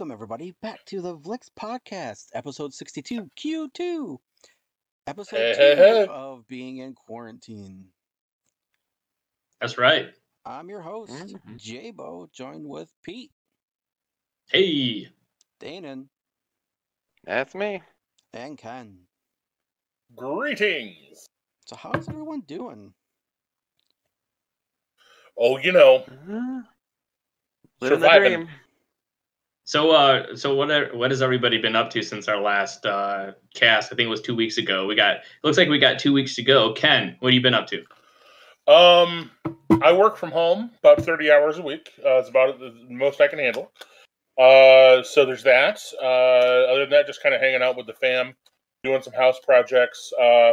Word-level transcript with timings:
Welcome, 0.00 0.12
everybody, 0.12 0.54
back 0.62 0.82
to 0.86 1.02
the 1.02 1.14
Vlixx 1.14 1.50
Podcast, 1.60 2.28
episode 2.32 2.72
62, 2.72 3.28
Q2. 3.38 4.16
Episode 5.06 5.36
Hey, 5.36 5.52
2 5.52 5.58
hey, 5.60 5.76
hey. 5.76 6.06
of 6.08 6.48
being 6.48 6.78
in 6.78 6.94
quarantine. 6.94 7.84
That's 9.60 9.76
right. 9.76 10.06
I'm 10.46 10.70
your 10.70 10.80
host, 10.80 11.12
Mm-hmm. 11.12 11.52
Mhm. 11.52 11.58
Jabo, 11.94 12.32
joined 12.32 12.66
with 12.66 12.90
Pete, 13.02 13.30
Hey, 14.50 15.08
Danen, 15.60 16.06
That's 17.24 17.54
me. 17.54 17.82
and 18.32 18.56
Ken. 18.56 19.00
Greetings. 20.16 21.26
So, 21.66 21.76
how's 21.76 22.08
everyone 22.08 22.40
doing? 22.40 22.94
Oh, 25.36 25.58
you 25.58 25.72
know, 25.72 26.04
Living 26.06 26.64
the 27.80 27.86
Surviving. 27.88 28.48
Dream. 29.70 29.82
so 29.82 29.90
uh, 29.92 30.36
so 30.36 30.54
what 30.54 30.70
are, 30.70 30.96
what 30.96 31.10
has 31.10 31.22
everybody 31.22 31.58
been 31.58 31.76
up 31.76 31.90
to 31.90 32.02
since 32.02 32.28
our 32.28 32.40
last 32.40 32.86
uh 32.86 33.32
cast? 33.54 33.92
I 33.92 33.96
think 33.96 34.06
it 34.06 34.10
was 34.10 34.22
two 34.22 34.34
weeks 34.34 34.58
ago. 34.58 34.86
We 34.86 34.94
got 34.94 35.18
looks 35.44 35.58
like 35.58 35.68
we 35.68 35.78
got 35.78 35.98
two 35.98 36.12
weeks 36.12 36.34
to 36.36 36.42
go. 36.42 36.72
Ken, 36.72 37.16
what 37.20 37.32
have 37.32 37.34
you 37.34 37.42
been 37.42 37.54
up 37.54 37.68
to? 37.68 37.84
um, 38.66 39.30
I 39.82 39.92
work 39.92 40.16
from 40.16 40.30
home 40.30 40.70
about 40.78 41.02
thirty 41.04 41.30
hours 41.30 41.58
a 41.58 41.62
week. 41.62 41.90
Uh, 42.04 42.18
it's 42.18 42.28
about 42.28 42.58
the 42.58 42.74
most 42.88 43.20
I 43.20 43.28
can 43.28 43.38
handle. 43.38 43.72
Uh, 44.38 45.02
so 45.02 45.26
there's 45.26 45.42
that. 45.42 45.80
Uh, 46.00 46.70
other 46.70 46.80
than 46.80 46.90
that, 46.90 47.06
just 47.06 47.22
kind 47.22 47.34
of 47.34 47.40
hanging 47.40 47.62
out 47.62 47.76
with 47.76 47.86
the 47.86 47.92
fam, 47.92 48.34
doing 48.84 49.02
some 49.02 49.12
house 49.12 49.38
projects. 49.44 50.12
Uh, 50.20 50.52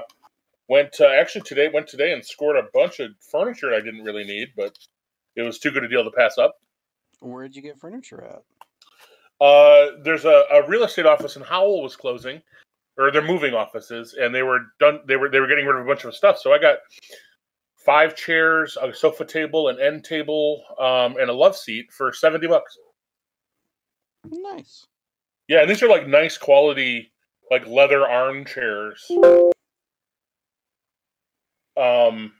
went 0.68 1.00
uh, 1.00 1.08
actually 1.08 1.42
today. 1.42 1.70
Went 1.74 1.88
today 1.88 2.14
and 2.14 2.26
scored 2.26 2.58
a 2.58 2.68
bunch 2.74 3.00
of 3.00 3.12
furniture 3.32 3.74
I 3.74 3.80
didn't 3.82 4.04
really 4.04 4.24
need, 4.24 4.50
but 4.56 4.78
it 5.36 5.44
was 5.44 5.60
too 5.60 5.72
good 5.72 5.84
a 5.84 5.88
deal 5.88 6.04
to 6.04 6.12
pass 6.12 6.38
up. 6.38 6.60
Where'd 7.20 7.56
you 7.56 7.62
get 7.62 7.80
furniture 7.80 8.24
at? 8.24 8.44
Uh, 9.40 9.88
there's 10.04 10.26
a, 10.26 10.44
a 10.52 10.68
real 10.68 10.84
estate 10.84 11.06
office 11.06 11.36
in 11.36 11.44
Howell 11.44 11.84
was 11.84 11.96
closing, 11.96 12.42
or 12.98 13.12
they're 13.12 13.22
moving 13.22 13.54
offices, 13.54 14.16
and 14.20 14.34
they 14.34 14.44
were 14.44 14.60
done. 14.80 15.00
They 15.08 15.16
were 15.16 15.30
they 15.30 15.40
were 15.40 15.48
getting 15.48 15.66
rid 15.66 15.76
of 15.80 15.86
a 15.86 15.88
bunch 15.88 16.04
of 16.06 16.16
stuff. 16.16 16.40
So 16.40 16.54
I 16.54 16.58
got 16.58 16.78
five 17.86 18.16
chairs, 18.16 18.78
a 18.82 18.94
sofa 18.94 19.26
table, 19.26 19.70
an 19.70 19.80
end 19.80 20.04
table, 20.04 20.64
um, 20.80 21.18
and 21.18 21.30
a 21.30 21.34
love 21.34 21.56
seat 21.56 21.92
for 21.92 22.12
seventy 22.12 22.48
bucks. 22.48 22.76
Nice. 24.30 24.86
Yeah, 25.48 25.62
and 25.62 25.70
these 25.70 25.82
are 25.84 25.88
like 25.88 26.08
nice 26.08 26.38
quality, 26.38 27.12
like 27.52 27.66
leather 27.68 28.08
armchairs. 28.08 29.10
Um, 31.78 32.34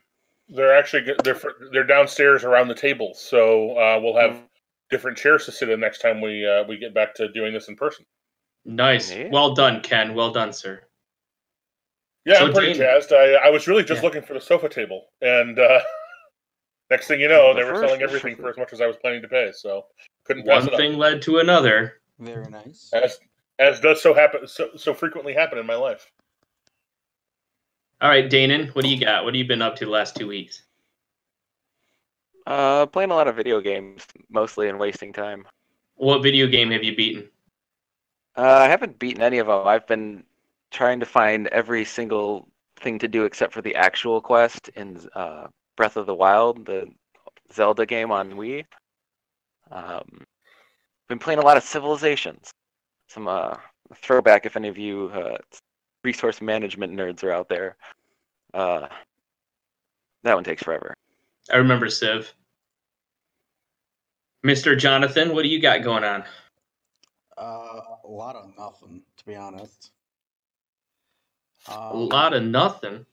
they're 0.48 0.76
actually 0.76 1.02
good- 1.04 1.20
they're 1.22 1.34
for- 1.34 1.54
they're 1.72 1.84
downstairs 1.84 2.42
around 2.44 2.68
the 2.68 2.74
table, 2.74 3.14
so 3.14 3.76
uh, 3.78 4.00
we'll 4.02 4.16
have 4.16 4.42
different 4.90 5.18
chairs 5.18 5.44
to 5.46 5.52
sit 5.52 5.68
in 5.68 5.80
next 5.80 5.98
time 6.00 6.20
we 6.20 6.46
uh, 6.46 6.64
we 6.64 6.76
get 6.78 6.94
back 6.94 7.14
to 7.16 7.28
doing 7.32 7.52
this 7.52 7.68
in 7.68 7.76
person. 7.76 8.04
Nice, 8.64 9.10
Yeah. 9.12 9.28
well 9.30 9.54
done, 9.54 9.80
Ken. 9.80 10.14
Well 10.14 10.30
done, 10.32 10.52
sir. 10.52 10.82
Yeah, 12.24 12.38
So 12.40 12.46
I'm 12.46 12.52
pretty 12.52 12.74
Dana- 12.74 13.00
jazzed. 13.00 13.12
I, 13.12 13.34
I 13.34 13.50
was 13.50 13.66
really 13.66 13.84
just 13.84 14.02
Yeah. 14.02 14.06
looking 14.08 14.22
for 14.22 14.34
the 14.34 14.40
sofa 14.40 14.68
table, 14.68 15.06
and 15.22 15.58
uh, 15.58 15.80
next 16.90 17.06
thing 17.06 17.20
you 17.20 17.28
know, 17.28 17.54
The 17.54 17.60
they 17.60 17.64
were 17.64 17.74
first- 17.76 17.86
selling 17.88 18.02
everything 18.02 18.36
for 18.36 18.48
as 18.50 18.56
much 18.58 18.72
as 18.72 18.80
I 18.80 18.86
was 18.86 18.96
planning 18.96 19.22
to 19.22 19.28
pay. 19.28 19.50
So 19.54 19.86
couldn't 20.24 20.46
pass 20.46 20.64
One 20.64 20.74
it 20.74 20.76
thing 20.76 20.98
led 20.98 21.22
to 21.22 21.38
another. 21.38 22.00
Very 22.18 22.46
nice. 22.50 22.90
As 22.92 23.18
as 23.58 23.80
does 23.80 24.02
so 24.02 24.12
happen 24.14 24.46
so 24.46 24.70
so 24.76 24.92
frequently 24.94 25.32
happen 25.32 25.58
in 25.58 25.66
my 25.66 25.76
life. 25.76 26.10
All 28.00 28.08
right, 28.08 28.28
Danen, 28.30 28.68
what 28.74 28.84
do 28.84 28.90
you 28.90 29.00
got? 29.04 29.24
What 29.24 29.34
have 29.34 29.38
you 29.38 29.46
been 29.48 29.62
up 29.62 29.74
to 29.76 29.84
the 29.84 29.90
last 29.90 30.14
two 30.16 30.28
weeks? 30.28 30.62
Uh, 32.48 32.86
playing 32.86 33.10
a 33.10 33.14
lot 33.14 33.28
of 33.28 33.36
video 33.36 33.60
games, 33.60 34.06
mostly 34.30 34.70
and 34.70 34.78
wasting 34.78 35.12
time. 35.12 35.46
What 35.96 36.22
video 36.22 36.46
game 36.46 36.70
have 36.70 36.82
you 36.82 36.96
beaten? 36.96 37.28
Uh, 38.38 38.60
I 38.60 38.68
haven't 38.68 38.98
beaten 38.98 39.22
any 39.22 39.36
of 39.36 39.48
them. 39.48 39.66
I've 39.66 39.86
been 39.86 40.24
trying 40.70 40.98
to 41.00 41.04
find 41.06 41.48
every 41.48 41.84
single 41.84 42.48
thing 42.80 42.98
to 43.00 43.06
do 43.06 43.24
except 43.24 43.52
for 43.52 43.60
the 43.60 43.74
actual 43.74 44.22
quest 44.22 44.70
in 44.76 44.98
uh, 45.14 45.48
Breath 45.76 45.98
of 45.98 46.06
the 46.06 46.14
Wild, 46.14 46.64
the 46.64 46.88
Zelda 47.52 47.84
game 47.84 48.10
on 48.10 48.32
Wii. 48.32 48.64
Um, 49.70 50.24
been 51.06 51.18
playing 51.18 51.40
a 51.40 51.44
lot 51.44 51.58
of 51.58 51.62
Civilizations. 51.64 52.50
Some 53.08 53.28
uh, 53.28 53.56
throwback 53.94 54.46
if 54.46 54.56
any 54.56 54.68
of 54.68 54.78
you 54.78 55.10
uh, 55.12 55.36
resource 56.02 56.40
management 56.40 56.94
nerds 56.94 57.22
are 57.24 57.32
out 57.32 57.50
there. 57.50 57.76
Uh, 58.54 58.88
that 60.22 60.34
one 60.34 60.44
takes 60.44 60.62
forever. 60.62 60.94
I 61.50 61.56
remember 61.56 61.88
Civ. 61.88 62.32
Mr. 64.46 64.78
Jonathan, 64.78 65.34
what 65.34 65.42
do 65.42 65.48
you 65.48 65.60
got 65.60 65.82
going 65.82 66.04
on? 66.04 66.24
Uh, 67.36 67.80
a 68.04 68.08
lot 68.08 68.36
of 68.36 68.50
nothing, 68.58 69.02
to 69.16 69.24
be 69.24 69.34
honest. 69.34 69.90
A 71.68 71.72
Um, 71.72 72.08
lot 72.08 72.34
of 72.34 72.42
nothing. 72.42 73.04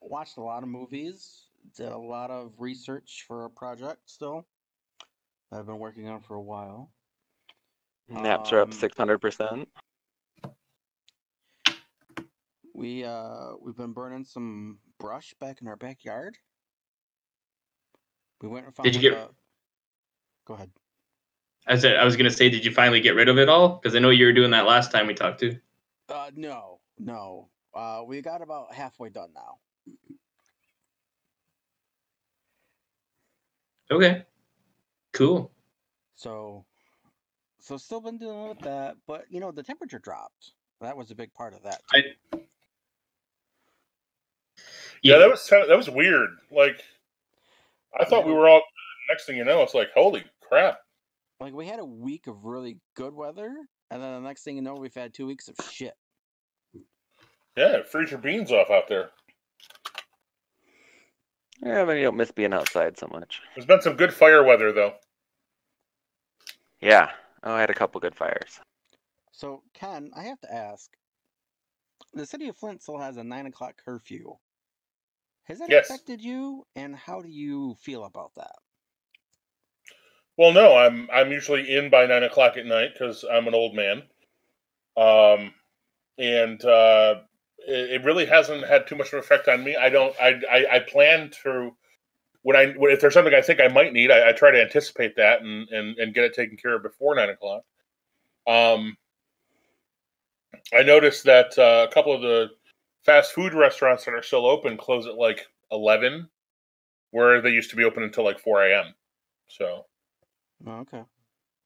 watched 0.00 0.36
a 0.38 0.40
lot 0.42 0.62
of 0.62 0.68
movies, 0.68 1.48
did 1.76 1.92
a 1.92 1.98
lot 1.98 2.30
of 2.30 2.52
research 2.58 3.24
for 3.26 3.44
a 3.44 3.50
project 3.50 4.08
still 4.10 4.46
that 5.50 5.60
I've 5.60 5.66
been 5.66 5.78
working 5.78 6.08
on 6.08 6.20
for 6.20 6.34
a 6.34 6.40
while. 6.40 6.90
Naps 8.08 8.52
are 8.52 8.60
up 8.60 8.68
Um, 8.68 8.72
six 8.72 8.96
hundred 8.96 9.18
percent. 9.18 9.68
We 12.74 13.04
uh 13.04 13.52
we've 13.60 13.76
been 13.76 13.92
burning 13.92 14.24
some 14.24 14.78
brush 14.98 15.34
back 15.40 15.60
in 15.60 15.68
our 15.68 15.76
backyard. 15.76 16.36
We 18.40 18.48
went 18.48 18.66
and 18.66 18.74
found 18.74 18.84
Did 18.84 18.94
you 18.94 19.10
get- 19.10 19.18
a- 19.18 19.30
Go 20.46 20.54
ahead. 20.54 20.70
I 21.66 21.76
said 21.76 21.96
I 21.96 22.04
was 22.04 22.16
gonna 22.16 22.30
say, 22.30 22.48
did 22.48 22.64
you 22.64 22.72
finally 22.72 23.00
get 23.00 23.14
rid 23.14 23.28
of 23.28 23.38
it 23.38 23.48
all? 23.48 23.76
Because 23.76 23.94
I 23.94 23.98
know 24.00 24.10
you 24.10 24.26
were 24.26 24.32
doing 24.32 24.50
that 24.52 24.66
last 24.66 24.90
time 24.90 25.06
we 25.06 25.14
talked 25.14 25.40
to. 25.40 25.56
Uh 26.08 26.30
no, 26.34 26.80
no. 26.98 27.48
Uh 27.74 28.02
we 28.04 28.20
got 28.22 28.42
about 28.42 28.74
halfway 28.74 29.10
done 29.10 29.30
now. 29.34 29.58
Okay. 33.90 34.24
Cool. 35.12 35.52
So 36.16 36.64
so 37.60 37.76
still 37.76 38.00
been 38.00 38.16
dealing 38.18 38.48
with 38.48 38.58
that, 38.60 38.96
but 39.06 39.26
you 39.30 39.38
know, 39.38 39.52
the 39.52 39.62
temperature 39.62 39.98
dropped. 39.98 40.52
That 40.80 40.96
was 40.96 41.10
a 41.10 41.14
big 41.14 41.32
part 41.34 41.52
of 41.54 41.62
that. 41.64 41.82
I- 41.92 42.38
Yeah, 45.02 45.18
that 45.18 45.28
was 45.28 45.46
that 45.48 45.76
was 45.76 45.90
weird. 45.90 46.30
Like 46.50 46.82
I 47.98 48.04
thought 48.04 48.26
we 48.26 48.32
were 48.32 48.48
all. 48.48 48.62
Next 49.08 49.26
thing 49.26 49.36
you 49.36 49.44
know, 49.44 49.62
it's 49.62 49.74
like 49.74 49.88
holy 49.94 50.24
crap. 50.46 50.78
Like 51.40 51.54
we 51.54 51.66
had 51.66 51.80
a 51.80 51.84
week 51.84 52.26
of 52.26 52.44
really 52.44 52.78
good 52.94 53.14
weather, 53.14 53.54
and 53.90 54.02
then 54.02 54.12
the 54.14 54.20
next 54.20 54.44
thing 54.44 54.56
you 54.56 54.62
know, 54.62 54.74
we've 54.74 54.94
had 54.94 55.12
two 55.12 55.26
weeks 55.26 55.48
of 55.48 55.56
shit. 55.70 55.94
Yeah, 57.56 57.82
freeze 57.82 58.10
your 58.10 58.20
beans 58.20 58.52
off 58.52 58.70
out 58.70 58.88
there. 58.88 59.10
Yeah, 61.62 61.84
but 61.84 61.92
you 61.92 62.04
don't 62.04 62.16
miss 62.16 62.30
being 62.30 62.54
outside 62.54 62.98
so 62.98 63.08
much. 63.12 63.40
There's 63.54 63.66
been 63.66 63.82
some 63.82 63.96
good 63.96 64.14
fire 64.14 64.44
weather 64.44 64.72
though. 64.72 64.94
Yeah. 66.80 67.10
Oh, 67.42 67.52
I 67.52 67.60
had 67.60 67.70
a 67.70 67.74
couple 67.74 68.00
good 68.00 68.14
fires. 68.14 68.60
So, 69.32 69.62
Ken, 69.74 70.10
I 70.14 70.24
have 70.24 70.40
to 70.40 70.52
ask. 70.52 70.90
The 72.12 72.26
city 72.26 72.48
of 72.48 72.56
Flint 72.56 72.82
still 72.82 72.98
has 72.98 73.16
a 73.16 73.24
nine 73.24 73.46
o'clock 73.46 73.74
curfew. 73.84 74.34
Has 75.44 75.58
that 75.58 75.70
Yes. 75.70 75.90
affected 75.90 76.22
you, 76.22 76.66
and 76.74 76.96
how 76.96 77.20
do 77.20 77.28
you 77.28 77.74
feel 77.74 78.04
about 78.04 78.34
that? 78.36 78.56
Well, 80.36 80.52
no, 80.52 80.76
I'm 80.76 81.08
I'm 81.12 81.30
usually 81.32 81.74
in 81.76 81.90
by 81.90 82.06
nine 82.06 82.22
o'clock 82.22 82.56
at 82.56 82.66
night 82.66 82.90
because 82.94 83.24
I'm 83.30 83.46
an 83.46 83.54
old 83.54 83.74
man, 83.74 84.02
um, 84.96 85.52
and 86.18 86.64
uh, 86.64 87.20
it, 87.58 87.90
it 87.90 88.04
really 88.04 88.26
hasn't 88.26 88.66
had 88.66 88.86
too 88.86 88.96
much 88.96 89.08
of 89.08 89.14
an 89.14 89.18
effect 89.20 89.48
on 89.48 89.62
me. 89.64 89.76
I 89.76 89.90
don't. 89.90 90.14
I 90.20 90.40
I, 90.50 90.76
I 90.76 90.78
plan 90.80 91.30
to 91.42 91.76
when 92.42 92.56
I 92.56 92.72
when, 92.72 92.92
if 92.92 93.00
there's 93.00 93.14
something 93.14 93.34
I 93.34 93.42
think 93.42 93.60
I 93.60 93.68
might 93.68 93.92
need, 93.92 94.10
I, 94.10 94.30
I 94.30 94.32
try 94.32 94.50
to 94.50 94.62
anticipate 94.62 95.16
that 95.16 95.42
and, 95.42 95.68
and 95.68 95.98
and 95.98 96.14
get 96.14 96.24
it 96.24 96.34
taken 96.34 96.56
care 96.56 96.76
of 96.76 96.82
before 96.82 97.14
nine 97.14 97.30
o'clock. 97.30 97.64
Um, 98.46 98.96
I 100.72 100.82
noticed 100.82 101.24
that 101.24 101.58
uh, 101.58 101.86
a 101.88 101.92
couple 101.92 102.12
of 102.12 102.22
the 102.22 102.50
fast 103.02 103.32
food 103.32 103.54
restaurants 103.54 104.04
that 104.04 104.14
are 104.14 104.22
still 104.22 104.46
open 104.46 104.76
close 104.76 105.06
at 105.06 105.14
like 105.14 105.46
eleven, 105.72 106.28
where 107.10 107.40
they 107.40 107.50
used 107.50 107.70
to 107.70 107.76
be 107.76 107.84
open 107.84 108.02
until 108.02 108.24
like 108.24 108.38
four 108.38 108.64
a.m. 108.64 108.94
So. 109.48 109.86
Oh, 110.66 110.78
okay. 110.80 111.02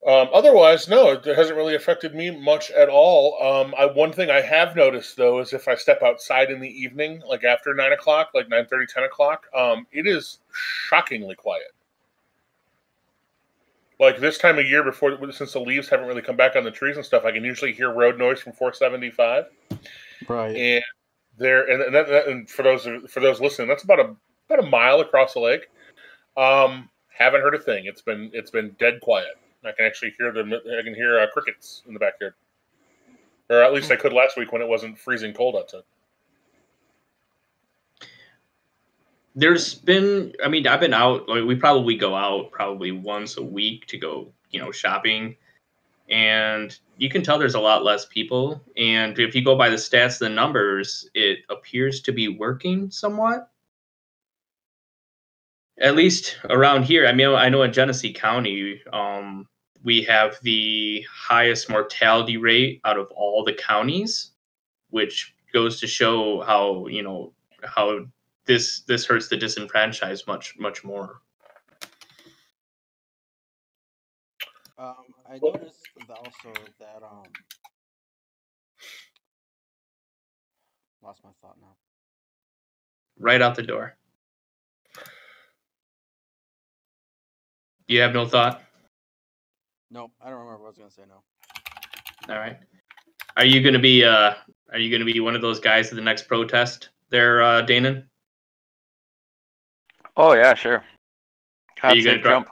Um, 0.07 0.29
otherwise, 0.35 0.87
no, 0.87 1.13
it 1.13 1.25
hasn't 1.25 1.57
really 1.57 1.75
affected 1.77 2.15
me 2.15 2.31
much 2.31 2.71
at 2.73 2.91
all. 2.91 3.43
Um, 3.43 3.75
I, 3.79 3.87
one 3.87 4.13
thing 4.13 4.31
I 4.31 4.43
have 4.43 4.77
noticed 4.77 5.17
though 5.17 5.41
is 5.41 5.55
if 5.55 5.67
I 5.67 5.75
step 5.77 6.03
outside 6.03 6.51
in 6.51 6.61
the 6.61 6.69
evening, 6.69 7.23
like 7.27 7.43
after 7.43 7.73
nine 7.73 7.93
o'clock, 7.93 8.29
like 8.35 8.49
9 8.51 8.67
30 8.67 8.87
10 8.87 9.05
o'clock, 9.05 9.47
um, 9.57 9.87
it 9.93 10.07
is 10.07 10.41
shockingly 10.53 11.35
quiet. 11.35 11.73
Like 13.99 14.19
this 14.19 14.37
time 14.37 14.59
of 14.59 14.67
year, 14.67 14.85
before 14.85 15.17
since 15.33 15.55
the 15.55 15.61
leaves 15.61 15.89
haven't 15.89 16.07
really 16.07 16.21
come 16.21 16.37
back 16.37 16.55
on 16.55 16.65
the 16.65 16.71
trees 16.71 16.97
and 16.97 17.07
stuff, 17.07 17.25
I 17.25 17.33
can 17.33 17.43
usually 17.45 17.73
hear 17.73 17.91
road 17.91 18.19
noise 18.19 18.41
from 18.41 18.53
475, 18.53 19.45
Right. 20.29 20.55
and 20.55 20.85
there, 21.39 21.69
and, 21.71 21.83
and, 21.83 21.95
that, 21.95 22.29
and 22.29 22.49
for 22.49 22.63
those 22.63 22.89
for 23.09 23.21
those 23.21 23.41
listening, 23.41 23.69
that's 23.69 23.85
about 23.85 24.01
a 24.01 24.15
about 24.49 24.65
a 24.65 24.69
mile 24.69 25.01
across 25.01 25.35
the 25.35 25.41
lake. 25.41 25.69
Um, 26.37 26.91
haven't 27.09 27.43
heard 27.43 27.55
a 27.55 27.59
thing. 27.59 27.87
It's 27.87 28.03
been 28.03 28.31
it's 28.33 28.51
been 28.51 28.75
dead 28.79 29.01
quiet. 29.01 29.37
I 29.65 29.73
can 29.73 29.87
actually 29.87 30.15
hear 30.19 30.33
them. 30.33 30.53
I 30.53 30.83
can 30.83 30.95
hear 30.95 31.19
uh, 31.19 31.27
crickets 31.33 31.83
in 31.87 31.95
the 31.95 32.01
backyard, 32.01 32.35
or 33.49 33.63
at 33.63 33.73
least 33.73 33.91
I 33.91 33.97
could 33.97 34.13
last 34.13 34.37
week 34.37 34.53
when 34.53 34.63
it 34.63 34.69
wasn't 34.69 34.99
freezing 34.99 35.33
cold 35.33 35.57
outside. 35.57 35.83
There's 39.37 39.75
been, 39.75 40.33
I 40.45 40.49
mean, 40.49 40.65
I've 40.69 40.79
been 40.79 40.95
out. 40.95 41.29
Like, 41.29 41.45
we 41.45 41.57
probably 41.57 41.97
go 41.97 42.15
out 42.15 42.53
probably 42.53 42.93
once 42.93 43.37
a 43.37 43.43
week 43.43 43.85
to 43.87 43.99
go, 43.99 44.29
you 44.51 44.61
know, 44.61 44.71
shopping, 44.71 45.35
and 46.15 46.79
you 46.97 47.11
can 47.11 47.25
tell 47.25 47.41
there's 47.41 47.57
a 47.57 47.61
lot 47.61 47.83
less 47.83 48.07
people. 48.07 48.63
And 48.77 49.19
if 49.19 49.35
you 49.35 49.45
go 49.45 49.57
by 49.57 49.69
the 49.69 49.75
stats, 49.75 50.21
the 50.21 50.29
numbers, 50.29 51.11
it 51.13 51.41
appears 51.51 52.01
to 52.03 52.13
be 52.13 52.29
working 52.29 52.89
somewhat. 52.89 53.51
At 55.81 55.97
least 55.97 56.39
around 56.49 56.85
here, 56.85 57.09
I 57.09 57.13
mean, 57.13 57.31
I 57.31 57.49
know 57.49 57.65
in 57.65 57.73
Genesee 57.73 58.13
County, 58.13 58.81
um, 58.93 59.49
we 59.83 60.05
have 60.05 60.39
the 60.43 61.05
highest 61.13 61.69
mortality 61.69 62.37
rate 62.37 62.81
out 62.85 62.97
of 62.97 63.11
all 63.11 63.43
the 63.43 63.53
counties, 63.53 64.31
which 64.91 65.35
goes 65.53 65.81
to 65.81 65.89
show 65.89 66.43
how 66.43 66.87
you 66.87 67.03
know 67.03 67.33
how 67.65 68.07
this 68.47 68.83
this 68.83 69.05
hurts 69.05 69.27
the 69.27 69.37
disenfranchised 69.37 70.29
much 70.29 70.55
much 70.61 70.85
more. 70.85 71.21
Um, 74.79 74.95
I 75.29 75.39
noticed 75.43 75.84
also 76.11 76.53
that 76.79 77.03
um, 77.03 77.23
lost 81.03 81.23
my 81.25 81.31
thought 81.41 81.56
now. 81.61 81.75
Right 83.19 83.41
out 83.41 83.55
the 83.55 83.62
door. 83.62 83.97
You 87.87 88.01
have 88.01 88.12
no 88.12 88.27
thought. 88.27 88.62
Nope, 89.91 90.12
I 90.21 90.31
don't 90.31 90.39
remember 90.39 90.62
what 90.62 90.67
I 90.67 90.69
was 90.69 90.79
gonna 90.79 90.91
say 90.91 91.03
no. 91.09 92.33
All 92.35 92.41
right. 92.41 92.59
Are 93.37 93.45
you 93.45 93.62
gonna 93.62 93.79
be 93.79 94.05
uh 94.05 94.35
Are 94.73 94.79
you 94.79 94.91
gonna 94.91 95.11
be 95.11 95.21
one 95.21 95.37
of 95.37 95.43
those 95.43 95.61
guys 95.61 95.91
at 95.91 95.97
the 95.97 96.03
next 96.03 96.27
protest 96.27 96.89
there, 97.11 97.43
uh, 97.43 97.62
Danen? 97.62 98.05
Oh 100.17 100.33
yeah, 100.33 100.55
sure. 100.55 100.83
Are 101.83 101.95
you 101.95 102.03
gonna 102.03 102.17
save 102.17 102.23
drop- 102.23 102.47
Trump. 102.47 102.49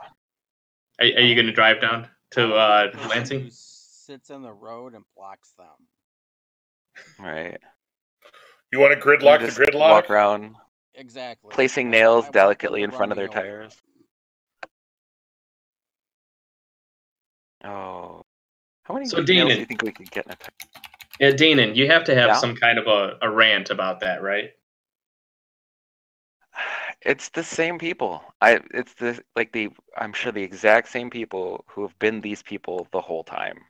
Are, 0.99 1.05
are 1.05 1.25
you 1.25 1.35
gonna 1.35 1.51
drive 1.51 1.81
down 1.81 2.07
to 2.33 2.53
uh, 2.53 2.91
The 2.91 3.07
Lansing? 3.07 3.41
Who 3.41 3.49
sits 3.51 4.29
in 4.29 4.41
the 4.41 4.51
road 4.51 4.93
and 4.93 5.03
blocks 5.15 5.53
them. 5.57 5.67
Right. 7.19 7.57
You 8.71 8.79
want 8.79 8.93
to 8.93 8.99
gridlock 8.99 9.39
the 9.41 9.47
gridlock? 9.47 9.79
Walk 9.79 10.09
around 10.09 10.55
Exactly. 10.95 11.49
placing 11.51 11.89
nails 11.89 12.29
delicately 12.29 12.83
in 12.83 12.91
front 12.91 13.11
of 13.11 13.17
their 13.17 13.27
tires. 13.27 13.75
Oh. 17.63 18.23
How 18.83 18.93
many 18.93 19.05
So, 19.05 19.21
nails 19.21 19.53
do 19.53 19.59
you 19.59 19.65
think 19.65 19.81
we 19.81 19.91
could 19.91 20.11
get 20.11 20.25
in 20.25 20.33
a 20.33 20.35
tire? 20.35 20.49
Yeah, 21.19 21.31
Danen, 21.31 21.75
you 21.75 21.87
have 21.87 22.03
to 22.05 22.15
have 22.15 22.29
Yeah? 22.29 22.35
some 22.35 22.55
kind 22.55 22.77
of 22.77 22.87
a, 22.87 23.17
a 23.21 23.31
rant 23.31 23.69
about 23.69 24.01
that, 24.01 24.21
right? 24.21 24.51
It's 27.05 27.29
the 27.29 27.43
same 27.43 27.77
people. 27.77 28.23
I 28.41 28.59
it's 28.71 28.95
the 28.95 29.23
like 29.35 29.51
the 29.53 29.69
I'm 29.95 30.11
sure 30.11 30.31
the 30.31 30.43
exact 30.43 30.87
same 30.89 31.09
people 31.11 31.63
who 31.67 31.83
have 31.83 31.97
been 31.99 32.21
these 32.21 32.41
people 32.41 32.87
the 32.91 33.01
whole 33.01 33.23
time. 33.23 33.67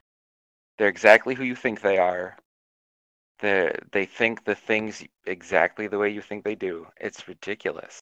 They're 0.78 0.88
exactly 0.90 1.36
who 1.36 1.44
you 1.44 1.56
think 1.56 1.82
they 1.82 1.98
are. 1.98 2.38
They 3.40 3.78
they 3.92 4.06
think 4.06 4.46
the 4.46 4.56
things 4.56 5.04
exactly 5.26 5.88
the 5.88 6.00
way 6.00 6.10
you 6.10 6.22
think 6.22 6.44
they 6.44 6.56
do. 6.56 6.88
It's 7.00 7.28
ridiculous. 7.28 8.02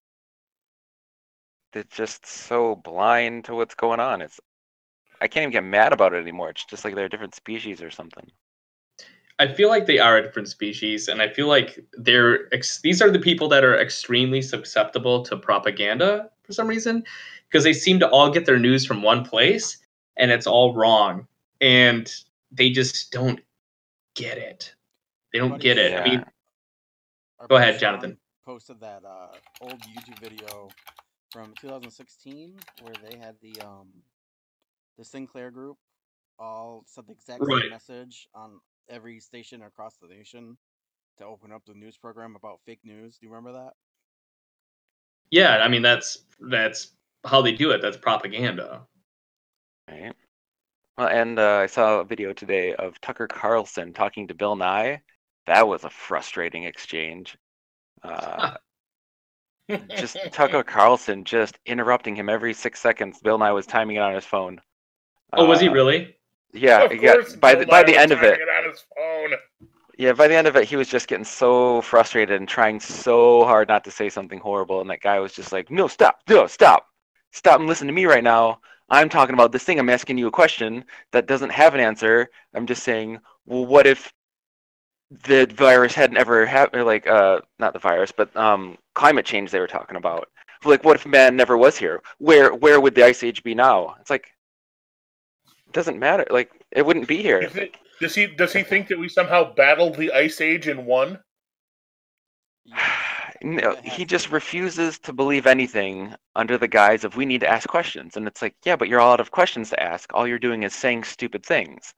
They're 1.73 1.83
just 1.83 2.25
so 2.25 2.75
blind 2.75 3.45
to 3.45 3.55
what's 3.55 3.75
going 3.75 3.99
on. 3.99 4.21
It's 4.21 4.39
I 5.21 5.27
can't 5.27 5.43
even 5.43 5.51
get 5.53 5.63
mad 5.63 5.93
about 5.93 6.13
it 6.13 6.21
anymore. 6.21 6.51
It's 6.51 6.65
just 6.65 6.85
like 6.85 6.95
they're 6.95 7.05
a 7.05 7.09
different 7.09 7.35
species 7.35 7.81
or 7.81 7.91
something. 7.91 8.31
I 9.41 9.53
feel 9.53 9.69
like 9.69 9.87
they 9.87 9.99
are 9.99 10.17
a 10.17 10.23
different 10.23 10.49
species, 10.49 11.09
and 11.09 11.21
I 11.21 11.29
feel 11.29 11.47
like 11.47 11.79
they're 11.93 12.53
ex- 12.53 12.81
these 12.81 13.01
are 13.01 13.11
the 13.11 13.19
people 13.19 13.49
that 13.49 13.65
are 13.65 13.79
extremely 13.79 14.41
susceptible 14.41 15.23
to 15.25 15.37
propaganda 15.37 16.31
for 16.43 16.53
some 16.53 16.67
reason, 16.67 17.03
because 17.49 17.65
they 17.65 17.73
seem 17.73 17.99
to 18.01 18.09
all 18.09 18.31
get 18.31 18.45
their 18.47 18.59
news 18.59 18.85
from 18.85 19.03
one 19.03 19.25
place, 19.25 19.79
and 20.17 20.31
it's 20.31 20.47
all 20.47 20.75
wrong, 20.75 21.27
and 21.61 22.13
they 22.51 22.71
just 22.71 23.11
don't 23.11 23.41
get 24.15 24.37
it. 24.37 24.75
They 25.33 25.39
don't 25.39 25.51
Buddy, 25.51 25.63
get 25.63 25.77
it. 25.79 25.99
I 25.99 26.03
mean, 26.03 26.23
Our 27.39 27.49
Go 27.49 27.57
ahead, 27.57 27.79
Jonathan. 27.79 28.17
Posted 28.45 28.79
that 28.81 29.03
uh, 29.05 29.39
old 29.61 29.81
YouTube 29.81 30.19
video 30.19 30.69
from 31.31 31.53
2016 31.59 32.65
where 32.81 32.93
they 33.01 33.17
had 33.17 33.35
the 33.41 33.61
um 33.61 33.89
the 34.97 35.05
Sinclair 35.05 35.51
group 35.51 35.77
all 36.39 36.83
said 36.87 37.07
the 37.07 37.13
exact 37.13 37.39
Right. 37.39 37.63
same 37.63 37.69
message 37.69 38.27
on 38.35 38.61
every 38.89 39.19
station 39.19 39.61
across 39.63 39.97
the 39.97 40.07
nation 40.07 40.57
to 41.17 41.25
open 41.25 41.51
up 41.51 41.63
the 41.65 41.73
news 41.73 41.97
program 41.97 42.35
about 42.35 42.61
fake 42.65 42.81
news. 42.83 43.17
Do 43.17 43.25
you 43.27 43.31
remember 43.33 43.53
that? 43.53 43.73
yeah, 45.31 45.57
I 45.57 45.67
mean 45.67 45.81
that's 45.81 46.25
that's 46.39 46.95
how 47.25 47.41
they 47.41 47.53
do 47.53 47.71
it. 47.71 47.81
That's 47.81 47.97
propaganda. 47.97 48.87
Right. 49.87 50.13
Well, 50.97 51.07
and 51.09 51.39
uh, 51.39 51.57
I 51.63 51.65
saw 51.67 51.99
a 51.99 52.05
video 52.05 52.33
today 52.33 52.75
of 52.75 52.99
Tucker 53.01 53.27
Carlson 53.27 53.93
talking 53.93 54.27
to 54.27 54.33
Bill 54.35 54.55
Nye. 54.55 55.01
That 55.47 55.67
was 55.67 55.83
a 55.83 55.89
frustrating 55.89 56.63
exchange. 56.65 57.37
Uh, 58.03 58.57
just 59.95 60.17
Tucker 60.31 60.63
Carlson 60.63 61.23
just 61.23 61.57
interrupting 61.65 62.15
him 62.15 62.29
every 62.29 62.53
six 62.53 62.79
seconds. 62.79 63.19
Bill 63.21 63.37
Nye 63.37 63.51
was 63.51 63.65
timing 63.67 63.97
it 63.97 63.99
on 63.99 64.13
his 64.15 64.25
phone. 64.25 64.61
Oh, 65.35 65.45
was 65.45 65.59
he 65.59 65.67
Uh, 65.67 65.73
really? 65.73 66.15
Yeah, 66.53 66.83
of 66.83 66.93
yeah. 67.01 67.15
By 67.39 67.55
the 67.55 67.65
by 67.65 67.83
the 67.83 67.97
end 67.97 68.11
of 68.11 68.23
it, 68.23 68.39
phone. 68.97 69.37
yeah, 69.97 70.13
by 70.13 70.27
the 70.27 70.35
end 70.35 70.47
of 70.47 70.55
it, 70.55 70.65
he 70.67 70.75
was 70.75 70.87
just 70.87 71.07
getting 71.07 71.25
so 71.25 71.81
frustrated 71.81 72.39
and 72.39 72.47
trying 72.47 72.79
so 72.79 73.45
hard 73.45 73.67
not 73.67 73.83
to 73.85 73.91
say 73.91 74.09
something 74.09 74.39
horrible, 74.39 74.81
and 74.81 74.89
that 74.89 75.01
guy 75.01 75.19
was 75.19 75.33
just 75.33 75.51
like, 75.51 75.71
"No, 75.71 75.87
stop, 75.87 76.19
no, 76.27 76.47
stop, 76.47 76.87
stop 77.31 77.59
and 77.59 77.67
listen 77.67 77.87
to 77.87 77.93
me 77.93 78.05
right 78.05 78.23
now. 78.23 78.59
I'm 78.91 79.07
talking 79.07 79.33
about 79.33 79.53
this 79.53 79.63
thing. 79.63 79.79
I'm 79.79 79.89
asking 79.89 80.17
you 80.17 80.27
a 80.27 80.31
question 80.31 80.83
that 81.11 81.25
doesn't 81.25 81.51
have 81.51 81.73
an 81.73 81.79
answer. 81.79 82.29
I'm 82.53 82.67
just 82.67 82.83
saying, 82.83 83.19
well, 83.45 83.65
what 83.65 83.87
if 83.87 84.11
the 85.25 85.45
virus 85.45 85.93
hadn't 85.93 86.17
ever 86.17 86.45
happened? 86.45 86.85
Like, 86.85 87.07
uh, 87.07 87.39
not 87.57 87.71
the 87.71 87.79
virus, 87.79 88.11
but 88.11 88.35
um, 88.35 88.77
climate 88.93 89.25
change 89.25 89.49
they 89.49 89.61
were 89.61 89.67
talking 89.67 89.95
about. 89.95 90.27
Like, 90.65 90.83
what 90.83 90.97
if 90.97 91.05
man 91.05 91.37
never 91.37 91.57
was 91.57 91.77
here? 91.77 92.01
Where 92.19 92.53
where 92.53 92.81
would 92.81 92.93
the 92.93 93.05
ice 93.05 93.23
age 93.23 93.43
be 93.43 93.55
now? 93.55 93.95
It's 94.01 94.09
like, 94.09 94.25
it 94.25 94.31
doesn't 95.73 95.99
matter. 95.99 96.25
Like, 96.29 96.51
it 96.71 96.85
wouldn't 96.85 97.07
be 97.07 97.21
here. 97.21 97.41
You 97.41 97.49
think- 97.49 97.77
Does 97.99 98.15
he 98.15 98.25
does 98.27 98.53
he 98.53 98.63
think 98.63 98.87
that 98.87 98.97
we 98.99 99.07
somehow 99.09 99.53
battled 99.53 99.95
the 99.95 100.11
ice 100.11 100.41
age 100.41 100.67
and 100.67 100.85
won? 100.85 101.19
No, 103.43 103.75
he 103.83 104.05
just 104.05 104.31
refuses 104.31 104.99
to 104.99 105.11
believe 105.13 105.47
anything 105.47 106.13
under 106.35 106.59
the 106.59 106.67
guise 106.67 107.03
of 107.03 107.15
we 107.15 107.25
need 107.25 107.41
to 107.41 107.49
ask 107.49 107.67
questions. 107.67 108.15
And 108.15 108.27
it's 108.27 108.39
like, 108.39 108.55
yeah, 108.63 108.75
but 108.75 108.87
you're 108.87 108.99
all 108.99 109.13
out 109.13 109.19
of 109.19 109.31
questions 109.31 109.71
to 109.71 109.81
ask. 109.81 110.13
All 110.13 110.27
you're 110.27 110.37
doing 110.37 110.61
is 110.61 110.75
saying 110.75 111.05
stupid 111.05 111.43
things. 111.43 111.95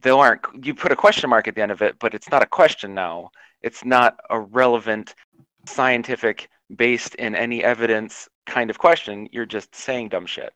They 0.00 0.08
aren't 0.08 0.40
you 0.64 0.74
put 0.74 0.90
a 0.90 0.96
question 0.96 1.28
mark 1.28 1.46
at 1.46 1.54
the 1.54 1.60
end 1.60 1.72
of 1.72 1.82
it, 1.82 1.98
but 1.98 2.14
it's 2.14 2.30
not 2.30 2.42
a 2.42 2.46
question 2.46 2.94
now. 2.94 3.28
It's 3.60 3.84
not 3.84 4.16
a 4.30 4.40
relevant 4.40 5.14
scientific 5.66 6.48
based 6.76 7.14
in 7.16 7.34
any 7.34 7.62
evidence 7.62 8.26
kind 8.46 8.70
of 8.70 8.78
question. 8.78 9.28
You're 9.30 9.44
just 9.44 9.74
saying 9.74 10.08
dumb 10.08 10.24
shit. 10.24 10.54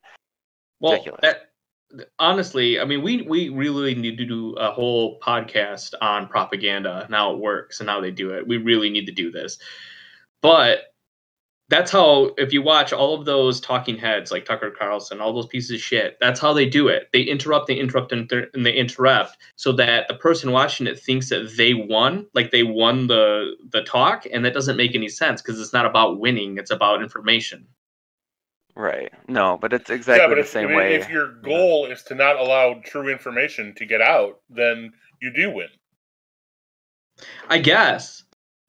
Well, 0.80 0.92
Ridiculous. 0.92 1.20
that, 1.22 1.50
honestly, 2.18 2.80
I 2.80 2.84
mean, 2.84 3.02
we 3.02 3.22
we 3.22 3.48
really 3.48 3.94
need 3.94 4.18
to 4.18 4.24
do 4.24 4.52
a 4.54 4.70
whole 4.70 5.18
podcast 5.20 5.94
on 6.00 6.28
propaganda 6.28 7.02
and 7.04 7.14
how 7.14 7.32
it 7.32 7.38
works 7.38 7.80
and 7.80 7.88
how 7.88 8.00
they 8.00 8.10
do 8.10 8.30
it. 8.30 8.46
We 8.46 8.56
really 8.56 8.90
need 8.90 9.06
to 9.06 9.12
do 9.12 9.30
this. 9.30 9.58
But 10.40 10.92
that's 11.68 11.90
how 11.90 12.34
if 12.36 12.52
you 12.52 12.60
watch 12.60 12.92
all 12.92 13.14
of 13.18 13.24
those 13.24 13.58
talking 13.58 13.96
heads 13.96 14.30
like 14.30 14.44
Tucker 14.44 14.70
Carlson, 14.70 15.20
all 15.20 15.32
those 15.32 15.46
pieces 15.46 15.70
of 15.70 15.80
shit, 15.80 16.18
that's 16.20 16.38
how 16.38 16.52
they 16.52 16.66
do 16.66 16.88
it. 16.88 17.08
They 17.14 17.22
interrupt, 17.22 17.66
they 17.66 17.76
interrupt, 17.76 18.12
and 18.12 18.28
th- 18.28 18.50
and 18.52 18.66
they 18.66 18.74
interrupt 18.74 19.38
so 19.56 19.72
that 19.72 20.06
the 20.08 20.14
person 20.14 20.52
watching 20.52 20.86
it 20.86 21.00
thinks 21.00 21.30
that 21.30 21.54
they 21.56 21.72
won, 21.72 22.26
like 22.34 22.50
they 22.50 22.62
won 22.62 23.06
the 23.06 23.56
the 23.70 23.82
talk, 23.84 24.26
and 24.30 24.44
that 24.44 24.54
doesn't 24.54 24.76
make 24.76 24.94
any 24.94 25.08
sense 25.08 25.40
because 25.40 25.58
it's 25.60 25.72
not 25.72 25.86
about 25.86 26.20
winning; 26.20 26.58
it's 26.58 26.70
about 26.70 27.02
information. 27.02 27.66
Right. 28.74 29.12
No, 29.28 29.58
but 29.60 29.72
it's 29.72 29.90
exactly 29.90 30.22
yeah, 30.22 30.28
but 30.28 30.34
the 30.36 30.40
if, 30.40 30.48
same 30.48 30.70
if, 30.70 30.76
way. 30.76 30.94
if 30.94 31.08
your 31.10 31.32
goal 31.42 31.86
is 31.86 32.02
to 32.04 32.14
not 32.14 32.36
allow 32.36 32.80
true 32.84 33.08
information 33.08 33.74
to 33.76 33.84
get 33.84 34.00
out, 34.00 34.40
then 34.48 34.92
you 35.20 35.32
do 35.32 35.50
win. 35.50 35.68
I 37.48 37.58
guess. 37.58 38.24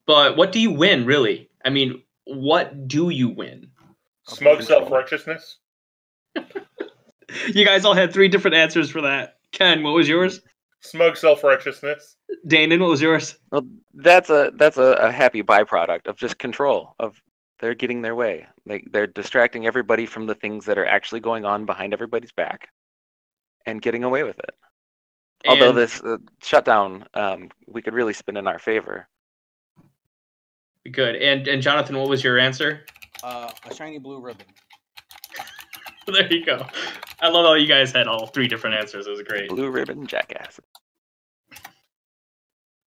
But 0.06 0.36
what 0.36 0.52
do 0.52 0.60
you 0.60 0.72
win, 0.72 1.06
really? 1.06 1.48
I 1.64 1.70
mean, 1.70 2.02
what 2.24 2.86
do 2.86 3.08
you 3.08 3.30
win? 3.30 3.70
Smug 4.28 4.62
self 4.62 4.90
righteousness. 4.90 5.58
You 7.48 7.64
guys 7.64 7.84
all 7.84 7.94
had 7.94 8.12
three 8.12 8.28
different 8.28 8.56
answers 8.56 8.90
for 8.90 9.00
that. 9.02 9.38
Ken, 9.52 9.82
what 9.82 9.94
was 9.94 10.08
yours? 10.08 10.40
Smug 10.80 11.16
self 11.16 11.42
righteousness. 11.42 12.16
Danen, 12.46 12.80
what 12.80 12.90
was 12.90 13.02
yours? 13.02 13.36
Well, 13.50 13.66
that's 13.94 14.30
a 14.30 14.52
that's 14.54 14.76
a, 14.76 14.92
a 15.00 15.10
happy 15.10 15.42
byproduct 15.42 16.06
of 16.06 16.16
just 16.16 16.38
control 16.38 16.94
of 16.98 17.20
they're 17.64 17.74
getting 17.74 18.02
their 18.02 18.14
way. 18.14 18.46
They 18.66 18.84
they're 18.92 19.06
distracting 19.06 19.66
everybody 19.66 20.04
from 20.04 20.26
the 20.26 20.34
things 20.34 20.66
that 20.66 20.76
are 20.76 20.84
actually 20.84 21.20
going 21.20 21.46
on 21.46 21.64
behind 21.64 21.94
everybody's 21.94 22.30
back, 22.30 22.68
and 23.64 23.80
getting 23.80 24.04
away 24.04 24.22
with 24.22 24.38
it. 24.38 24.54
Although 25.48 25.72
this 25.72 26.02
uh, 26.02 26.18
shutdown, 26.42 27.06
um, 27.14 27.48
we 27.66 27.80
could 27.80 27.94
really 27.94 28.12
spin 28.12 28.36
in 28.36 28.46
our 28.46 28.58
favor. 28.58 29.08
good. 30.92 31.16
And 31.16 31.48
and 31.48 31.62
Jonathan, 31.62 31.96
what 31.96 32.10
was 32.10 32.22
your 32.22 32.38
answer? 32.38 32.84
Uh, 33.22 33.50
a 33.64 33.74
shiny 33.74 33.96
blue 33.96 34.20
ribbon. 34.20 34.44
there 36.06 36.30
you 36.30 36.44
go. 36.44 36.66
I 37.22 37.28
love 37.28 37.46
how 37.46 37.54
you 37.54 37.66
guys 37.66 37.92
had 37.92 38.06
all 38.06 38.26
three 38.26 38.46
different 38.46 38.76
answers. 38.76 39.06
It 39.06 39.10
was 39.10 39.22
great. 39.22 39.48
Blue 39.48 39.70
ribbon 39.70 40.06
jackass. 40.06 40.60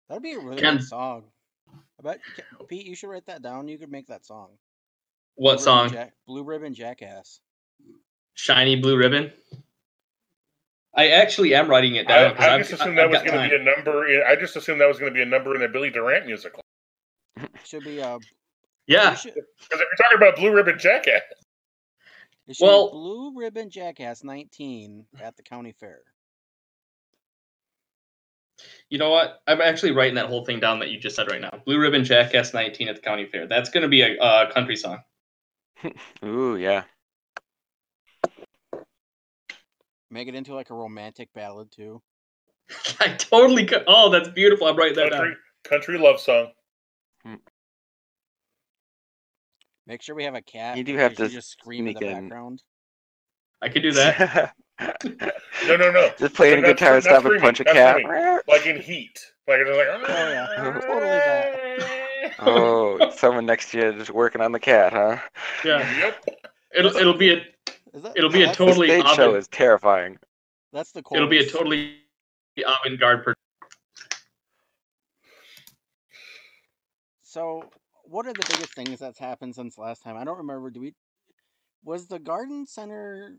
That'd 0.09 0.23
be 0.23 0.33
a 0.33 0.39
really 0.39 0.57
Ken- 0.57 0.79
good 0.79 0.87
song. 0.87 1.25
I 1.99 2.03
bet 2.03 2.21
Pete, 2.69 2.87
you 2.87 2.95
should 2.97 3.09
write 3.09 3.27
that 3.27 3.43
down. 3.43 3.69
You 3.69 3.79
could 3.79 3.91
make 3.91 4.07
that 4.09 4.25
song. 4.27 4.51
What 5.35 5.57
Blue 5.57 5.65
song? 5.65 5.83
Ribbon 5.85 5.97
Jack- 5.99 6.13
blue 6.27 6.43
ribbon 6.45 6.75
jackass. 6.75 7.41
Shiny 8.35 8.77
blue 8.77 8.97
ribbon. 8.97 9.33
I 10.95 11.09
actually 11.09 11.55
am 11.55 11.69
writing 11.69 11.97
it 11.97 12.07
down. 12.07 12.37
I, 12.39 12.45
I 12.47 12.55
I've- 12.55 12.63
just 12.63 12.75
assumed 12.75 12.99
I've 12.99 13.11
that 13.11 13.23
was 13.25 13.31
going 13.31 13.49
to 13.51 13.57
be 13.57 13.63
a 13.63 13.65
number. 13.77 14.07
In, 14.09 14.23
I 14.27 14.37
just 14.37 14.57
assumed 14.57 14.81
that 14.81 14.89
was 14.89 14.99
going 14.99 15.11
to 15.13 15.15
be 15.15 15.23
a 15.23 15.27
number 15.27 15.55
in 15.55 15.61
the 15.63 15.69
Billy 15.69 15.91
Durant 15.91 16.27
musical. 16.27 16.61
Should 17.65 17.85
be 17.85 18.03
uh. 18.03 18.19
Yeah. 18.87 19.11
Because 19.11 19.27
if 19.27 19.35
you're 19.71 19.97
talking 19.97 20.17
about 20.19 20.37
Blue 20.37 20.55
Ribbon 20.55 20.79
Jackass, 20.79 21.23
it 22.49 22.57
should 22.57 22.65
Well- 22.67 22.91
blue 22.91 23.33
ribbon 23.39 23.71
jackass 23.71 24.23
19 24.25 25.07
at 25.23 25.37
the 25.37 25.43
county 25.43 25.73
fair. 25.73 26.01
You 28.91 28.99
know 28.99 29.11
what? 29.11 29.43
I'm 29.47 29.61
actually 29.61 29.93
writing 29.93 30.15
that 30.17 30.27
whole 30.27 30.45
thing 30.45 30.61
down 30.61 30.79
that 30.81 30.91
you 30.91 30.99
just 30.99 31.17
said 31.17 31.31
right 31.31 31.41
now. 31.41 31.63
Blue 31.65 31.79
Ribbon 31.79 32.05
Jackass 32.05 32.53
19 32.53 32.89
at 32.89 32.97
the 32.97 33.03
county 33.03 33.27
fair. 33.27 33.47
That's 33.47 33.71
going 33.71 33.83
to 33.83 33.89
be 33.89 34.03
a 34.03 34.19
uh, 34.19 34.53
country 34.53 34.77
song. 34.77 34.99
Ooh, 36.25 36.57
yeah. 36.57 36.85
Make 40.11 40.29
it 40.29 40.35
into 40.35 40.55
like 40.55 40.71
a 40.71 40.75
romantic 40.75 41.31
ballad 41.35 41.71
too. 41.71 42.03
I 43.01 43.15
totally 43.15 43.65
could. 43.65 43.85
Oh, 43.87 44.11
that's 44.11 44.29
beautiful. 44.29 44.67
I'm 44.67 44.77
writing 44.77 44.97
that 44.97 45.11
country 45.11 45.31
down. 45.31 45.37
country 45.65 45.99
love 45.99 46.21
song. 46.21 46.49
Make 49.87 50.03
sure 50.03 50.15
we 50.15 50.25
have 50.25 50.35
a 50.35 50.43
cat. 50.43 50.77
You 50.77 50.85
do 50.85 50.97
have 50.97 51.11
because 51.11 51.31
to 51.31 51.35
just 51.37 51.51
scream 51.51 51.89
in 51.89 51.95
the 51.95 52.07
in. 52.07 52.13
background. 52.13 52.63
I 53.61 53.69
could 53.69 53.83
do 53.83 53.93
that. 53.93 54.55
No, 54.81 55.77
no, 55.77 55.91
no. 55.91 56.11
Just 56.19 56.35
playing 56.35 56.65
a 56.65 56.67
guitar, 56.67 56.95
not 56.95 57.03
stop 57.03 57.25
and 57.25 57.41
punch 57.41 57.61
a 57.61 57.65
not 57.65 57.75
cat. 57.75 58.43
Like 58.49 58.67
in 58.67 58.81
Heat. 58.81 59.21
Like 59.47 59.61
it's 59.61 59.71
like. 59.71 59.87
Oh, 59.91 60.31
yeah. 60.31 60.81
Totally. 60.81 61.99
Oh, 62.39 63.11
someone 63.11 63.47
next 63.47 63.71
to 63.71 63.79
you 63.79 63.93
just 63.93 64.11
working 64.11 64.41
on 64.41 64.53
the 64.53 64.59
cat, 64.59 64.93
huh? 64.93 65.19
yeah. 65.65 65.99
Yep. 65.99 66.25
It'll 66.75 66.97
it'll 66.97 67.15
be 67.15 67.35
a 67.35 67.45
that, 67.95 68.13
It'll 68.17 68.31
be 68.31 68.43
a 68.43 68.53
Totally 68.53 68.89
the 68.89 69.01
stage 69.01 69.17
show 69.17 69.35
is 69.35 69.49
terrifying. 69.49 70.19
That's 70.73 70.93
the 70.93 71.03
it'll 71.13 71.29
be 71.29 71.39
a 71.39 71.47
totally 71.49 71.97
avant-garde. 72.57 73.25
Per- 73.25 73.35
So, 77.23 77.65
what 78.05 78.27
are 78.27 78.33
the 78.33 78.47
biggest 78.51 78.75
things 78.75 78.99
that's 78.99 79.19
happened 79.19 79.55
since 79.55 79.79
last 79.79 80.03
time? 80.03 80.17
I 80.17 80.25
don't 80.25 80.39
remember. 80.39 80.71
Do 80.71 80.81
we? 80.81 80.95
Was 81.85 82.07
the 82.07 82.19
garden 82.19 82.67
center 82.67 83.39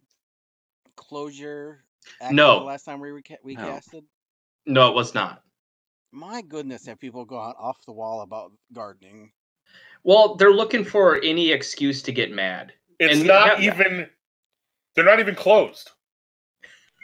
closure 0.96 1.84
active 2.22 2.36
No. 2.36 2.60
the 2.60 2.66
last 2.66 2.84
time 2.84 3.00
we 3.00 3.10
reca- 3.10 3.38
we 3.44 3.56
No. 3.56 3.66
casted? 3.66 4.06
no, 4.66 4.90
it 4.90 4.96
was 4.96 5.14
not. 5.14 5.42
My 6.12 6.42
goodness, 6.42 6.86
have 6.86 7.00
people 7.00 7.26
gone 7.26 7.56
off 7.58 7.84
the 7.86 7.92
wall 7.92 8.22
about 8.22 8.52
gardening? 8.72 9.32
Well, 10.04 10.36
they're 10.36 10.52
looking 10.54 10.86
for 10.86 11.20
any 11.24 11.52
excuse 11.52 12.02
to 12.04 12.12
get 12.12 12.32
mad. 12.32 12.74
It's 13.00 13.18
And 13.20 13.28
not 13.28 13.62
yeah- 13.62 13.74
even. 13.74 14.10
They're 14.96 15.06
not 15.06 15.20
even 15.20 15.34
closed. 15.36 15.90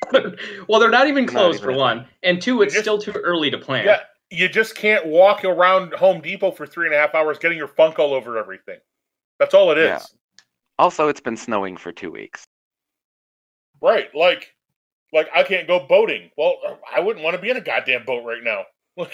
well, 0.67 0.79
they're 0.79 0.89
not 0.91 1.07
even 1.07 1.25
Not 1.25 1.31
closed 1.33 1.59
even 1.59 1.69
for 1.69 1.75
a 1.75 1.77
one, 1.77 2.07
and 2.23 2.41
two, 2.41 2.61
it's 2.61 2.73
just- 2.73 2.83
still 2.83 2.99
too 2.99 3.11
early 3.13 3.49
to 3.49 3.57
plant. 3.57 3.85
Yeah, 3.87 4.03
you 4.29 4.47
just 4.47 4.75
can't 4.75 5.05
walk 5.07 5.43
around 5.43 5.93
Home 5.95 6.21
Depot 6.21 6.51
for 6.51 6.67
three 6.67 6.85
and 6.85 6.93
a 6.93 6.97
half 6.97 7.15
hours 7.15 7.39
getting 7.39 7.57
your 7.57 7.67
funk 7.67 7.97
all 7.99 8.13
over 8.13 8.37
everything. 8.37 8.79
That's 9.39 9.53
all 9.55 9.71
it 9.71 9.77
is. 9.79 9.87
Yeah. 9.87 9.99
Also, 10.77 11.07
it's 11.07 11.19
been 11.19 11.35
snowing 11.35 11.77
for 11.77 11.91
two 11.91 12.11
weeks. 12.11 12.45
Right. 13.81 14.13
Like, 14.13 14.53
like 15.13 15.27
I 15.33 15.43
can't 15.43 15.67
go 15.67 15.85
boating. 15.87 16.29
Well, 16.37 16.55
I 16.93 16.99
wouldn't 16.99 17.23
want 17.23 17.35
to 17.35 17.41
be 17.41 17.49
in 17.49 17.57
a 17.57 17.61
goddamn 17.61 18.05
boat 18.05 18.23
right 18.25 18.43
now. 18.43 18.63
Look, 18.97 19.13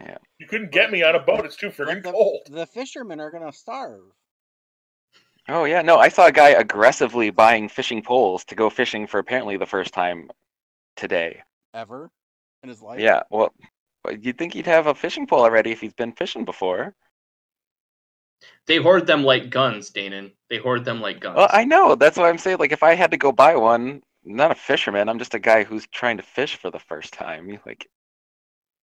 Yeah. 0.00 0.16
you 0.38 0.46
couldn't 0.46 0.72
get 0.72 0.90
me 0.90 1.02
on 1.02 1.14
a 1.14 1.20
boat. 1.20 1.44
It's 1.44 1.56
too 1.56 1.72
But 1.76 1.88
freaking 1.88 2.02
the, 2.02 2.12
cold. 2.12 2.40
the 2.50 2.66
fishermen 2.66 3.20
are 3.20 3.30
gonna 3.30 3.52
starve. 3.52 4.02
Oh 5.48 5.64
yeah, 5.64 5.82
no, 5.82 5.98
I 5.98 6.08
saw 6.08 6.26
a 6.26 6.32
guy 6.32 6.50
aggressively 6.50 7.30
buying 7.30 7.68
fishing 7.68 8.02
poles 8.02 8.44
to 8.46 8.54
go 8.54 8.70
fishing 8.70 9.06
for 9.06 9.18
apparently 9.18 9.56
the 9.56 9.66
first 9.66 9.92
time 9.92 10.30
today. 10.96 11.42
Ever 11.74 12.10
in 12.62 12.68
his 12.68 12.80
life? 12.82 13.00
Yeah, 13.00 13.22
well, 13.30 13.52
you'd 14.20 14.38
think 14.38 14.54
he'd 14.54 14.66
have 14.66 14.86
a 14.86 14.94
fishing 14.94 15.26
pole 15.26 15.40
already 15.40 15.72
if 15.72 15.80
he's 15.80 15.94
been 15.94 16.12
fishing 16.12 16.44
before. 16.44 16.94
They 18.66 18.76
hoard 18.76 19.06
them 19.06 19.24
like 19.24 19.50
guns, 19.50 19.90
Danen. 19.90 20.32
They 20.48 20.58
hoard 20.58 20.84
them 20.84 21.00
like 21.00 21.20
guns. 21.20 21.36
Well, 21.36 21.48
I 21.50 21.64
know. 21.64 21.94
That's 21.94 22.16
what 22.16 22.26
I'm 22.28 22.38
saying. 22.38 22.58
Like, 22.58 22.72
if 22.72 22.82
I 22.82 22.94
had 22.94 23.10
to 23.10 23.16
go 23.16 23.32
buy 23.32 23.56
one, 23.56 24.02
not 24.24 24.50
a 24.50 24.54
fisherman. 24.54 25.08
I'm 25.08 25.18
just 25.18 25.34
a 25.34 25.38
guy 25.38 25.64
who's 25.64 25.86
trying 25.88 26.16
to 26.18 26.22
fish 26.22 26.56
for 26.56 26.70
the 26.70 26.78
first 26.78 27.12
time. 27.12 27.58
Like, 27.66 27.88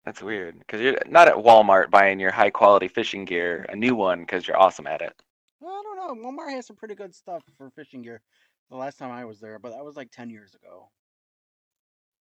that's 0.05 0.23
weird 0.23 0.57
because 0.59 0.79
you're 0.79 0.95
not 1.09 1.27
at 1.27 1.35
Walmart 1.35 1.89
buying 1.89 2.17
your 2.19 2.31
high 2.31 2.49
quality 2.49 2.87
fishing 2.87 3.25
gear, 3.25 3.65
a 3.67 3.75
new 3.75 3.93
one 3.93 4.21
because 4.21 4.47
you're 4.47 4.57
awesome 4.59 4.87
at 4.87 5.01
it. 5.01 5.13
Well, 5.59 5.73
I 5.73 5.83
don't 5.83 6.21
know. 6.21 6.29
Walmart 6.29 6.51
has 6.51 6.65
some 6.65 6.77
pretty 6.77 6.95
good 6.95 7.13
stuff 7.13 7.43
for 7.57 7.69
fishing 7.71 8.03
gear. 8.03 8.21
The 8.69 8.77
last 8.77 8.97
time 8.97 9.11
I 9.11 9.25
was 9.25 9.41
there, 9.41 9.59
but 9.59 9.71
that 9.71 9.83
was 9.83 9.97
like 9.97 10.09
ten 10.11 10.29
years 10.29 10.55
ago. 10.55 10.89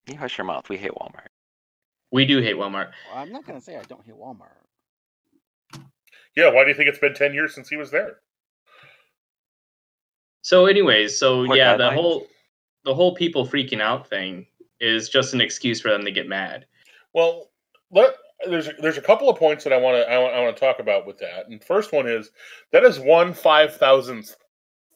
You 0.09 0.17
hush 0.17 0.38
your 0.38 0.47
mouth. 0.47 0.69
We 0.71 0.79
hate 0.79 0.93
Walmart. 0.93 1.29
we 2.11 2.25
do 2.25 2.41
hate 2.41 2.57
Walmart. 2.57 2.91
Well, 3.12 3.23
I'm 3.23 3.33
not 3.33 3.45
gonna 3.47 3.61
say 3.61 3.76
I 3.76 3.83
don't 3.83 4.05
hate 4.05 4.14
Walmart. 4.14 4.63
Yeah. 6.37 6.50
Why 6.53 6.64
do 6.64 6.69
you 6.71 6.75
think 6.75 6.88
it's 6.88 6.99
been 6.99 7.14
ten 7.14 7.35
years 7.35 7.55
since 7.55 7.69
he 7.69 7.76
was 7.76 7.91
there? 7.91 8.17
So, 10.43 10.67
anyways, 10.67 11.17
so 11.19 11.47
Poor 11.47 11.57
yeah, 11.57 11.76
the 11.76 11.85
guidelines. 11.85 11.95
whole 11.95 12.26
the 12.85 12.95
whole 12.95 13.14
people 13.14 13.47
freaking 13.47 13.81
out 13.81 14.09
thing 14.09 14.47
is 14.81 15.09
just 15.09 15.33
an 15.33 15.41
excuse 15.41 15.81
for 15.81 15.91
them 15.91 16.05
to 16.05 16.11
get 16.12 16.29
mad. 16.29 16.67
Well, 17.14 17.50
let 17.91 18.14
there's 18.49 18.69
there's 18.81 18.99
a 18.99 19.03
couple 19.03 19.31
of 19.31 19.38
points 19.38 19.64
that 19.64 19.73
I 19.73 19.79
want 19.79 19.97
to 19.97 20.11
I 20.11 20.19
want, 20.19 20.35
I 20.35 20.41
want 20.43 20.57
to 20.57 20.61
talk 20.61 20.81
about 20.81 21.07
with 21.07 21.19
that. 21.19 21.47
And 21.49 21.62
first 21.64 21.93
one 21.93 22.07
is 22.07 22.31
that 22.73 22.85
is 22.85 22.99
one 23.00 23.33
five 23.33 23.76
thousandth 23.76 24.37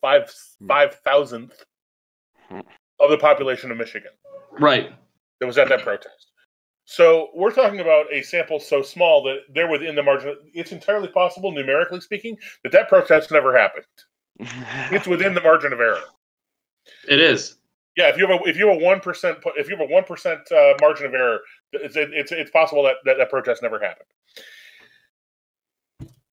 five 0.00 0.30
five 0.66 0.97
thousandth 1.04 1.64
Hmm. 2.50 2.61
of 3.00 3.11
the 3.11 3.18
population 3.18 3.71
of 3.71 3.76
Michigan 3.76 4.11
Right. 4.59 4.90
that 5.38 5.47
was 5.47 5.59
at 5.59 5.68
that 5.68 5.83
protest. 5.83 6.27
So 6.90 7.28
we're 7.35 7.52
talking 7.52 7.80
about 7.80 8.07
a 8.11 8.23
sample 8.23 8.59
so 8.59 8.80
small 8.80 9.23
that 9.25 9.40
they're 9.50 9.71
within 9.71 9.95
the 9.95 10.02
margin. 10.02 10.35
It's 10.54 10.73
entirely 10.73 11.09
possible, 11.09 11.52
numerically 11.52 12.00
speaking, 12.00 12.38
that 12.62 12.73
that 12.73 12.88
protest 12.88 13.30
never 13.30 13.54
happened. 13.54 13.85
It's 14.90 15.07
within 15.07 15.35
the 15.35 15.42
margin 15.42 15.75
of 15.75 15.80
error. 15.80 16.00
It 17.07 17.21
is. 17.21 17.57
Yeah, 17.95 18.09
if 18.09 18.16
you 18.16 18.26
have 18.26 18.40
a 18.40 18.49
if 18.49 18.57
you 18.57 18.68
have 18.68 18.80
a 18.80 18.83
one 18.83 19.00
percent 19.00 19.37
if 19.57 19.68
you 19.68 19.76
have 19.76 19.87
a 19.87 19.92
one 19.92 20.04
percent 20.04 20.40
uh, 20.50 20.75
margin 20.80 21.04
of 21.04 21.12
error, 21.12 21.40
it's 21.73 21.95
it's 21.97 22.33
it's 22.33 22.50
possible 22.50 22.83
that, 22.85 22.97
that 23.04 23.18
that 23.18 23.28
protest 23.28 23.62
never 23.62 23.78
happened. 23.78 24.09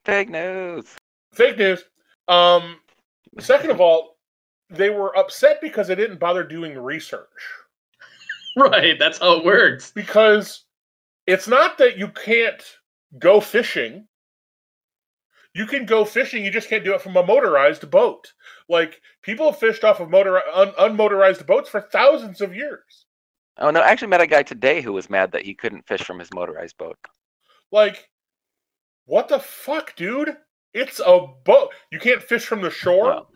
Fake 0.06 0.30
news. 0.30 0.96
Fake 1.34 1.58
news. 1.58 1.84
Um, 2.30 2.80
second 3.40 3.72
of 3.72 3.82
all, 3.82 4.20
they 4.70 4.90
were 4.90 5.18
upset 5.18 5.60
because 5.60 5.90
they 5.90 5.96
didn't 5.96 6.20
bother 6.20 6.46
doing 6.46 6.78
research. 6.78 7.28
Right. 8.58 8.98
That's 8.98 9.18
how 9.18 9.34
it 9.34 9.44
works. 9.44 9.92
Because 9.92 10.64
it's 11.28 11.48
not 11.48 11.78
that 11.80 11.98
you 11.98 12.08
can't 12.08 12.64
go 13.20 13.42
fishing. 13.42 14.08
You 15.54 15.66
can 15.66 15.86
go 15.86 16.04
fishing, 16.04 16.44
you 16.44 16.52
just 16.52 16.70
can't 16.70 16.84
do 16.84 16.94
it 16.94 17.02
from 17.02 17.16
a 17.16 17.26
motorized 17.26 17.90
boat. 17.90 18.34
Like 18.68 19.02
people 19.22 19.52
have 19.52 19.60
fished 19.60 19.86
off 19.86 20.02
of 20.02 20.10
motor 20.10 20.42
un, 20.54 20.72
unmotorized 20.72 21.46
boats 21.46 21.70
for 21.70 21.82
thousands 21.82 22.42
of 22.42 22.54
years. 22.54 23.06
Oh 23.58 23.72
no, 23.72 23.80
I 23.80 23.88
actually 23.88 24.10
met 24.10 24.20
a 24.20 24.28
guy 24.28 24.44
today 24.44 24.82
who 24.82 24.92
was 24.92 25.10
mad 25.10 25.32
that 25.32 25.44
he 25.44 25.54
couldn't 25.54 25.88
fish 25.88 26.02
from 26.02 26.20
his 26.20 26.30
motorized 26.34 26.78
boat. 26.78 26.98
Like, 27.72 28.10
what 29.06 29.30
the 29.30 29.40
fuck, 29.40 29.96
dude? 29.96 30.36
It's 30.74 31.00
a 31.00 31.26
boat. 31.46 31.74
You 31.90 32.00
can't 32.00 32.22
fish 32.22 32.46
from 32.46 32.62
the 32.62 32.70
shore. 32.70 33.06
Well, 33.06 33.30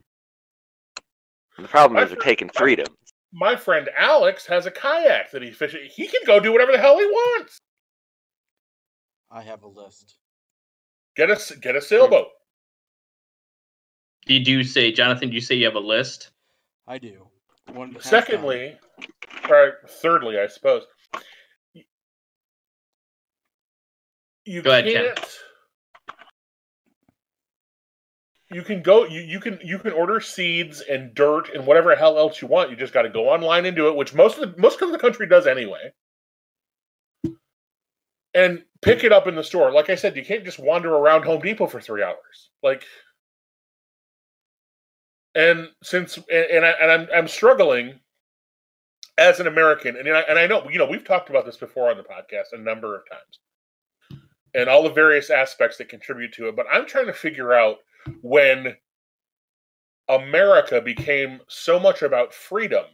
the 1.57 1.69
problem 1.69 1.97
I 1.97 2.03
is 2.03 2.09
they're 2.09 2.17
taking 2.17 2.49
freedom. 2.49 2.87
My 3.31 3.55
friend 3.55 3.89
Alex 3.95 4.45
has 4.47 4.65
a 4.65 4.71
kayak 4.71 5.31
that 5.31 5.41
he 5.43 5.51
fishes. 5.51 5.93
He 5.93 6.07
can 6.07 6.21
go 6.25 6.39
do 6.39 6.51
whatever 6.51 6.71
the 6.71 6.79
hell 6.79 6.97
he 6.97 7.05
wants. 7.05 7.59
I 9.31 9.43
have 9.43 9.61
a 9.63 9.67
list. 9.67 10.15
Get 11.15 11.29
a 11.29 11.33
s- 11.33 11.51
get 11.51 11.75
a 11.75 11.81
sailboat. 11.81 12.27
Did 14.25 14.47
you 14.47 14.63
say, 14.63 14.91
Jonathan? 14.91 15.29
Did 15.29 15.35
you 15.35 15.41
say 15.41 15.55
you 15.55 15.65
have 15.65 15.75
a 15.75 15.79
list? 15.79 16.31
I 16.87 16.97
do. 16.97 17.27
One. 17.73 17.91
hands 17.91 18.03
down. 18.03 18.11
Secondly, 18.11 18.77
or 19.49 19.73
thirdly, 19.87 20.39
I 20.39 20.47
suppose, 20.47 20.83
you 24.45 24.61
Go 24.63 24.71
ahead, 24.71 24.85
Ken. 24.85 25.15
You 28.51 28.63
can 28.63 28.81
go 28.81 29.05
you, 29.05 29.21
you 29.21 29.39
can 29.39 29.59
you 29.63 29.77
can 29.77 29.93
order 29.93 30.19
seeds 30.19 30.81
and 30.81 31.13
dirt 31.13 31.49
and 31.53 31.65
whatever 31.65 31.95
hell 31.95 32.17
else 32.17 32.41
you 32.41 32.47
want. 32.47 32.69
You 32.69 32.75
just 32.75 32.93
got 32.93 33.03
to 33.03 33.09
go 33.09 33.29
online 33.29 33.65
and 33.65 33.75
do 33.75 33.87
it, 33.87 33.95
which 33.95 34.13
most 34.13 34.37
of 34.37 34.55
the 34.55 34.61
most 34.61 34.81
of 34.81 34.91
the 34.91 34.97
country 34.97 35.27
does 35.27 35.45
anyway. 35.45 35.93
And 38.33 38.63
pick 38.81 39.03
it 39.03 39.11
up 39.11 39.27
in 39.27 39.35
the 39.35 39.43
store. 39.43 39.71
Like 39.71 39.89
I 39.89 39.95
said, 39.95 40.15
you 40.15 40.23
can't 40.23 40.45
just 40.45 40.59
wander 40.59 40.93
around 40.93 41.23
Home 41.23 41.41
Depot 41.41 41.67
for 41.67 41.81
three 41.81 42.03
hours. 42.03 42.49
Like, 42.61 42.83
and 45.35 45.69
since 45.83 46.17
and, 46.17 46.27
and, 46.29 46.65
I, 46.65 46.69
and 46.81 46.91
I'm 46.91 47.07
I'm 47.15 47.27
struggling 47.27 47.99
as 49.17 49.39
an 49.39 49.47
American, 49.47 49.95
and 49.97 50.07
I, 50.09 50.21
and 50.21 50.39
I 50.39 50.47
know 50.47 50.67
you 50.69 50.79
know 50.79 50.87
we've 50.87 51.03
talked 51.03 51.29
about 51.29 51.45
this 51.45 51.57
before 51.57 51.89
on 51.91 51.97
the 51.97 52.03
podcast 52.03 52.53
a 52.53 52.57
number 52.57 52.95
of 52.95 53.03
times, 53.09 54.21
and 54.55 54.69
all 54.69 54.83
the 54.83 54.89
various 54.89 55.29
aspects 55.29 55.77
that 55.77 55.89
contribute 55.89 56.33
to 56.33 56.47
it. 56.47 56.55
But 56.55 56.67
I'm 56.71 56.87
trying 56.87 57.07
to 57.07 57.13
figure 57.13 57.53
out 57.53 57.77
when 58.21 58.75
America 60.07 60.81
became 60.81 61.41
so 61.47 61.79
much 61.79 62.01
about 62.01 62.33
freedom 62.33 62.85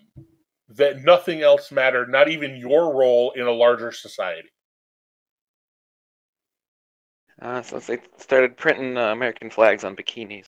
that 0.69 1.03
nothing 1.03 1.41
else 1.41 1.71
mattered, 1.71 2.09
not 2.09 2.29
even 2.29 2.55
your 2.57 2.93
role 2.93 3.31
in 3.31 3.45
a 3.45 3.51
larger 3.51 3.91
society. 3.91 4.50
Uh, 7.41 7.62
since 7.62 7.88
they 7.88 8.00
started 8.17 8.57
printing 8.57 8.97
uh, 8.97 9.12
American 9.12 9.50
flags 9.50 9.83
on 9.83 9.95
bikinis. 9.95 10.45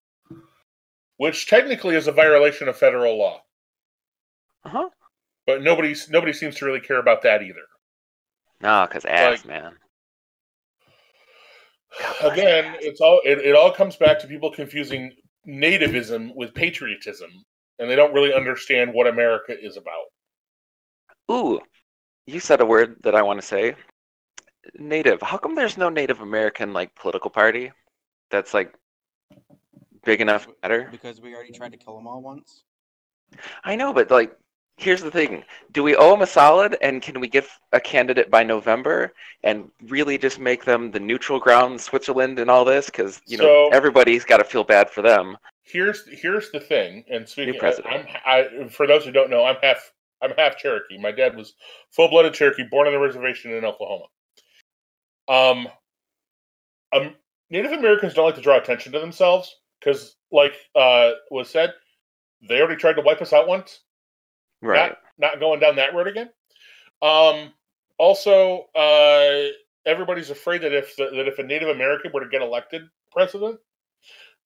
Which 1.17 1.47
technically 1.47 1.95
is 1.95 2.07
a 2.07 2.11
violation 2.11 2.67
of 2.67 2.77
federal 2.77 3.17
law. 3.17 3.41
Uh 4.63 4.69
huh. 4.69 4.89
But 5.45 5.61
nobody 5.63 5.95
nobody 6.09 6.33
seems 6.33 6.55
to 6.57 6.65
really 6.65 6.79
care 6.79 6.99
about 6.99 7.21
that 7.23 7.41
either. 7.41 7.65
No, 8.61 8.85
because 8.87 9.05
ass, 9.05 9.39
Like- 9.39 9.45
man. 9.45 9.73
Again, 12.22 12.75
it's 12.80 13.01
all 13.01 13.22
it, 13.25 13.39
it 13.39 13.56
all 13.56 13.72
comes 13.72 13.96
back 13.96 14.20
to 14.20 14.27
people 14.27 14.51
confusing 14.51 15.12
nativism 15.48 16.36
with 16.36 16.54
patriotism, 16.54 17.30
and 17.80 17.89
they 17.89 17.96
don't 17.96 18.13
really 18.13 18.34
understand 18.34 18.94
what 18.94 19.08
America 19.08 19.56
is 19.60 19.77
about. 19.77 20.06
Ooh, 21.32 21.60
you 22.25 22.39
said 22.39 22.62
a 22.62 22.66
word 22.66 22.98
that 23.04 23.16
I 23.16 23.22
want 23.22 23.39
to 23.42 23.46
say. 23.46 23.75
Native. 24.77 25.22
How 25.22 25.38
come 25.38 25.56
there's 25.56 25.77
no 25.77 25.89
Native 25.89 26.22
American 26.22 26.74
like 26.74 26.94
political 26.96 27.30
party 27.30 27.72
that's 28.30 28.54
like 28.54 28.74
big 30.04 30.22
enough 30.22 30.46
to 30.46 30.54
matter? 30.62 30.89
Because 30.92 31.22
we 31.22 31.34
already 31.34 31.51
tried 31.51 31.72
to 31.72 31.77
kill 31.77 31.96
them 31.96 32.08
all 32.08 32.22
once. 32.22 32.63
I 33.63 33.75
know, 33.75 33.94
but 33.94 34.12
like, 34.12 34.36
here's 34.77 35.01
the 35.01 35.12
thing: 35.12 35.43
Do 35.72 35.84
we 35.84 35.96
owe 35.96 36.12
them 36.12 36.22
a 36.22 36.27
solid, 36.27 36.77
and 36.81 37.01
can 37.01 37.19
we 37.19 37.27
get 37.27 37.48
a 37.74 37.79
candidate 37.79 38.31
by 38.31 38.43
November 38.43 39.13
and 39.43 39.69
really 39.88 40.17
just 40.17 40.39
make 40.39 40.65
them 40.65 40.91
the 40.91 41.00
neutral 41.00 41.39
ground, 41.39 41.81
Switzerland, 41.81 42.39
and 42.39 42.50
all 42.50 42.63
this? 42.63 42.86
Because 42.86 43.22
you 43.25 43.38
know 43.38 43.43
So- 43.43 43.69
everybody's 43.69 44.24
got 44.24 44.38
to 44.38 44.43
feel 44.43 44.63
bad 44.63 44.89
for 44.89 45.01
them. 45.01 45.38
Here's 45.63 46.07
here's 46.07 46.50
the 46.51 46.62
thing, 46.62 47.03
and 47.10 47.27
speaking, 47.27 47.60
president. 47.60 48.07
I'm 48.25 48.65
I 48.65 48.67
for 48.69 48.88
those 48.88 49.03
who 49.03 49.12
don't 49.12 49.29
know, 49.29 49.43
I'm 49.43 49.57
half 49.62 49.91
I'm 50.22 50.31
half 50.38 50.57
Cherokee. 50.57 50.98
My 50.98 51.12
dad 51.12 51.36
was 51.36 51.53
full 51.91 52.07
blooded 52.07 52.34
Cherokee, 52.34 52.63
born 52.63 52.88
on 52.88 52.93
the 52.93 53.00
reservation 53.00 53.51
in 53.51 53.65
Oklahoma. 53.65 54.05
Um, 55.27 55.67
um, 56.93 57.15
Native 57.50 57.74
Americans 57.74 58.13
don't 58.13 58.25
like 58.25 58.36
to 58.36 58.41
draw 58.41 58.57
attention 58.57 58.93
to 58.93 59.00
themselves 59.00 59.53
because, 59.79 60.15
like 60.31 60.53
uh, 60.75 61.12
was 61.29 61.50
said, 61.50 61.74
they 62.48 62.60
already 62.62 62.79
tried 62.79 62.96
to 62.96 63.01
wipe 63.01 63.22
us 63.22 63.34
out 63.34 63.48
once. 63.48 63.81
Right. 64.61 64.89
Not 64.89 64.97
not 65.33 65.39
going 65.39 65.59
down 65.59 65.75
that 65.77 65.93
road 65.93 66.07
again. 66.07 66.29
Um, 67.01 67.53
also, 67.97 68.65
uh, 68.75 69.51
everybody's 69.85 70.29
afraid 70.29 70.61
that 70.61 70.73
if 70.73 70.95
the, 70.95 71.09
that 71.15 71.27
if 71.27 71.39
a 71.39 71.43
Native 71.43 71.69
American 71.69 72.11
were 72.11 72.24
to 72.24 72.29
get 72.29 72.41
elected 72.41 72.83
president, 73.11 73.59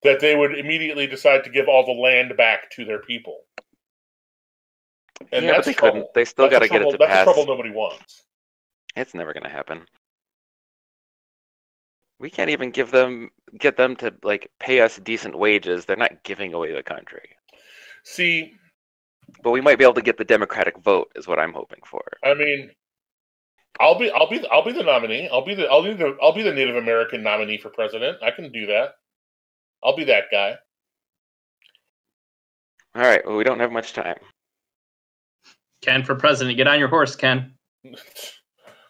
that 0.04 0.20
they 0.20 0.36
would 0.36 0.58
immediately 0.58 1.08
decide 1.08 1.44
to 1.44 1.50
give 1.50 1.68
all 1.68 1.86
the 1.86 1.92
land 1.92 2.36
back 2.38 2.70
to 2.72 2.86
their 2.86 3.00
people. 3.00 3.40
And 5.32 5.46
yeah, 5.46 5.52
but 5.52 5.56
that's 5.58 5.68
they 5.68 5.74
trouble. 5.74 5.92
couldn't. 5.94 6.14
They 6.14 6.26
still 6.26 6.50
got 6.50 6.60
to 6.60 6.68
get 6.68 6.82
it 6.82 6.90
to 6.92 6.98
That's 6.98 7.12
pass. 7.12 7.24
trouble 7.26 7.46
nobody 7.46 7.70
wants. 7.70 8.24
It's 8.96 9.14
never 9.14 9.34
gonna 9.34 9.50
happen. 9.50 9.86
We 12.20 12.30
can't 12.30 12.50
even 12.50 12.72
give 12.72 12.92
them 12.92 13.30
get 13.58 13.78
them 13.78 13.96
to 13.98 14.14
like 14.24 14.52
pay 14.60 14.82
us 14.82 14.98
decent 14.98 15.38
wages. 15.38 15.86
They're 15.86 15.96
not 15.96 16.24
giving 16.24 16.54
away 16.54 16.74
the 16.74 16.84
country. 16.84 17.30
See, 18.04 18.56
But 19.44 19.52
we 19.52 19.62
might 19.62 19.78
be 19.78 19.84
able 19.84 19.94
to 19.96 20.02
get 20.02 20.18
the 20.18 20.26
Democratic 20.26 20.78
vote, 20.80 21.12
is 21.16 21.28
what 21.28 21.40
I'm 21.40 21.54
hoping 21.54 21.80
for. 21.86 22.04
I 22.24 22.34
mean, 22.34 22.72
I'll 23.80 23.98
be 23.98 24.12
I'll 24.12 24.30
be 24.30 24.46
I'll 24.52 24.66
be 24.66 24.74
the 24.74 24.84
nominee. 24.84 25.30
I'll 25.32 25.46
be 25.46 25.56
the 25.56 25.68
I'll 25.68 25.84
be 25.84 25.94
the 25.94 26.18
I'll 26.22 26.34
be 26.34 26.44
the 26.44 26.54
Native 26.54 26.76
American 26.76 27.24
nominee 27.24 27.58
for 27.58 27.70
president. 27.70 28.18
I 28.22 28.32
can 28.32 28.52
do 28.52 28.68
that. 28.68 28.96
I'll 29.84 29.96
be 29.96 30.06
that 30.06 30.26
guy. 30.32 30.58
All 32.96 33.02
right. 33.02 33.26
Well, 33.26 33.38
we 33.38 33.44
don't 33.44 33.60
have 33.60 33.72
much 33.72 33.94
time. 33.94 34.18
Ken 35.82 36.04
for 36.04 36.16
president. 36.16 36.58
Get 36.58 36.68
on 36.68 36.80
your 36.80 36.90
horse, 36.90 37.16
Ken. 37.16 37.54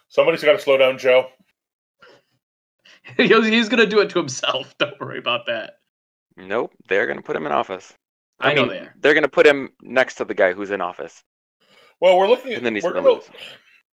Somebody's 0.08 0.44
got 0.44 0.52
to 0.52 0.58
slow 0.58 0.76
down, 0.76 0.98
Joe. 0.98 1.28
he's, 3.16 3.30
he's 3.46 3.68
gonna 3.68 3.86
do 3.86 4.00
it 4.00 4.10
to 4.10 4.18
himself. 4.18 4.74
Don't 4.78 5.00
worry 5.00 5.18
about 5.18 5.46
that. 5.46 5.78
Nope. 6.36 6.72
They're 6.88 7.06
gonna 7.06 7.22
put 7.22 7.36
him 7.36 7.46
in 7.46 7.52
office. 7.52 7.94
I, 8.42 8.54
know 8.54 8.62
mean, 8.62 8.70
they 8.70 8.78
are. 8.80 8.94
They're 9.00 9.14
gonna 9.14 9.28
put 9.28 9.46
him 9.46 9.70
next 9.82 10.16
to 10.16 10.24
the 10.24 10.34
guy 10.34 10.52
who's 10.52 10.70
in 10.70 10.80
office, 10.80 11.22
Well, 12.00 12.16
we're 12.18 12.28
looking 12.28 12.52
at 12.52 12.58
and 12.58 12.66
then 12.66 12.74
he's 12.74 12.84
we're, 12.84 12.92
gonna 12.94 13.08
gonna- 13.08 13.22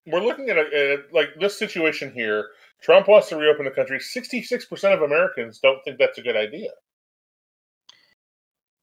we're 0.08 0.22
looking 0.22 0.50
at, 0.50 0.58
a, 0.58 0.94
at 0.94 1.14
like 1.14 1.30
this 1.40 1.58
situation 1.58 2.12
here. 2.12 2.50
Trump 2.82 3.08
wants 3.08 3.30
to 3.30 3.36
reopen 3.38 3.66
the 3.66 3.72
country. 3.72 4.00
Sixty-six 4.00 4.66
percent 4.66 4.94
of 4.94 5.02
Americans 5.02 5.60
don't 5.60 5.84
think 5.84 5.98
that's 6.00 6.18
a 6.18 6.22
good 6.22 6.36
idea. 6.38 6.70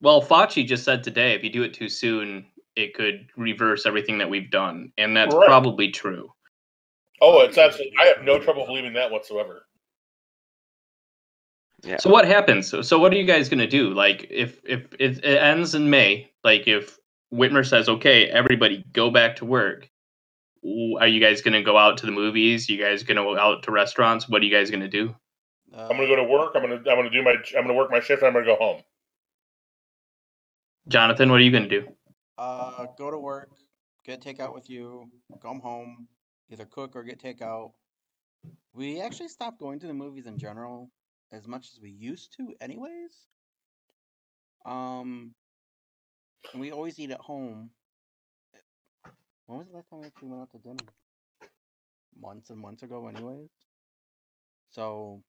Well, 0.00 0.22
Fauci 0.22 0.66
just 0.66 0.84
said 0.84 1.02
today, 1.02 1.32
if 1.34 1.42
you 1.42 1.50
do 1.50 1.62
it 1.62 1.72
too 1.72 1.88
soon, 1.88 2.46
it 2.76 2.92
could 2.94 3.26
reverse 3.36 3.86
everything 3.86 4.18
that 4.18 4.28
we've 4.28 4.50
done, 4.50 4.92
and 4.98 5.16
that's 5.16 5.34
Right. 5.34 5.46
probably 5.46 5.90
true. 5.90 6.30
Oh, 7.22 7.40
it's 7.40 7.56
absolutely. 7.56 7.94
I 7.98 8.04
have 8.06 8.22
no 8.22 8.38
trouble 8.38 8.66
believing 8.66 8.92
that 8.92 9.10
whatsoever. 9.10 9.65
Yeah. 11.86 11.98
So 11.98 12.10
what 12.10 12.26
happens? 12.26 12.68
So, 12.68 12.82
so 12.82 12.98
what 12.98 13.12
are 13.12 13.16
you 13.16 13.24
guys 13.24 13.48
gonna 13.48 13.68
do? 13.68 13.94
Like, 13.94 14.26
if 14.28 14.60
if, 14.64 14.88
if 14.98 15.18
it 15.18 15.38
ends 15.38 15.74
in 15.74 15.88
May, 15.88 16.32
like 16.42 16.66
if 16.66 16.98
Whitmer 17.32 17.64
says, 17.64 17.88
"Okay, 17.88 18.26
everybody 18.26 18.84
go 18.92 19.10
back 19.10 19.36
to 19.36 19.44
work," 19.44 19.88
are 20.98 21.06
you 21.06 21.20
guys 21.20 21.42
gonna 21.42 21.62
go 21.62 21.78
out 21.78 21.98
to 21.98 22.06
the 22.06 22.12
movies? 22.12 22.68
you 22.68 22.76
guys 22.76 23.04
gonna 23.04 23.22
go 23.22 23.38
out 23.38 23.62
to 23.64 23.70
restaurants? 23.70 24.28
What 24.28 24.42
are 24.42 24.44
you 24.44 24.50
guys 24.50 24.68
gonna 24.70 24.88
do? 24.88 25.14
Uh, 25.72 25.82
I'm 25.82 25.96
gonna 25.96 26.08
go 26.08 26.16
to 26.16 26.24
work. 26.24 26.52
I'm 26.56 26.62
gonna 26.62 26.74
I'm 26.74 26.82
gonna 26.82 27.10
do 27.10 27.22
my 27.22 27.36
I'm 27.56 27.62
gonna 27.62 27.74
work 27.74 27.90
my 27.90 28.00
shift. 28.00 28.22
and 28.22 28.28
I'm 28.28 28.32
gonna 28.32 28.46
go 28.46 28.56
home. 28.56 28.82
Jonathan, 30.88 31.30
what 31.30 31.40
are 31.40 31.44
you 31.44 31.52
gonna 31.52 31.68
do? 31.68 31.86
Uh, 32.36 32.86
go 32.98 33.12
to 33.12 33.18
work, 33.18 33.50
get 34.04 34.20
takeout 34.20 34.54
with 34.54 34.68
you, 34.68 35.08
come 35.40 35.60
home, 35.60 36.08
either 36.50 36.64
cook 36.64 36.96
or 36.96 37.04
get 37.04 37.22
takeout. 37.22 37.72
We 38.74 39.00
actually 39.00 39.28
stopped 39.28 39.60
going 39.60 39.78
to 39.80 39.86
the 39.86 39.94
movies 39.94 40.26
in 40.26 40.36
general 40.36 40.90
as 41.32 41.46
much 41.46 41.70
as 41.74 41.80
we 41.80 41.90
used 41.90 42.34
to, 42.36 42.54
anyways. 42.60 43.26
Um, 44.64 45.34
and 46.52 46.60
we 46.60 46.72
always 46.72 46.98
eat 46.98 47.10
at 47.10 47.20
home. 47.20 47.70
When 49.46 49.58
was 49.58 49.68
the 49.68 49.74
last 49.76 49.90
time 49.90 50.00
we 50.00 50.06
actually 50.06 50.28
went 50.28 50.42
out 50.42 50.50
to 50.52 50.58
dinner? 50.58 50.84
Months 52.20 52.50
and 52.50 52.58
months 52.58 52.82
ago, 52.82 53.08
anyways. 53.08 53.50
So, 54.70 55.22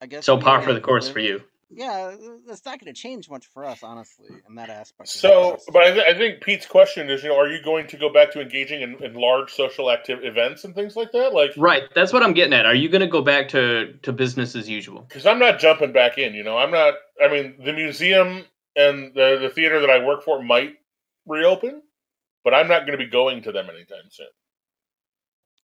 I 0.00 0.06
guess. 0.06 0.24
So 0.24 0.38
par 0.38 0.62
for 0.62 0.72
the 0.72 0.80
course 0.80 1.06
live- 1.06 1.12
for 1.14 1.20
you. 1.20 1.42
Yeah, 1.70 2.14
it's 2.48 2.64
not 2.64 2.80
going 2.80 2.92
to 2.92 3.00
change 3.00 3.30
much 3.30 3.46
for 3.46 3.64
us, 3.64 3.82
honestly, 3.82 4.28
in 4.48 4.56
that 4.56 4.68
aspect. 4.70 5.08
So, 5.08 5.56
but 5.72 5.82
I, 5.82 5.90
th- 5.92 6.04
I 6.04 6.18
think 6.18 6.42
Pete's 6.42 6.66
question 6.66 7.08
is, 7.08 7.22
you 7.22 7.28
know, 7.28 7.38
are 7.38 7.46
you 7.48 7.62
going 7.62 7.86
to 7.88 7.96
go 7.96 8.12
back 8.12 8.32
to 8.32 8.40
engaging 8.40 8.82
in, 8.82 9.02
in 9.02 9.14
large 9.14 9.52
social 9.52 9.90
active 9.90 10.24
events 10.24 10.64
and 10.64 10.74
things 10.74 10.96
like 10.96 11.12
that? 11.12 11.32
Like, 11.32 11.52
Right, 11.56 11.84
that's 11.94 12.12
what 12.12 12.22
I'm 12.22 12.32
getting 12.34 12.52
at. 12.54 12.66
Are 12.66 12.74
you 12.74 12.88
gonna 12.88 13.06
go 13.06 13.22
back 13.22 13.48
to 13.50 13.94
to 14.02 14.12
business 14.12 14.56
as 14.56 14.68
usual? 14.68 15.02
because 15.02 15.26
I'm 15.26 15.38
not 15.38 15.60
jumping 15.60 15.92
back 15.92 16.18
in. 16.18 16.34
You 16.34 16.42
know, 16.42 16.58
I'm 16.58 16.70
not. 16.72 16.94
I 17.22 17.28
mean, 17.28 17.54
the 17.64 17.72
museum 17.72 18.44
and 18.76 19.14
the 19.14 19.38
the 19.40 19.50
theater 19.50 19.80
that 19.80 19.90
I 19.90 20.04
work 20.04 20.24
for 20.24 20.42
might 20.42 20.74
reopen, 21.26 21.82
but 22.44 22.54
I'm 22.54 22.68
not 22.68 22.80
going 22.86 22.98
to 22.98 23.04
be 23.04 23.10
going 23.10 23.42
to 23.42 23.52
them 23.52 23.68
anytime 23.70 24.10
soon. 24.10 24.26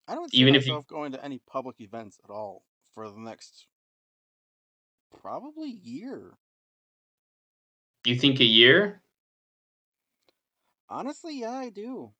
I 0.08 0.14
don't 0.14 0.30
see 0.30 0.38
even 0.38 0.54
if 0.54 0.66
you- 0.66 0.72
myself 0.72 0.86
going 0.86 1.12
to 1.12 1.24
any 1.24 1.40
public 1.50 1.80
events 1.80 2.18
at 2.24 2.30
all 2.30 2.62
for 2.94 3.08
the 3.10 3.18
next 3.18 3.66
probably 5.22 5.70
year. 5.70 6.34
You 8.04 8.16
think 8.16 8.40
a 8.40 8.44
year? 8.44 9.00
Honestly, 10.88 11.40
yeah, 11.40 11.52
I 11.52 11.70
do. 11.70 12.12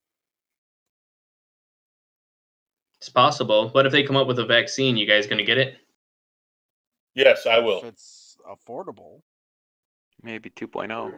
It's 2.98 3.08
possible. 3.08 3.68
What 3.68 3.86
if 3.86 3.92
they 3.92 4.02
come 4.02 4.16
up 4.16 4.26
with 4.26 4.38
a 4.38 4.46
vaccine? 4.46 4.96
You 4.96 5.06
guys 5.06 5.26
gonna 5.26 5.44
get 5.44 5.58
it? 5.58 5.76
Yes, 7.14 7.46
I 7.46 7.60
will. 7.60 7.78
If 7.78 7.84
it's 7.84 8.36
affordable. 8.50 9.20
Maybe 10.22 10.50
oh. 10.60 10.66
2.0. 10.66 11.12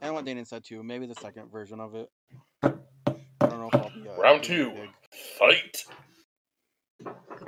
And 0.00 0.14
what 0.14 0.24
Dana 0.24 0.44
said 0.44 0.64
too, 0.64 0.82
maybe 0.82 1.06
the 1.06 1.14
second 1.14 1.50
version 1.50 1.80
of 1.80 1.94
it. 1.94 2.10
I 2.62 2.70
don't 3.40 3.60
know 3.60 3.70
if 3.72 3.74
I'll 3.74 3.90
be 3.90 4.08
uh, 4.08 4.16
Round 4.20 4.42
two. 4.42 4.70
big. 4.70 4.90
Fight. 5.38 5.84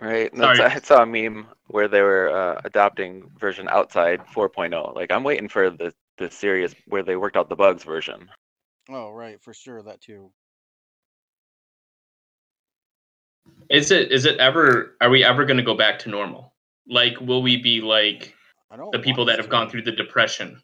Right. 0.00 0.32
And 0.32 0.42
Sorry. 0.42 0.58
that's, 0.58 0.90
I 0.90 0.94
saw 0.94 1.02
a 1.02 1.06
meme 1.06 1.48
where 1.66 1.88
they 1.88 2.02
were 2.02 2.30
uh, 2.30 2.60
adopting 2.64 3.30
version 3.38 3.68
outside 3.68 4.20
4.0. 4.34 4.94
Like 4.94 5.10
I'm 5.10 5.24
waiting 5.24 5.48
for 5.48 5.70
the 5.70 5.92
the 6.18 6.30
serious 6.30 6.74
where 6.86 7.02
they 7.02 7.16
worked 7.16 7.36
out 7.36 7.48
the 7.48 7.56
bugs 7.56 7.84
version. 7.84 8.28
Oh, 8.90 9.10
right, 9.10 9.40
for 9.40 9.54
sure, 9.54 9.82
that 9.82 10.00
too. 10.00 10.32
Is 13.70 13.90
it 13.90 14.12
is 14.12 14.24
it 14.24 14.38
ever 14.38 14.96
are 15.00 15.10
we 15.10 15.24
ever 15.24 15.44
going 15.44 15.58
to 15.58 15.62
go 15.62 15.76
back 15.76 16.00
to 16.00 16.08
normal? 16.08 16.54
Like 16.88 17.20
will 17.20 17.42
we 17.42 17.56
be 17.56 17.80
like 17.80 18.34
the 18.92 18.98
people 18.98 19.26
that 19.26 19.38
us 19.38 19.44
have 19.44 19.50
gone 19.50 19.68
through 19.68 19.82
the 19.82 19.92
depression 19.92 20.62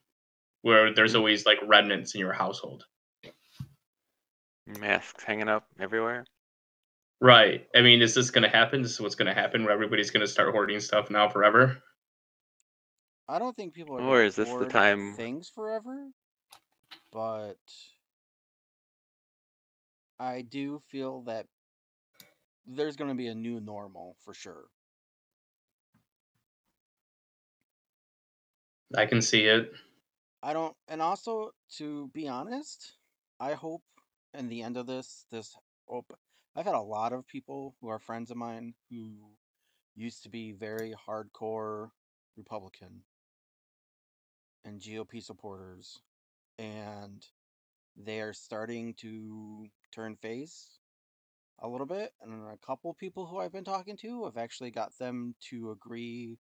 where 0.62 0.94
there's 0.94 1.14
always 1.14 1.44
like 1.44 1.58
remnants 1.66 2.14
in 2.14 2.20
your 2.20 2.32
household? 2.32 2.84
Masks 4.66 5.22
hanging 5.22 5.48
up 5.48 5.66
everywhere. 5.78 6.24
Right. 7.20 7.66
I 7.74 7.80
mean, 7.80 8.02
is 8.02 8.14
this 8.14 8.30
going 8.30 8.42
to 8.42 8.48
happen? 8.48 8.82
This 8.82 8.92
is 8.92 9.00
what's 9.00 9.14
going 9.14 9.34
to 9.34 9.40
happen 9.40 9.64
where 9.64 9.72
everybody's 9.72 10.10
going 10.10 10.20
to 10.20 10.26
start 10.26 10.50
hoarding 10.52 10.80
stuff 10.80 11.10
now 11.10 11.28
forever? 11.28 11.82
I 13.28 13.38
don't 13.38 13.56
think 13.56 13.72
people 13.72 13.96
are. 13.96 14.00
Or 14.02 14.24
is 14.24 14.36
this 14.36 14.52
the 14.52 14.66
time- 14.66 15.14
things 15.14 15.48
forever? 15.48 16.10
But 17.12 17.56
I 20.18 20.42
do 20.42 20.82
feel 20.90 21.22
that 21.22 21.46
there's 22.66 22.96
going 22.96 23.10
to 23.10 23.16
be 23.16 23.28
a 23.28 23.34
new 23.34 23.60
normal 23.60 24.16
for 24.24 24.34
sure. 24.34 24.64
I 28.96 29.06
can 29.06 29.22
see 29.22 29.44
it. 29.44 29.72
I 30.42 30.52
don't, 30.52 30.76
and 30.88 31.00
also 31.00 31.52
to 31.78 32.08
be 32.08 32.28
honest, 32.28 32.92
I 33.40 33.54
hope 33.54 33.82
in 34.34 34.48
the 34.48 34.62
end 34.62 34.76
of 34.76 34.86
this, 34.86 35.26
this 35.30 35.56
op- 35.88 36.18
I've 36.56 36.66
had 36.66 36.76
a 36.76 36.80
lot 36.80 37.12
of 37.12 37.26
people 37.26 37.74
who 37.80 37.88
are 37.88 37.98
friends 37.98 38.30
of 38.30 38.36
mine 38.36 38.74
who 38.88 39.16
used 39.96 40.22
to 40.22 40.28
be 40.28 40.52
very 40.52 40.94
hardcore 41.08 41.90
Republican 42.36 43.02
and 44.64 44.80
GOP 44.80 45.20
supporters, 45.20 46.00
and 46.58 47.26
they 47.96 48.20
are 48.20 48.32
starting 48.32 48.94
to 48.94 49.66
turn 49.92 50.14
face 50.14 50.78
a 51.58 51.68
little 51.68 51.86
bit. 51.86 52.12
And 52.22 52.32
a 52.48 52.56
couple 52.64 52.94
people 52.94 53.26
who 53.26 53.38
I've 53.38 53.52
been 53.52 53.64
talking 53.64 53.96
to 53.98 54.24
have 54.24 54.36
actually 54.36 54.70
got 54.70 54.96
them 54.96 55.34
to 55.50 55.72
agree. 55.72 56.38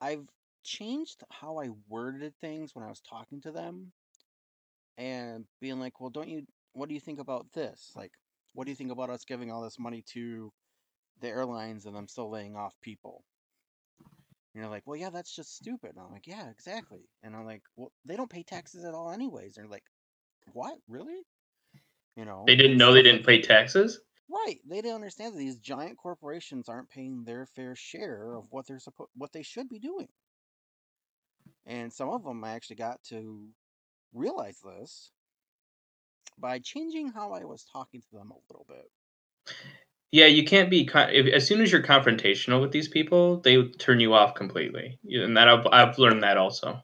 I've 0.00 0.26
changed 0.64 1.22
how 1.30 1.58
I 1.58 1.70
worded 1.88 2.34
things 2.40 2.74
when 2.74 2.84
I 2.84 2.88
was 2.88 3.00
talking 3.00 3.40
to 3.42 3.52
them 3.52 3.92
and 4.98 5.44
being 5.60 5.78
like, 5.78 6.00
well, 6.00 6.10
don't 6.10 6.28
you, 6.28 6.42
what 6.72 6.88
do 6.88 6.94
you 6.94 7.00
think 7.00 7.20
about 7.20 7.46
this? 7.52 7.92
Like, 7.94 8.12
what 8.52 8.64
do 8.64 8.70
you 8.70 8.76
think 8.76 8.92
about 8.92 9.10
us 9.10 9.24
giving 9.24 9.50
all 9.50 9.62
this 9.62 9.78
money 9.78 10.02
to 10.12 10.52
the 11.20 11.28
airlines 11.28 11.86
and 11.86 11.94
them 11.94 12.08
still 12.08 12.30
laying 12.30 12.56
off 12.56 12.74
people? 12.82 13.24
And 14.54 14.62
you're 14.62 14.70
like, 14.70 14.82
well, 14.86 14.96
yeah, 14.96 15.10
that's 15.10 15.34
just 15.34 15.56
stupid. 15.56 15.90
And 15.94 16.00
I'm 16.04 16.12
like, 16.12 16.26
yeah, 16.26 16.50
exactly. 16.50 17.08
And 17.22 17.36
I'm 17.36 17.46
like, 17.46 17.62
well, 17.76 17.92
they 18.04 18.16
don't 18.16 18.30
pay 18.30 18.42
taxes 18.42 18.84
at 18.84 18.94
all, 18.94 19.12
anyways. 19.12 19.56
And 19.56 19.64
they're 19.64 19.70
like, 19.70 19.84
what? 20.52 20.76
Really? 20.88 21.22
You 22.16 22.24
know, 22.24 22.44
They 22.46 22.56
didn't 22.56 22.76
know 22.76 22.92
they 22.92 23.02
didn't 23.02 23.24
pay 23.24 23.40
taxes? 23.40 24.00
Right. 24.28 24.58
They 24.68 24.76
didn't 24.76 24.96
understand 24.96 25.34
that 25.34 25.38
these 25.38 25.56
giant 25.56 25.96
corporations 25.96 26.68
aren't 26.68 26.90
paying 26.90 27.24
their 27.24 27.46
fair 27.46 27.74
share 27.76 28.34
of 28.34 28.46
what 28.50 28.66
they're 28.66 28.78
supposed 28.78 29.10
what 29.14 29.32
they 29.32 29.42
should 29.42 29.68
be 29.68 29.78
doing. 29.78 30.08
And 31.66 31.92
some 31.92 32.08
of 32.08 32.24
them 32.24 32.42
I 32.42 32.52
actually 32.52 32.76
got 32.76 33.02
to 33.04 33.48
realize 34.12 34.58
this 34.64 35.12
by 36.40 36.58
changing 36.58 37.08
how 37.08 37.32
I 37.32 37.44
was 37.44 37.64
talking 37.72 38.00
to 38.00 38.16
them 38.16 38.30
a 38.30 38.52
little 38.52 38.66
bit. 38.68 38.90
Yeah, 40.12 40.26
you 40.26 40.44
can't 40.44 40.70
be 40.70 40.88
as 40.92 41.46
soon 41.46 41.60
as 41.60 41.70
you're 41.70 41.82
confrontational 41.82 42.60
with 42.60 42.72
these 42.72 42.88
people, 42.88 43.40
they 43.40 43.62
turn 43.78 44.00
you 44.00 44.12
off 44.12 44.34
completely. 44.34 44.98
And 45.04 45.36
that 45.36 45.48
I've, 45.48 45.66
I've 45.70 45.98
learned 45.98 46.24
that 46.24 46.36
also. 46.36 46.82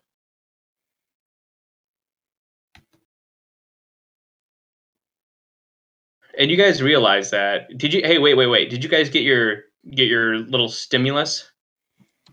And 6.38 6.50
you 6.50 6.56
guys 6.56 6.82
realize 6.82 7.30
that? 7.30 7.76
Did 7.76 7.94
you? 7.94 8.02
Hey, 8.04 8.18
wait, 8.18 8.34
wait, 8.34 8.46
wait! 8.46 8.68
Did 8.68 8.84
you 8.84 8.90
guys 8.90 9.08
get 9.08 9.22
your 9.22 9.62
get 9.90 10.06
your 10.06 10.36
little 10.38 10.68
stimulus? 10.68 11.50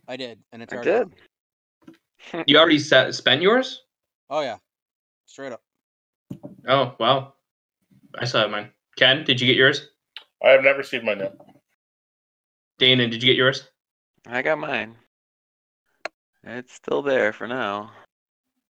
I 0.09 0.17
did, 0.17 0.39
and 0.51 0.62
it's 0.62 0.73
I 0.73 0.77
already 0.77 0.91
did. 0.91 2.47
You 2.47 2.57
already 2.57 2.79
set, 2.79 3.13
spent 3.15 3.41
yours? 3.41 3.81
Oh 4.29 4.41
yeah. 4.41 4.57
Straight 5.25 5.51
up. 5.51 5.62
Oh, 6.67 6.95
wow! 6.99 7.34
I 8.17 8.25
saw 8.25 8.47
mine. 8.47 8.71
Ken, 8.97 9.23
did 9.23 9.39
you 9.41 9.47
get 9.47 9.56
yours? 9.56 9.89
I 10.43 10.49
have 10.49 10.63
not 10.63 10.77
received 10.77 11.03
mine 11.06 11.19
yet. 11.19 11.36
Dana, 12.79 13.08
did 13.08 13.23
you 13.23 13.27
get 13.29 13.38
yours? 13.38 13.69
I 14.27 14.41
got 14.41 14.58
mine. 14.60 14.95
It's 16.43 16.73
still 16.73 17.01
there 17.01 17.32
for 17.34 17.47
now. 17.47 17.91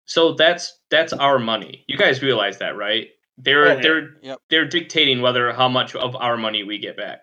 So 0.05 0.33
that's 0.33 0.79
that's 0.91 1.13
our 1.13 1.39
money. 1.39 1.83
You 1.87 1.97
guys 1.97 2.21
realize 2.21 2.59
that, 2.59 2.75
right? 2.77 3.07
They're 3.37 3.65
Oh, 3.67 3.73
yeah. 3.75 3.81
they're 3.81 4.09
Yep. 4.21 4.39
they're 4.49 4.67
dictating 4.67 5.21
whether 5.21 5.51
how 5.51 5.67
much 5.67 5.95
of 5.95 6.15
our 6.15 6.37
money 6.37 6.63
we 6.63 6.77
get 6.77 6.95
back, 6.95 7.21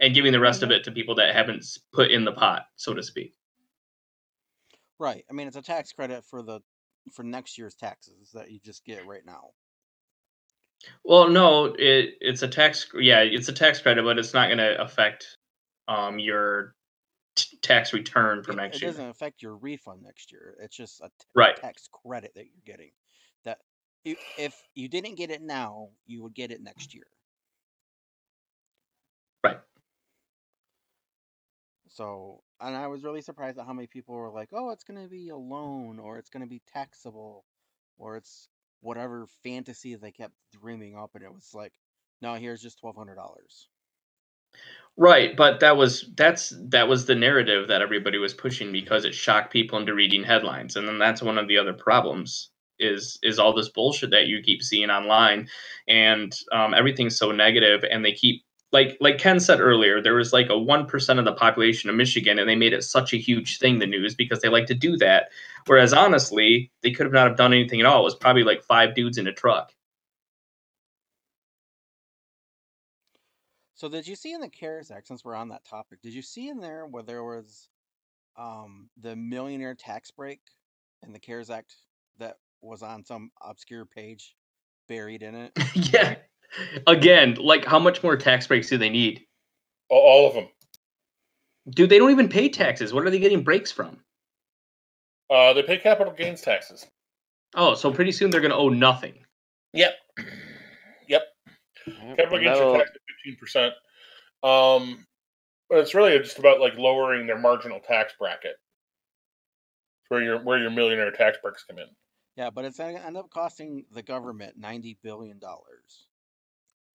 and 0.00 0.14
giving 0.14 0.32
the 0.32 0.40
rest 0.40 0.62
of 0.62 0.68
Mhm. 0.68 0.76
it 0.76 0.84
to 0.84 0.92
people 0.92 1.14
that 1.16 1.34
haven't 1.34 1.64
put 1.92 2.10
in 2.10 2.24
the 2.24 2.32
pot, 2.32 2.66
so 2.76 2.92
to 2.94 3.02
speak. 3.02 3.34
Right. 4.98 5.24
I 5.30 5.32
mean 5.32 5.46
it's 5.48 5.56
a 5.56 5.62
tax 5.62 5.92
credit 5.92 6.24
for 6.24 6.42
the 6.42 6.60
for 7.12 7.22
next 7.24 7.58
year's 7.58 7.74
taxes 7.74 8.30
that 8.32 8.50
you 8.50 8.60
just 8.60 8.84
get 8.84 9.06
right 9.06 9.24
now. 9.24 9.50
Well, 11.04 11.28
no, 11.28 11.66
it 11.78 12.16
it's 12.20 12.42
a 12.42 12.48
tax. 12.48 12.88
Yeah, 12.94 13.20
it's 13.20 13.48
a 13.48 13.52
tax 13.52 13.80
credit, 13.80 14.04
but 14.04 14.18
it's 14.18 14.34
not 14.34 14.48
going 14.48 14.58
to 14.58 14.80
affect 14.80 15.36
um 15.88 16.18
your 16.18 16.74
t- 17.36 17.56
tax 17.62 17.92
return 17.92 18.42
for 18.42 18.52
It- 18.52 18.56
next 18.56 18.76
it 18.76 18.82
year. 18.82 18.90
It 18.90 18.92
doesn't 18.94 19.08
affect 19.10 19.42
your 19.42 19.56
refund 19.56 20.02
next 20.02 20.32
year. 20.32 20.56
It's 20.60 20.76
just 20.76 21.00
a 21.00 21.08
t- 21.08 21.26
Right. 21.34 21.56
tax 21.56 21.88
credit 21.92 22.32
that 22.34 22.46
you're 22.46 22.62
getting. 22.64 22.92
That 23.44 23.58
you, 24.04 24.16
if 24.38 24.60
you 24.74 24.88
didn't 24.88 25.14
get 25.16 25.30
it 25.30 25.42
now, 25.42 25.90
you 26.06 26.22
would 26.22 26.34
get 26.34 26.50
it 26.50 26.60
next 26.60 26.94
year. 26.94 27.06
Right. 29.44 29.58
So, 31.88 32.42
and 32.60 32.74
I 32.76 32.86
was 32.86 33.04
really 33.04 33.22
surprised 33.22 33.58
at 33.58 33.66
how 33.66 33.72
many 33.72 33.86
people 33.86 34.14
were 34.14 34.30
like, 34.30 34.48
"Oh, 34.52 34.70
it's 34.70 34.84
going 34.84 35.02
to 35.02 35.08
be 35.08 35.28
a 35.28 35.36
loan, 35.36 35.98
or 35.98 36.18
it's 36.18 36.30
going 36.30 36.42
to 36.42 36.48
be 36.48 36.62
taxable, 36.72 37.44
or 37.98 38.16
it's 38.16 38.48
whatever 38.82 39.26
fantasy 39.42 39.94
they 39.94 40.12
kept 40.12 40.34
dreaming 40.60 40.96
up," 40.96 41.12
and 41.14 41.24
it 41.24 41.32
was 41.32 41.50
like, 41.54 41.72
"No, 42.20 42.34
here's 42.34 42.62
just 42.62 42.78
twelve 42.78 42.96
hundred 42.96 43.16
dollars." 43.16 43.68
Right, 44.98 45.34
but 45.36 45.60
that 45.60 45.76
was 45.78 46.10
that's 46.16 46.52
that 46.68 46.86
was 46.88 47.06
the 47.06 47.14
narrative 47.14 47.68
that 47.68 47.80
everybody 47.80 48.18
was 48.18 48.34
pushing 48.34 48.72
because 48.72 49.06
it 49.06 49.14
shocked 49.14 49.52
people 49.52 49.78
into 49.78 49.94
reading 49.94 50.22
headlines, 50.22 50.76
and 50.76 50.86
then 50.86 50.98
that's 50.98 51.22
one 51.22 51.38
of 51.38 51.48
the 51.48 51.56
other 51.58 51.72
problems 51.72 52.50
is 52.78 53.18
is 53.22 53.38
all 53.38 53.54
this 53.54 53.70
bullshit 53.70 54.10
that 54.10 54.26
you 54.26 54.42
keep 54.42 54.62
seeing 54.62 54.90
online, 54.90 55.48
and 55.88 56.36
um, 56.52 56.74
everything's 56.74 57.16
so 57.16 57.32
negative, 57.32 57.84
and 57.90 58.04
they 58.04 58.12
keep 58.12 58.44
like 58.72 58.96
like 59.00 59.18
Ken 59.18 59.38
said 59.38 59.60
earlier, 59.60 60.00
there 60.00 60.14
was 60.14 60.32
like 60.32 60.48
a 60.48 60.58
one 60.58 60.86
percent 60.86 61.18
of 61.18 61.24
the 61.24 61.34
population 61.34 61.90
of 61.90 61.96
Michigan, 61.96 62.38
and 62.38 62.48
they 62.48 62.56
made 62.56 62.72
it 62.72 62.82
such 62.82 63.12
a 63.12 63.18
huge 63.18 63.58
thing 63.58 63.78
the 63.78 63.86
news 63.86 64.14
because 64.14 64.40
they 64.40 64.48
like 64.48 64.66
to 64.66 64.74
do 64.74 64.96
that. 64.96 65.28
Whereas 65.66 65.92
honestly, 65.92 66.70
they 66.82 66.90
could 66.90 67.06
have 67.06 67.12
not 67.12 67.28
have 67.28 67.36
done 67.36 67.52
anything 67.52 67.80
at 67.80 67.86
all. 67.86 68.00
It 68.00 68.04
was 68.04 68.14
probably 68.14 68.44
like 68.44 68.64
five 68.64 68.94
dudes 68.94 69.18
in 69.18 69.26
a 69.26 69.32
truck. 69.32 69.72
So, 73.74 73.88
did 73.88 74.06
you 74.06 74.16
see 74.16 74.32
in 74.32 74.40
the 74.40 74.48
CARES 74.48 74.90
Act, 74.90 75.08
since 75.08 75.24
we're 75.24 75.34
on 75.34 75.48
that 75.48 75.64
topic, 75.64 76.00
did 76.02 76.14
you 76.14 76.22
see 76.22 76.48
in 76.48 76.60
there 76.60 76.86
where 76.86 77.02
there 77.02 77.24
was 77.24 77.68
um, 78.36 78.88
the 79.00 79.16
millionaire 79.16 79.74
tax 79.74 80.10
break 80.10 80.40
in 81.02 81.12
the 81.12 81.18
CARES 81.18 81.50
Act 81.50 81.74
that 82.18 82.36
was 82.60 82.82
on 82.82 83.04
some 83.04 83.32
obscure 83.42 83.84
page 83.84 84.36
buried 84.88 85.22
in 85.22 85.34
it? 85.34 85.52
yeah. 85.92 86.14
Again, 86.86 87.34
like 87.40 87.64
how 87.64 87.78
much 87.78 88.02
more 88.02 88.16
tax 88.16 88.46
breaks 88.46 88.68
do 88.68 88.78
they 88.78 88.90
need? 88.90 89.24
All, 89.88 90.00
all 90.00 90.28
of 90.28 90.34
them. 90.34 90.48
Dude, 91.70 91.90
they 91.90 91.98
don't 91.98 92.10
even 92.10 92.28
pay 92.28 92.48
taxes. 92.48 92.92
What 92.92 93.04
are 93.04 93.10
they 93.10 93.18
getting 93.18 93.42
breaks 93.42 93.70
from? 93.70 93.98
Uh, 95.30 95.52
they 95.52 95.62
pay 95.62 95.78
capital 95.78 96.12
gains 96.12 96.40
taxes. 96.42 96.86
Oh, 97.54 97.74
so 97.74 97.90
pretty 97.92 98.12
soon 98.12 98.30
they're 98.30 98.40
going 98.40 98.50
to 98.50 98.56
owe 98.56 98.68
nothing. 98.68 99.14
Yep. 99.72 99.92
Yep. 101.08 101.22
Yep, 101.86 102.16
Capital 102.16 102.38
gains 102.38 102.58
that'll- 102.58 102.74
are 102.74 102.78
taxed 102.78 102.94
at 102.94 103.00
fifteen 103.08 103.38
percent. 103.38 103.74
Um, 104.42 105.06
but 105.70 105.78
it's 105.78 105.94
really 105.94 106.18
just 106.18 106.38
about 106.38 106.60
like 106.60 106.76
lowering 106.76 107.26
their 107.26 107.38
marginal 107.38 107.80
tax 107.80 108.12
bracket. 108.18 108.56
Where 110.08 110.22
your 110.22 110.42
where 110.42 110.58
your 110.58 110.70
millionaire 110.70 111.10
tax 111.12 111.38
breaks 111.42 111.64
come 111.64 111.78
in. 111.78 111.86
Yeah, 112.36 112.50
but 112.50 112.64
it's 112.64 112.78
going 112.78 112.96
to 112.96 113.04
end 113.04 113.16
up 113.16 113.30
costing 113.30 113.84
the 113.92 114.02
government 114.02 114.60
$90 114.60 114.96
billion. 115.02 115.38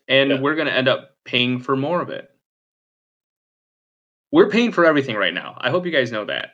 And 0.07 0.29
Yeah. 0.31 0.39
we're 0.39 0.55
going 0.55 0.67
to 0.67 0.73
end 0.73 0.87
up 0.87 1.15
paying 1.25 1.59
for 1.59 1.75
more 1.75 2.01
of 2.01 2.09
it. 2.09 2.29
We're 4.31 4.49
paying 4.49 4.71
for 4.71 4.85
everything 4.85 5.15
right 5.15 5.33
now. 5.33 5.57
I 5.59 5.69
hope 5.69 5.85
you 5.85 5.91
guys 5.91 6.11
know 6.11 6.25
that. 6.25 6.53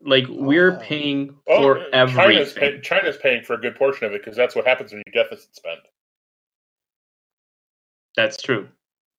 Like, 0.00 0.26
we're 0.28 0.76
Oh. 0.76 0.80
paying 0.80 1.36
Oh, 1.46 1.62
for 1.62 1.78
uh, 1.94 2.06
China's, 2.08 2.52
pay, 2.52 2.60
everything. 2.66 2.82
China's 2.82 3.16
paying 3.16 3.42
for 3.42 3.54
a 3.54 3.58
good 3.60 3.76
portion 3.76 4.06
of 4.06 4.12
it 4.12 4.22
because 4.22 4.36
that's 4.36 4.54
what 4.54 4.66
happens 4.66 4.92
when 4.92 5.02
you 5.06 5.12
deficit 5.12 5.54
spend. 5.54 5.80
That's 8.16 8.40
true. 8.40 8.68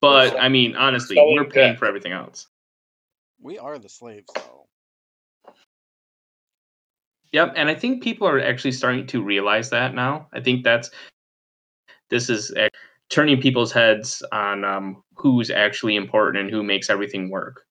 But 0.00 0.38
I 0.38 0.48
mean, 0.48 0.76
honestly, 0.76 1.16
Selling 1.16 1.36
we're 1.36 1.44
paying 1.44 1.72
debt. 1.72 1.78
for 1.78 1.86
everything 1.86 2.12
else. 2.12 2.48
We 3.40 3.58
are 3.58 3.78
the 3.78 3.88
slaves, 3.88 4.28
though. 4.34 4.66
Yep, 7.32 7.54
and 7.56 7.68
I 7.68 7.74
think 7.74 8.02
people 8.02 8.26
are 8.28 8.40
actually 8.40 8.72
starting 8.72 9.06
to 9.08 9.22
realize 9.22 9.68
that 9.70 9.94
now. 9.94 10.28
I 10.32 10.40
think 10.40 10.64
that's 10.64 10.90
this 12.08 12.30
is 12.30 12.52
ac- 12.56 12.70
turning 13.08 13.40
people's 13.40 13.72
heads 13.72 14.22
on 14.32 14.64
um, 14.64 15.02
who's 15.14 15.50
actually 15.50 15.96
important 15.96 16.42
and 16.42 16.50
who 16.50 16.62
makes 16.62 16.90
everything 16.90 17.30
work. 17.30 17.62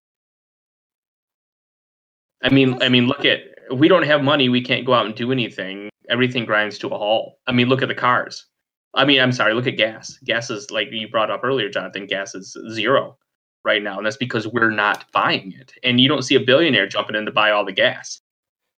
I 2.43 2.49
mean, 2.49 2.81
I 2.81 2.89
mean, 2.89 3.07
look 3.07 3.25
at 3.25 3.39
we 3.73 3.87
don't 3.87 4.03
have 4.03 4.23
money, 4.23 4.49
we 4.49 4.61
can't 4.61 4.85
go 4.85 4.93
out 4.93 5.05
and 5.05 5.15
do 5.15 5.31
anything. 5.31 5.89
Everything 6.09 6.45
grinds 6.45 6.77
to 6.79 6.87
a 6.87 6.97
halt. 6.97 7.37
I 7.47 7.51
mean, 7.51 7.67
look 7.67 7.81
at 7.81 7.87
the 7.87 7.95
cars. 7.95 8.45
I 8.93 9.03
mean, 9.03 9.19
I'm 9.19 9.31
sorry, 9.31 9.53
look 9.53 9.67
at 9.67 9.77
gas. 9.77 10.17
Gas 10.23 10.49
is 10.49 10.71
like 10.71 10.89
you 10.91 11.09
brought 11.09 11.31
up 11.31 11.41
earlier, 11.43 11.69
Jonathan. 11.69 12.05
Gas 12.05 12.35
is 12.35 12.55
zero 12.71 13.17
right 13.65 13.81
now, 13.81 13.97
and 13.97 14.05
that's 14.05 14.17
because 14.17 14.47
we're 14.47 14.69
not 14.69 15.05
buying 15.11 15.51
it. 15.51 15.73
And 15.83 15.99
you 15.99 16.07
don't 16.07 16.21
see 16.21 16.35
a 16.35 16.39
billionaire 16.39 16.87
jumping 16.87 17.15
in 17.15 17.25
to 17.25 17.31
buy 17.31 17.51
all 17.51 17.65
the 17.65 17.73
gas. 17.73 18.21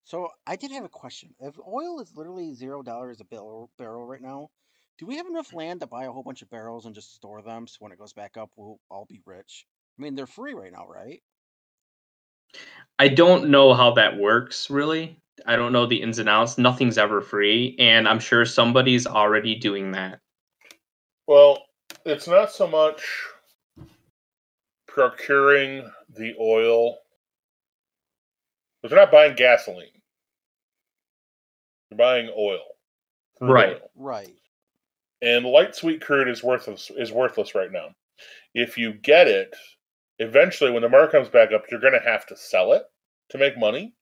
So 0.05 0.29
I 0.47 0.55
did 0.55 0.71
have 0.71 0.85
a 0.85 0.89
question. 0.89 1.35
If 1.39 1.59
oil 1.59 1.99
is 1.99 2.15
literally 2.15 2.53
zero 2.53 2.81
dollars 2.81 3.19
a 3.19 3.25
barrel 3.25 4.07
right 4.07 4.21
now, 4.21 4.49
do 4.97 5.05
we 5.05 5.17
have 5.17 5.27
enough 5.27 5.53
land 5.53 5.81
to 5.81 5.87
buy 5.87 6.05
a 6.05 6.11
whole 6.11 6.23
bunch 6.23 6.41
of 6.41 6.49
barrels 6.49 6.85
and 6.85 6.95
just 6.95 7.15
store 7.15 7.41
them 7.41 7.67
so 7.67 7.77
when 7.79 7.91
it 7.91 7.99
goes 7.99 8.13
back 8.13 8.37
up, 8.37 8.49
we'll 8.55 8.79
all 8.89 9.05
be 9.05 9.21
rich? 9.25 9.65
I 9.97 10.01
mean, 10.01 10.15
they're 10.15 10.27
free 10.27 10.53
right 10.53 10.71
now, 10.71 10.87
right? 10.87 11.21
I 12.99 13.07
don't 13.09 13.49
know 13.49 13.73
how 13.73 13.93
that 13.93 14.17
works 14.17 14.69
really. 14.69 15.19
I 15.45 15.55
don't 15.55 15.71
know 15.71 15.85
the 15.85 16.01
ins 16.01 16.19
and 16.19 16.29
outs. 16.29 16.57
Nothing's 16.57 16.97
ever 16.97 17.21
free, 17.21 17.75
and 17.77 18.07
I'm 18.07 18.19
sure 18.19 18.43
somebody's 18.43 19.05
already 19.05 19.55
doing 19.55 19.91
that. 19.91 20.19
Well, 21.27 21.63
it's 22.05 22.27
not 22.27 22.51
so 22.51 22.67
much 22.67 23.03
procuring 24.87 25.91
the 26.09 26.33
oil. 26.41 26.97
But 28.81 28.89
they're 28.89 28.99
not 28.99 29.11
buying 29.11 29.35
gasoline. 29.35 29.89
They're 31.89 31.97
buying 31.97 32.31
oil. 32.35 32.63
Right. 33.39 33.75
oil. 33.75 33.91
Right. 33.95 34.36
And 35.21 35.45
light 35.45 35.75
sweet 35.75 36.01
crude 36.01 36.29
is 36.29 36.43
worthless 36.43 36.91
is 36.95 37.11
worthless 37.11 37.55
right 37.55 37.71
now. 37.71 37.89
If 38.53 38.77
you 38.77 38.93
get 38.93 39.27
it, 39.27 39.55
eventually 40.19 40.71
when 40.71 40.83
the 40.83 40.89
market 40.89 41.11
comes 41.11 41.29
back 41.29 41.51
up, 41.51 41.65
you're 41.69 41.79
gonna 41.79 42.03
have 42.03 42.25
to 42.27 42.37
sell 42.37 42.73
it 42.73 42.83
to 43.29 43.37
make 43.37 43.57
money. 43.57 43.93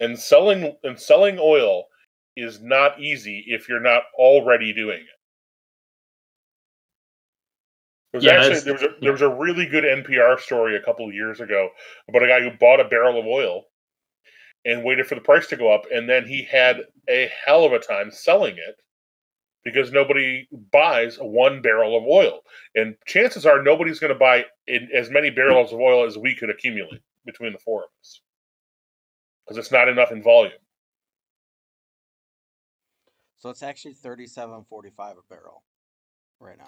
And 0.00 0.18
selling 0.18 0.76
and 0.82 0.98
selling 0.98 1.38
oil 1.40 1.84
is 2.36 2.60
not 2.60 3.00
easy 3.00 3.44
if 3.48 3.68
you're 3.68 3.80
not 3.80 4.04
already 4.18 4.72
doing 4.72 5.00
it. 5.00 5.06
There 8.12 8.18
was 8.18 8.24
Yeah, 8.24 8.32
actually 8.32 8.60
there 8.60 8.74
was 8.74 8.82
a 8.82 8.94
there 9.00 9.12
was 9.12 9.22
a 9.22 9.28
really 9.28 9.66
good 9.66 9.84
NPR 9.84 10.38
story 10.38 10.76
a 10.76 10.82
couple 10.82 11.08
of 11.08 11.14
years 11.14 11.40
ago 11.40 11.70
about 12.08 12.22
a 12.22 12.28
guy 12.28 12.40
who 12.40 12.50
bought 12.58 12.80
a 12.80 12.88
barrel 12.88 13.18
of 13.18 13.26
oil 13.26 13.64
and 14.66 14.84
waited 14.84 15.06
for 15.06 15.14
the 15.14 15.20
price 15.22 15.46
to 15.48 15.56
go 15.56 15.72
up, 15.72 15.84
and 15.92 16.08
then 16.08 16.26
he 16.26 16.44
had 16.44 16.82
a 17.08 17.30
hell 17.44 17.64
of 17.64 17.72
a 17.72 17.78
time 17.78 18.10
selling 18.10 18.56
it 18.56 18.76
because 19.64 19.92
nobody 19.92 20.46
buys 20.72 21.16
one 21.16 21.62
barrel 21.62 21.96
of 21.96 22.04
oil, 22.04 22.40
and 22.74 22.96
chances 23.06 23.46
are 23.46 23.62
nobody's 23.62 23.98
going 23.98 24.12
to 24.12 24.18
buy 24.18 24.44
in 24.66 24.88
as 24.94 25.10
many 25.10 25.30
barrels 25.30 25.72
of 25.72 25.80
oil 25.80 26.06
as 26.06 26.18
we 26.18 26.34
could 26.34 26.50
accumulate 26.50 27.00
between 27.24 27.52
the 27.52 27.58
four 27.58 27.82
of 27.82 27.88
us 28.00 28.20
because 29.44 29.58
it's 29.58 29.72
not 29.72 29.88
enough 29.88 30.10
in 30.10 30.22
volume. 30.22 30.52
So 33.38 33.50
it's 33.50 33.62
actually 33.62 33.94
thirty-seven 33.94 34.64
forty-five 34.68 35.16
a 35.16 35.22
barrel 35.28 35.64
right 36.38 36.58
now. 36.58 36.66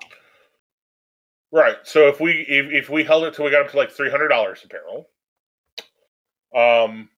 Right. 1.52 1.76
So 1.85 2.09
if 2.09 2.20
we 2.20 2.44
if, 2.48 2.72
if 2.72 2.90
we 2.90 3.04
held 3.04 3.24
it 3.24 3.35
till 3.35 3.44
we 3.44 3.52
got 3.52 3.64
up 3.64 3.70
to 3.70 3.76
like 3.76 3.92
three 3.92 4.11
hundred 4.11 4.28
dollars 4.28 4.64
a 4.64 4.68
barrel, 4.68 5.09
um, 6.54 7.09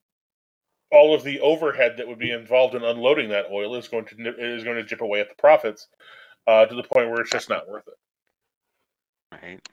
all 0.92 1.14
of 1.14 1.24
the 1.24 1.40
overhead 1.40 1.96
that 1.96 2.06
would 2.08 2.18
be 2.18 2.30
involved 2.30 2.74
in 2.74 2.82
unloading 2.84 3.28
that 3.30 3.46
oil 3.50 3.74
is 3.76 3.88
going 3.88 4.04
to 4.06 4.22
nip- 4.22 4.36
is 4.38 4.64
going 4.64 4.76
to 4.76 4.84
chip 4.84 5.00
away 5.00 5.20
at 5.20 5.28
the 5.28 5.34
profits 5.36 5.88
uh, 6.46 6.64
to 6.66 6.74
the 6.74 6.82
point 6.84 7.10
where 7.10 7.20
it's 7.20 7.30
just 7.30 7.48
not 7.48 7.68
worth 7.68 7.86
it. 7.88 7.94
Right. 9.32 9.68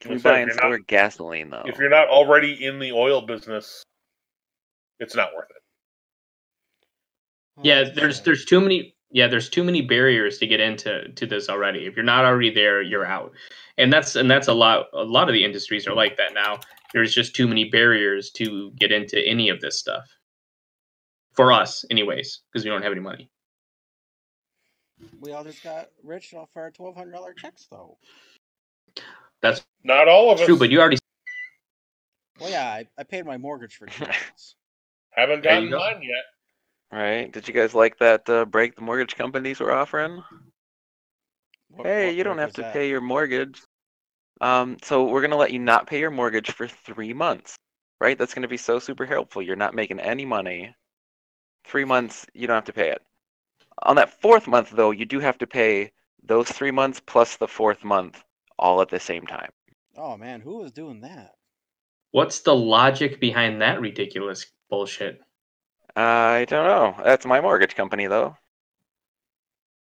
Can 0.00 0.10
we 0.12 0.18
So 0.18 0.28
if 0.28 0.34
buy 0.34 0.38
and 0.40 0.48
you're 0.48 0.56
not- 0.56 0.60
store 0.62 0.78
gasoline 0.78 1.50
though? 1.50 1.62
If 1.66 1.78
you're 1.78 1.88
not 1.90 2.08
already 2.08 2.64
in 2.64 2.78
the 2.78 2.92
oil 2.92 3.22
business, 3.22 3.82
it's 5.00 5.16
not 5.16 5.34
worth 5.34 5.48
it. 5.50 5.56
Yeah, 7.62 7.84
there's 7.94 8.20
there's 8.20 8.44
too 8.44 8.60
many 8.60 8.94
yeah, 9.10 9.28
there's 9.28 9.48
too 9.48 9.64
many 9.64 9.80
barriers 9.80 10.36
to 10.38 10.46
get 10.46 10.60
into 10.60 11.08
to 11.12 11.26
this 11.26 11.48
already. 11.48 11.86
If 11.86 11.96
you're 11.96 12.04
not 12.04 12.24
already 12.26 12.50
there, 12.50 12.82
you're 12.82 13.06
out. 13.06 13.32
And 13.78 13.90
that's 13.90 14.14
and 14.16 14.30
that's 14.30 14.48
a 14.48 14.52
lot 14.52 14.88
a 14.92 15.02
lot 15.04 15.28
of 15.28 15.32
the 15.32 15.42
industries 15.44 15.86
are 15.86 15.94
like 15.94 16.18
that 16.18 16.34
now. 16.34 16.58
There's 16.94 17.14
just 17.14 17.34
too 17.36 17.46
many 17.48 17.64
barriers 17.70 18.30
to 18.32 18.72
get 18.78 18.92
into 18.92 19.20
any 19.26 19.48
of 19.48 19.60
this 19.60 19.78
stuff. 19.78 20.04
For 21.34 21.52
us, 21.52 21.84
anyways, 21.90 22.40
because 22.52 22.64
we 22.64 22.70
don't 22.70 22.82
have 22.82 22.92
any 22.92 23.00
money. 23.00 23.30
We 25.20 25.32
all 25.32 25.44
just 25.44 25.62
got 25.62 25.88
rich 26.02 26.32
off 26.34 26.48
our 26.56 26.70
twelve 26.70 26.96
hundred 26.96 27.12
dollar 27.12 27.34
checks, 27.34 27.66
though. 27.70 27.98
That's 29.42 29.64
Not 29.84 30.08
all 30.08 30.30
of 30.32 30.40
us 30.40 30.46
true, 30.46 30.58
but 30.58 30.70
you 30.70 30.80
already 30.80 30.98
Well, 32.40 32.50
yeah, 32.50 32.66
I, 32.68 32.86
I 32.98 33.02
paid 33.02 33.26
my 33.26 33.36
mortgage 33.36 33.76
for 33.76 33.86
two 33.90 34.04
months. 34.04 34.56
haven't 35.12 35.42
gotten 35.42 35.70
go. 35.70 35.78
mine 35.78 36.02
yet. 36.02 36.24
Right? 36.92 37.32
Did 37.32 37.48
you 37.48 37.54
guys 37.54 37.74
like 37.74 37.98
that 37.98 38.28
uh, 38.30 38.44
break 38.46 38.76
the 38.76 38.82
mortgage 38.82 39.16
companies 39.16 39.60
were 39.60 39.72
offering? 39.72 40.22
What- 41.68 41.86
hey, 41.86 42.06
what 42.06 42.14
you 42.16 42.24
don't 42.24 42.38
have 42.38 42.52
to 42.54 42.62
that? 42.62 42.72
pay 42.72 42.88
your 42.88 43.00
mortgage. 43.00 43.60
Um, 44.40 44.78
so 44.82 45.04
we're 45.08 45.20
gonna 45.22 45.36
let 45.36 45.52
you 45.52 45.58
not 45.58 45.86
pay 45.86 46.00
your 46.00 46.10
mortgage 46.10 46.50
for 46.50 46.66
three 46.66 47.12
months, 47.12 47.58
right? 48.00 48.16
That's 48.18 48.34
gonna 48.34 48.48
be 48.48 48.56
so 48.56 48.78
super 48.78 49.04
helpful. 49.06 49.42
You're 49.42 49.56
not 49.56 49.74
making 49.74 50.00
any 50.00 50.24
money. 50.24 50.74
Three 51.64 51.84
months, 51.84 52.26
you 52.34 52.46
don't 52.46 52.56
have 52.56 52.64
to 52.66 52.72
pay 52.72 52.90
it. 52.90 53.02
On 53.84 53.96
that 53.96 54.20
fourth 54.20 54.46
month, 54.48 54.70
though, 54.70 54.90
you 54.92 55.06
do 55.06 55.20
have 55.20 55.38
to 55.38 55.46
pay 55.46 55.92
those 56.22 56.50
three 56.50 56.72
months 56.72 57.00
plus 57.00 57.36
the 57.36 57.48
fourth 57.48 57.84
month 57.84 58.24
all 58.58 58.82
at 58.82 58.90
the 58.90 59.00
same 59.00 59.26
time. 59.26 59.52
Oh 59.96 60.16
man, 60.16 60.42
who 60.42 60.58
was 60.58 60.70
doing 60.72 61.00
that? 61.00 61.34
what's 62.12 62.40
the 62.40 62.54
logic 62.56 63.20
behind 63.20 63.62
that 63.62 63.80
ridiculous 63.80 64.46
bullshit? 64.70 65.20
I 65.96 66.46
don't 66.48 66.66
know. 66.68 67.02
That's 67.04 67.26
my 67.26 67.40
mortgage 67.40 67.74
company, 67.74 68.06
though. 68.06 68.36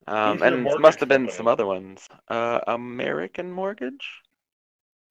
Um, 0.08 0.42
and 0.44 0.64
mortgage 0.64 0.80
must 0.80 1.00
have 1.02 1.10
been 1.10 1.28
some 1.30 1.46
other 1.48 1.66
ones. 1.66 2.08
Uh, 2.30 2.62
American 2.68 3.52
Mortgage. 3.52 4.23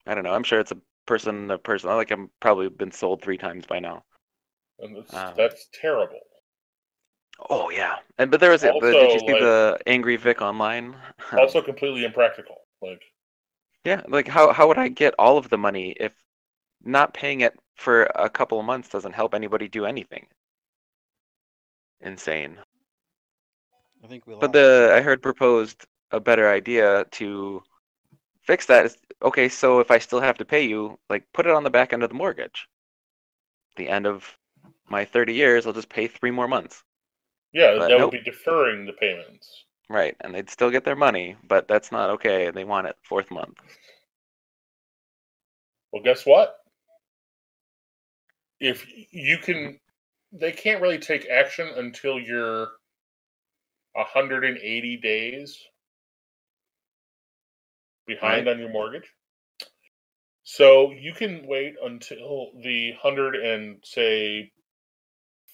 I 0.07 0.15
don't 0.15 0.25
know. 0.25 0.33
I'm 0.33 0.43
sure 0.43 0.61
it's 0.61 0.73
a 0.73 0.79
person, 1.07 1.51
a 1.51 1.59
person. 1.59 1.91
Like 1.91 2.11
I'm 2.11 2.31
probably 2.41 2.69
been 2.69 2.93
sold 2.93 3.23
three 3.23 3.38
times 3.38 3.67
by 3.67 3.79
now. 3.79 4.05
And 4.79 4.97
that's, 4.97 5.15
Ah. 5.15 5.33
that's 5.37 5.69
terrible. 5.73 6.21
Oh 7.51 7.71
yeah, 7.71 7.97
and 8.19 8.31
but 8.31 8.41
there 8.41 8.51
was 8.51 8.62
it. 8.62 8.73
Did 8.81 9.12
you 9.12 9.19
see 9.21 9.33
like- 9.33 9.41
the 9.41 9.79
Angry 9.87 10.17
Vic 10.17 10.41
online? 10.43 10.97
Also, 11.33 11.62
completely 11.62 12.05
impractical. 12.05 12.57
Like, 12.81 13.03
yeah, 13.85 14.03
like 14.09 14.29
how 14.29 14.53
how 14.53 14.69
would 14.69 14.79
I 14.79 14.88
get 14.88 15.15
all 15.19 15.38
of 15.38 15.49
the 15.49 15.59
money 15.59 15.93
if 15.99 16.12
not 16.83 17.15
paying 17.15 17.41
it 17.43 17.59
for 17.77 18.05
a 18.15 18.31
couple 18.31 18.59
of 18.61 18.67
months 18.67 18.88
doesn't 18.88 19.12
help 19.15 19.35
anybody 19.35 19.69
do 19.69 19.87
anything? 19.87 20.27
Insane. 22.01 22.59
I 24.05 24.07
think 24.09 24.27
we. 24.27 24.35
But 24.35 24.53
the. 24.53 24.93
I 24.95 25.01
heard 25.01 25.23
proposed 25.23 25.87
a 26.11 26.21
better 26.21 26.49
idea 26.49 27.05
to 27.12 27.62
fix 28.43 28.67
that. 28.67 28.87
Is, 28.87 28.97
okay, 29.22 29.48
so 29.48 29.80
if 29.80 29.90
I 29.90 29.98
still 29.98 30.20
have 30.20 30.38
to 30.38 30.44
pay 30.44 30.62
you, 30.62 30.98
like 31.08 31.24
put 31.32 31.46
it 31.46 31.52
on 31.52 31.64
the 31.64 31.70
back 31.70 31.92
end 31.92 32.02
of 32.02 32.08
the 32.11 32.14
mortgage. 32.16 32.68
The 33.76 33.88
end 33.88 34.06
of 34.06 34.38
my 34.88 35.04
30 35.04 35.35
years, 35.35 35.66
I'll 35.66 35.72
just 35.72 35.88
pay 35.88 36.06
three 36.08 36.30
more 36.30 36.48
months. 36.48 36.85
yeah, 37.52 37.78
But 37.78 37.88
that 37.88 37.98
nope. 37.98 38.12
would 38.12 38.24
be 38.24 38.30
deferring 38.30 38.87
the 38.87 38.92
payments. 38.94 39.64
Right, 39.88 40.16
and 40.20 40.35
they'd 40.35 40.50
still 40.50 40.70
get 40.70 40.85
their 40.85 40.96
money, 40.96 41.37
but 41.44 41.68
that's 41.68 41.92
not 41.92 42.11
okay. 42.11 42.50
They 42.50 42.64
want 42.64 42.88
it 42.88 42.96
fourth 43.04 43.30
month. 43.30 43.58
Well, 45.92 46.02
guess 46.02 46.26
what? 46.26 46.56
If 48.61 48.87
you 49.12 49.38
can, 49.38 49.78
they 50.32 50.52
can't 50.52 50.80
really 50.80 50.98
take 50.98 51.28
action 51.28 51.68
until 51.76 52.18
you're 52.18 52.68
180 53.94 54.96
days 54.98 55.58
behind 58.07 58.47
Right. 58.47 58.55
on 58.55 58.61
your 58.61 58.71
mortgage. 58.71 59.12
So 60.45 60.91
you 60.93 61.15
can 61.15 61.47
wait 61.47 61.75
until 61.83 62.53
the 62.62 62.93
100 62.93 63.37
and 63.37 63.85
say 63.85 64.53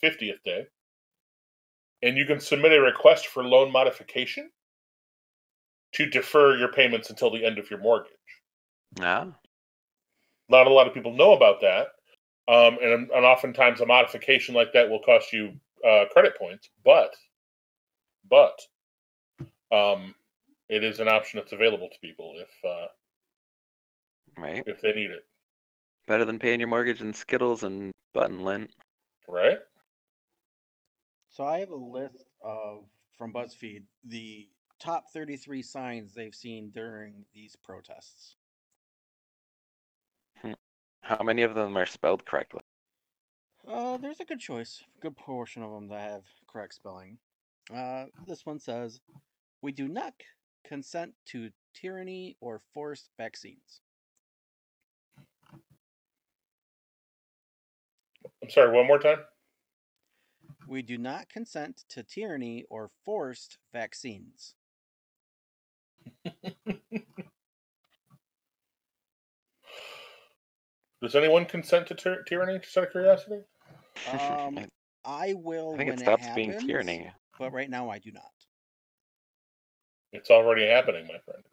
50th 0.03 0.43
day, 0.45 0.67
and 2.03 2.17
you 2.17 2.25
can 2.25 2.41
submit 2.41 2.73
a 2.73 2.81
request 2.81 3.27
for 3.27 3.45
loan 3.45 3.71
modification 3.71 4.51
to 5.93 6.07
defer 6.07 6.57
your 6.57 6.73
payments 6.73 7.11
until 7.11 7.31
the 7.31 7.45
end 7.45 7.59
of 7.59 7.71
your 7.71 7.81
mortgage 7.81 8.13
Ah, 9.01 9.27
not 10.49 10.67
a 10.67 10.73
lot 10.73 10.87
of 10.87 10.95
people 10.95 11.13
know 11.13 11.33
about 11.33 11.61
that. 11.61 11.89
Um, 12.49 12.79
and, 12.81 13.11
and 13.11 13.25
oftentimes 13.25 13.81
a 13.81 13.87
modification 13.87 14.55
like 14.55 14.73
that 14.73 14.89
will 14.89 15.01
cost 15.01 15.33
you 15.33 15.53
uh, 15.87 16.07
credit 16.11 16.37
points. 16.39 16.71
But, 16.85 17.15
but, 18.29 18.59
um, 19.71 20.15
it 20.69 20.85
is 20.85 21.01
an 21.01 21.09
option 21.09 21.39
that's 21.39 21.53
available 21.53 21.89
to 21.89 21.99
people 22.01 22.35
if 22.37 22.65
uh, 22.65 22.87
Right. 24.37 24.63
if 24.67 24.81
they 24.81 24.93
need 24.93 25.11
it. 25.11 25.25
Better 26.07 26.25
than 26.25 26.39
paying 26.39 26.61
your 26.61 26.69
mortgage 26.69 27.01
in 27.01 27.13
Skittles 27.13 27.65
and 27.65 27.93
button 28.15 28.45
lint. 28.45 28.71
Right? 29.27 29.59
So 31.31 31.45
I 31.45 31.59
have 31.61 31.71
a 31.71 31.77
list 31.77 32.25
of 32.43 32.85
from 33.17 33.33
BuzzFeed 33.33 33.83
the 34.05 34.49
top 34.81 35.11
33 35.13 35.61
signs 35.63 36.15
they've 36.15 36.35
seen 36.35 36.71
during 36.71 37.25
these 37.35 37.57
protests. 37.57 38.37
How 41.03 41.23
many 41.23 41.43
of 41.43 41.55
them 41.55 41.77
are 41.77 41.87
spelled 41.87 42.25
correctly? 42.27 42.61
Uh, 43.67 43.97
there's 43.97 44.21
a 44.21 44.25
good 44.25 44.41
choice, 44.41 44.83
good 45.01 45.17
portion 45.17 45.63
of 45.63 45.73
them 45.73 45.89
that 45.89 46.11
have 46.11 46.25
correct 46.47 46.75
spelling. 46.75 47.19
Uh, 47.75 48.07
this 48.27 48.47
one 48.47 48.59
says, 48.59 49.01
"We 49.63 49.73
do 49.73 49.89
not 49.89 50.15
consent 50.65 51.15
to 51.27 51.51
tyranny 51.75 52.37
or 52.41 52.61
forced 52.75 53.11
vaccines." 53.17 53.81
I'm 58.43 58.51
sorry, 58.51 58.75
one 58.75 58.87
more 58.87 58.99
time. 58.99 59.19
We 60.67 60.83
do 60.83 60.99
not 60.99 61.29
consent 61.29 61.85
to 61.91 62.03
tyranny 62.03 62.65
or 62.69 62.91
forced 63.05 63.59
vaccines. 63.73 64.55
Does 71.03 71.15
anyone 71.15 71.47
consent 71.47 71.87
to 71.89 71.95
tyr- 71.95 72.23
tyranny? 72.25 72.59
Just 72.59 72.77
out 72.77 72.85
of 72.85 72.91
curiosity. 72.91 73.41
Um, 74.13 74.59
I 75.05 75.35
will. 75.35 75.75
I 75.75 75.77
think 75.77 75.91
when 75.91 75.99
it 76.01 76.03
stops 76.03 76.27
being 76.35 76.51
happens, 76.51 76.67
tyranny. 76.67 77.11
but 77.39 77.53
right 77.53 77.71
now 77.71 77.89
I 77.89 77.99
do 77.99 78.11
not. 78.13 78.25
It's 80.13 80.31
already 80.31 80.67
happening, 80.67 81.07
my 81.07 81.19
friend. 81.19 81.45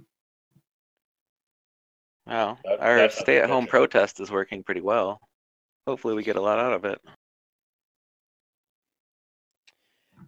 Well, 2.25 2.59
That- 2.63 2.79
our 2.79 3.09
stay-at-home 3.09 3.67
protest 3.67 4.19
is 4.19 4.31
working 4.31 4.63
pretty 4.63 4.81
well. 4.81 5.19
Hopefully, 5.85 6.15
we 6.15 6.23
get 6.23 6.35
a 6.35 6.41
lot 6.41 6.57
out 6.57 6.73
of 6.73 6.85
it. 6.85 7.01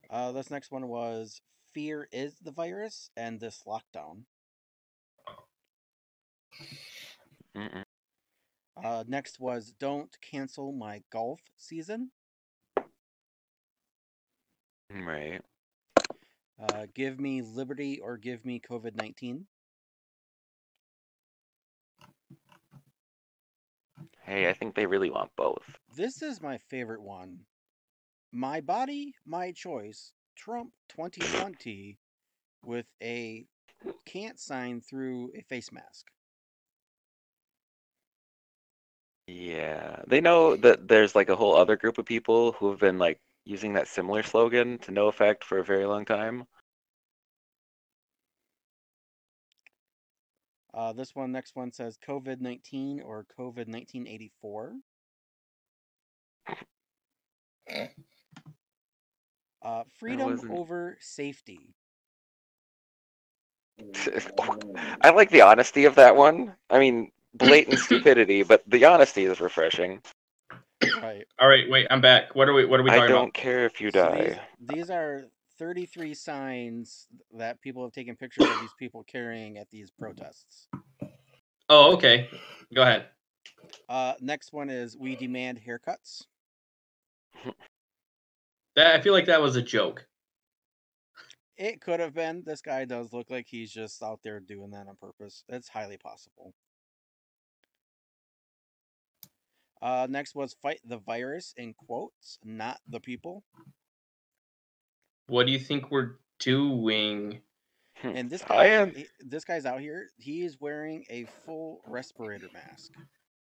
Uh, 0.10 0.32
this 0.32 0.52
next 0.52 0.72
one 0.72 0.88
was 0.88 1.42
fear 1.74 2.08
is 2.12 2.38
the 2.40 2.52
virus 2.52 3.10
and 3.18 3.40
this 3.40 3.64
lockdown. 3.66 4.24
Mm-mm. 7.56 7.84
Uh, 8.84 9.04
next 9.08 9.40
was 9.40 9.72
don't 9.80 10.16
cancel 10.22 10.72
my 10.72 11.02
golf 11.12 11.42
season. 11.58 12.12
Right. 14.90 15.42
Uh, 16.62 16.88
give 16.96 17.20
me 17.20 17.42
liberty 17.42 18.00
or 18.00 18.18
give 18.18 18.44
me 18.46 18.60
COVID 18.60 18.96
19. 18.96 19.46
Hey, 24.24 24.50
I 24.50 24.54
think 24.54 24.76
they 24.76 24.86
really 24.86 25.10
want 25.10 25.32
both. 25.38 25.64
This 25.96 26.22
is 26.22 26.42
my 26.42 26.58
favorite 26.58 27.02
one. 27.02 27.40
My 28.32 28.60
body, 28.62 29.14
my 29.26 29.52
choice. 29.52 30.12
Trump 30.36 30.72
2020 30.90 31.98
with 32.64 32.86
a 33.02 33.46
can't 34.06 34.40
sign 34.40 34.82
through 34.82 35.32
a 35.36 35.42
face 35.42 35.72
mask. 35.72 36.06
Yeah, 39.28 40.02
they 40.08 40.22
know 40.22 40.56
that 40.58 40.88
there's 40.88 41.16
like 41.16 41.30
a 41.30 41.36
whole 41.36 41.56
other 41.56 41.76
group 41.76 41.98
of 41.98 42.06
people 42.06 42.54
who 42.54 42.70
have 42.70 42.80
been 42.80 42.98
like 42.98 43.20
using 43.48 43.74
that 43.74 43.88
similar 43.88 44.24
slogan 44.24 44.78
to 44.80 44.92
no 44.92 45.08
effect 45.08 45.44
for 45.44 45.58
a 45.60 45.64
very 45.64 45.86
long 45.86 46.06
time. 46.06 46.44
Uh, 50.74 50.94
this 50.94 51.16
one, 51.16 51.32
next 51.32 51.56
one 51.56 51.72
says 51.72 51.98
COVID 52.08 52.40
19 52.40 53.02
or 53.02 53.26
COVID 53.40 53.68
1984. 53.68 54.74
Uh, 59.64 59.84
freedom 59.98 60.40
over 60.52 60.98
safety. 61.00 61.74
I 65.02 65.10
like 65.10 65.30
the 65.30 65.42
honesty 65.42 65.86
of 65.86 65.96
that 65.96 66.16
one. 66.16 66.54
I 66.70 66.80
mean, 66.80 67.12
blatant 67.34 67.80
stupidity, 67.80 68.44
but 68.44 68.64
the 68.68 68.86
honesty 68.86 69.26
is 69.26 69.42
refreshing. 69.42 70.02
Right. 71.02 71.26
All 71.40 71.48
right, 71.48 71.70
wait, 71.70 71.88
I'm 71.90 72.02
back. 72.02 72.36
What 72.36 72.48
are 72.50 72.54
we? 72.54 72.66
What 72.66 72.80
are 72.80 72.84
we 72.84 72.92
I 72.92 72.96
talking 72.96 73.10
don't 73.10 73.24
about? 73.24 73.34
care 73.34 73.66
if 73.66 73.82
you 73.82 73.92
So 73.92 74.12
these, 74.16 74.36
die. 74.36 74.42
these 74.60 74.90
are 74.90 75.26
33 75.58 76.14
signs 76.14 77.08
that 77.34 77.62
people 77.62 77.84
have 77.84 77.94
taken 77.94 78.16
pictures 78.16 78.46
of 78.46 78.60
these 78.62 78.74
people 78.78 79.04
carrying 79.04 79.58
at 79.58 79.70
these 79.72 79.90
protests. 79.92 80.68
Oh, 81.70 81.94
okay. 81.96 82.30
Go 82.74 82.84
ahead. 82.84 83.08
Uh, 83.90 84.14
next 84.22 84.54
one 84.54 84.70
is 84.70 84.98
we 84.98 85.16
demand 85.16 85.60
haircuts. 85.66 86.24
That 88.76 88.96
I 88.96 89.02
feel 89.02 89.14
like 89.14 89.26
that 89.26 89.42
was 89.42 89.56
a 89.56 89.62
joke. 89.64 90.06
It 91.58 91.82
could 91.82 92.00
have 92.00 92.14
been. 92.14 92.44
This 92.46 92.62
guy 92.62 92.86
does 92.86 93.12
look 93.12 93.32
like 93.32 93.48
he's 93.48 93.72
just 93.72 94.04
out 94.04 94.20
there 94.24 94.40
doing 94.40 94.70
that 94.72 94.86
on 94.88 94.96
purpose. 95.02 95.44
It's 95.50 95.68
highly 95.68 95.98
possible. 95.98 96.54
Uh, 99.82 100.08
next 100.10 100.36
was 100.36 100.56
fight 100.62 100.80
the 100.86 100.98
virus 100.98 101.54
in 101.58 101.74
quotes, 101.74 102.40
not 102.44 102.80
the 102.88 103.00
people. 103.00 103.44
What 105.28 105.46
do 105.46 105.52
you 105.52 105.60
think 105.60 105.92
we're 105.92 106.16
doing? 106.40 107.42
And 108.04 108.30
this 108.30 108.44
I 108.44 108.48
guy, 108.48 108.66
am. 108.66 108.94
this 109.20 109.44
guy's 109.44 109.66
out 109.66 109.82
here. 109.82 110.10
He 110.18 110.44
is 110.44 110.58
wearing 110.60 111.04
a 111.10 111.26
full 111.46 111.82
respirator 111.88 112.48
mask, 112.54 112.92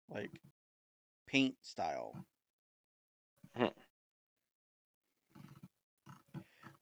like 0.09 0.31
paint 1.27 1.55
style. 1.61 2.15
Hmm. 3.55 3.65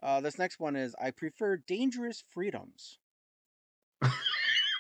Uh, 0.02 0.22
this 0.22 0.38
next 0.38 0.60
one 0.60 0.76
is 0.76 0.96
I 1.02 1.12
prefer 1.12 1.58
dangerous 1.58 2.24
freedoms. 2.30 3.00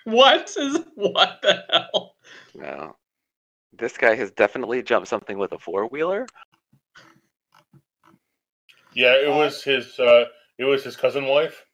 What 0.05 0.53
is 0.57 0.79
what 0.95 1.39
the 1.41 1.63
hell? 1.71 2.15
No. 2.55 2.97
This 3.77 3.97
guy 3.97 4.15
has 4.15 4.31
definitely 4.31 4.83
jumped 4.83 5.07
something 5.07 5.37
with 5.37 5.51
a 5.51 5.57
four 5.57 5.87
wheeler. 5.87 6.27
Yeah, 8.93 9.13
it 9.13 9.29
was 9.29 9.63
his. 9.63 9.97
Uh, 9.99 10.25
it 10.57 10.65
was 10.65 10.83
his 10.83 10.95
cousin 10.95 11.25
wife. 11.25 11.65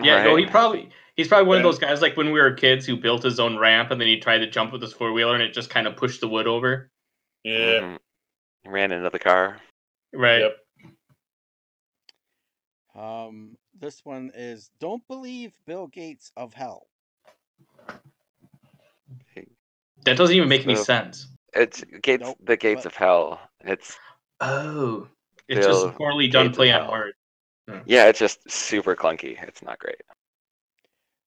Yeah, 0.00 0.22
no, 0.24 0.36
he 0.36 0.46
probably 0.46 0.90
he's 1.16 1.28
probably 1.28 1.48
one 1.48 1.58
of 1.58 1.62
those 1.62 1.78
guys 1.78 2.00
like 2.00 2.16
when 2.16 2.32
we 2.32 2.40
were 2.40 2.52
kids 2.52 2.86
who 2.86 2.96
built 2.96 3.22
his 3.22 3.38
own 3.38 3.58
ramp 3.58 3.90
and 3.90 4.00
then 4.00 4.08
he 4.08 4.18
tried 4.18 4.38
to 4.38 4.50
jump 4.50 4.72
with 4.72 4.80
his 4.80 4.92
four 4.92 5.12
wheeler 5.12 5.34
and 5.34 5.42
it 5.42 5.52
just 5.52 5.70
kind 5.70 5.86
of 5.86 5.96
pushed 5.96 6.20
the 6.20 6.28
wood 6.28 6.46
over. 6.46 6.90
Yeah. 7.44 7.80
Mhm. 7.80 7.98
Ran 8.66 8.92
into 8.92 9.10
the 9.10 9.18
car. 9.18 9.60
Right. 10.12 10.40
Yep. 10.40 10.56
Um, 12.94 13.56
this 13.78 14.04
one 14.04 14.30
is 14.34 14.70
don't 14.78 15.06
believe 15.08 15.52
Bill 15.66 15.86
Gates 15.86 16.30
of 16.36 16.54
hell. 16.54 16.86
That 20.04 20.16
doesn't 20.16 20.34
even 20.34 20.48
make 20.48 20.62
any 20.64 20.76
So- 20.76 20.84
sense. 20.84 21.28
It's 21.54 21.84
gates, 22.02 22.22
Nope, 22.22 22.38
the 22.42 22.56
gates 22.56 22.82
but- 22.84 22.92
of 22.92 22.96
hell. 22.96 23.40
It's 23.60 23.98
Oh. 24.40 25.08
It's 25.48 25.66
just 25.66 25.86
a 25.86 25.90
poorly 25.92 26.28
done 26.28 26.52
play 26.52 26.72
on 26.72 26.82
hell. 26.82 26.90
words. 26.92 27.16
yeah, 27.86 28.06
it's 28.08 28.18
just 28.18 28.48
super 28.50 28.96
clunky. 28.96 29.40
It's 29.46 29.62
not 29.62 29.78
great. 29.78 30.00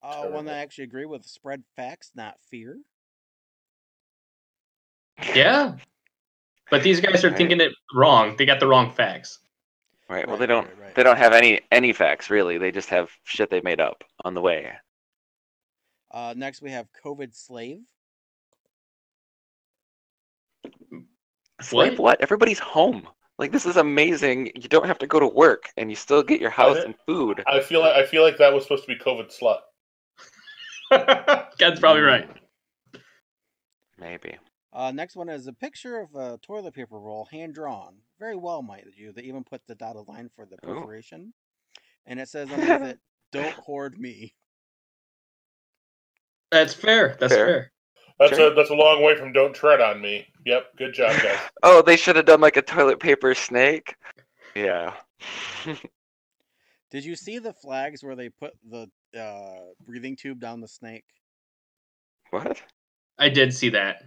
Uh, 0.02 0.26
one 0.28 0.44
that 0.46 0.54
I 0.56 0.58
actually 0.58 0.84
agree 0.84 1.04
with 1.06 1.24
spread 1.26 1.62
facts, 1.76 2.12
not 2.14 2.38
fear. 2.50 2.78
Yeah. 5.34 5.76
But 6.70 6.82
these 6.82 7.00
guys 7.00 7.24
are 7.24 7.28
Right. 7.28 7.36
thinking 7.36 7.60
it 7.60 7.72
wrong. 7.94 8.36
They 8.36 8.46
got 8.46 8.60
the 8.60 8.66
wrong 8.66 8.92
facts. 8.92 9.40
Right. 10.08 10.26
Well, 10.26 10.36
Right, 10.36 10.40
they 10.40 10.46
don't. 10.46 10.66
right, 10.66 10.78
right. 10.78 10.94
They 10.94 11.02
don't 11.02 11.16
have 11.18 11.32
any 11.32 11.60
any 11.70 11.92
facts 11.92 12.30
really. 12.30 12.58
They 12.58 12.72
just 12.72 12.88
have 12.90 13.10
shit 13.24 13.50
they 13.50 13.60
made 13.60 13.80
up 13.80 14.04
on 14.24 14.34
the 14.34 14.40
way. 14.40 14.76
Uh, 16.10 16.34
next 16.36 16.62
we 16.62 16.70
have 16.70 16.88
COVID 17.04 17.34
slave. 17.34 17.82
Slave 21.60 21.98
what? 21.98 22.20
Everybody's 22.20 22.58
home. 22.58 23.06
Like 23.38 23.52
this 23.52 23.64
is 23.64 23.76
amazing. 23.76 24.52
You 24.54 24.68
don't 24.68 24.86
have 24.86 24.98
to 24.98 25.06
go 25.06 25.18
to 25.18 25.26
work, 25.26 25.70
and 25.78 25.88
you 25.88 25.96
still 25.96 26.22
get 26.22 26.40
your 26.40 26.50
house 26.50 26.76
and 26.84 26.94
food. 27.06 27.42
I 27.46 27.60
feel 27.60 27.80
like 27.80 27.94
I 27.94 28.04
feel 28.04 28.22
like 28.22 28.36
that 28.36 28.52
was 28.52 28.64
supposed 28.64 28.84
to 28.84 28.94
be 28.94 28.98
COVID 28.98 29.34
slut. 29.34 29.60
That's 31.58 31.80
probably 31.80 32.02
right. 32.02 32.28
Maybe. 33.98 34.36
Uh, 34.72 34.92
next 34.92 35.16
one 35.16 35.28
is 35.28 35.46
a 35.46 35.52
picture 35.52 36.00
of 36.00 36.14
a 36.14 36.38
toilet 36.42 36.74
paper 36.74 36.98
roll, 36.98 37.26
hand 37.32 37.54
drawn. 37.54 37.96
Very 38.18 38.36
well, 38.36 38.62
might 38.62 38.84
you. 38.94 39.12
They 39.12 39.22
even 39.22 39.42
put 39.42 39.62
the 39.66 39.74
dotted 39.74 40.06
line 40.06 40.30
for 40.36 40.46
the 40.46 40.56
Ooh. 40.66 40.74
perforation, 40.74 41.32
and 42.06 42.20
it 42.20 42.28
says 42.28 42.50
underneath 42.52 42.90
it, 42.90 42.98
"Don't 43.32 43.54
hoard 43.54 43.98
me." 43.98 44.34
That's 46.50 46.74
fair. 46.74 47.16
That's 47.18 47.32
Fair. 47.32 47.46
fair. 47.46 47.72
That's 48.20 48.36
Sure. 48.36 48.52
a 48.52 48.54
that's 48.54 48.68
a 48.68 48.74
long 48.74 49.02
way 49.02 49.16
from 49.16 49.32
don't 49.32 49.54
tread 49.54 49.80
on 49.80 50.00
me. 50.00 50.26
Yep, 50.44 50.76
good 50.76 50.92
job, 50.92 51.20
guys. 51.22 51.38
Oh, 51.62 51.80
they 51.82 51.96
should 51.96 52.16
have 52.16 52.26
done 52.26 52.40
like 52.42 52.58
a 52.58 52.62
toilet 52.62 53.00
paper 53.00 53.34
snake. 53.34 53.96
Yeah. 54.54 54.94
Did 56.90 57.04
you 57.04 57.16
see 57.16 57.38
the 57.38 57.54
flags 57.54 58.02
where 58.04 58.16
they 58.16 58.28
put 58.28 58.52
the 58.68 58.90
uh, 59.18 59.72
breathing 59.86 60.16
tube 60.16 60.38
down 60.38 60.60
the 60.60 60.68
snake? 60.68 61.04
What? 62.30 62.62
I 63.18 63.28
did 63.28 63.54
see 63.54 63.70
that. 63.70 64.02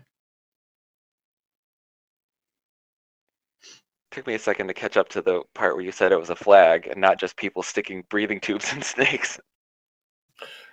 Took 4.11 4.27
me 4.27 4.35
a 4.35 4.39
second 4.39 4.67
to 4.67 4.73
catch 4.73 4.95
up 4.95 5.09
to 5.09 5.21
the 5.21 5.41
part 5.55 5.75
where 5.75 5.83
you 5.83 5.91
said 5.91 6.11
it 6.11 6.19
was 6.19 6.29
a 6.29 6.35
flag 6.35 6.87
and 6.87 7.01
not 7.01 7.19
just 7.19 7.35
people 7.35 7.63
sticking 7.63 8.03
breathing 8.09 8.39
tubes 8.39 8.71
in 8.73 8.81
snakes. 8.83 9.39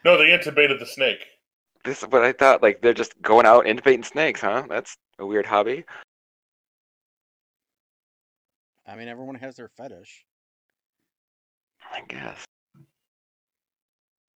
No, 0.04 0.18
they 0.18 0.24
intubated 0.26 0.78
the 0.78 0.86
snake. 0.86 1.24
This 1.84 2.02
is 2.02 2.08
what 2.08 2.24
I 2.24 2.32
thought. 2.32 2.62
Like 2.62 2.82
they're 2.82 2.92
just 2.92 3.20
going 3.22 3.46
out 3.46 3.64
intubating 3.64 4.04
snakes, 4.04 4.40
huh? 4.40 4.64
That's 4.68 4.96
a 5.18 5.26
weird 5.26 5.46
hobby. 5.46 5.84
I 8.86 8.96
mean, 8.96 9.08
everyone 9.08 9.36
has 9.36 9.56
their 9.56 9.68
fetish. 9.68 10.24
I 11.92 12.02
guess. 12.08 12.44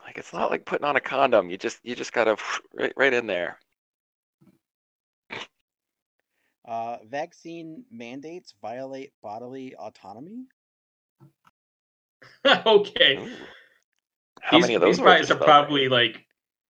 Like 0.05 0.19
it's 0.19 0.33
not 0.33 0.51
like 0.51 0.65
putting 0.65 0.85
on 0.85 0.97
a 0.97 1.01
condom. 1.01 1.51
You 1.51 1.59
just 1.59 1.81
you 1.83 1.95
just 1.95 2.13
gotta 2.13 2.37
right 2.75 2.93
right 2.97 3.13
in 3.13 3.27
there. 3.27 3.59
Uh, 6.67 6.97
vaccine 7.11 7.85
mandates 7.91 8.55
violate 8.63 9.13
bodily 9.23 9.75
autonomy. 9.75 10.47
okay. 12.47 13.19
Ooh. 13.19 13.29
How 14.41 14.57
these, 14.57 14.63
many 14.63 14.75
of 14.75 14.81
those 14.81 14.97
these 14.97 15.29
were 15.29 15.37
are 15.37 15.45
probably 15.45 15.91
like 15.91 16.25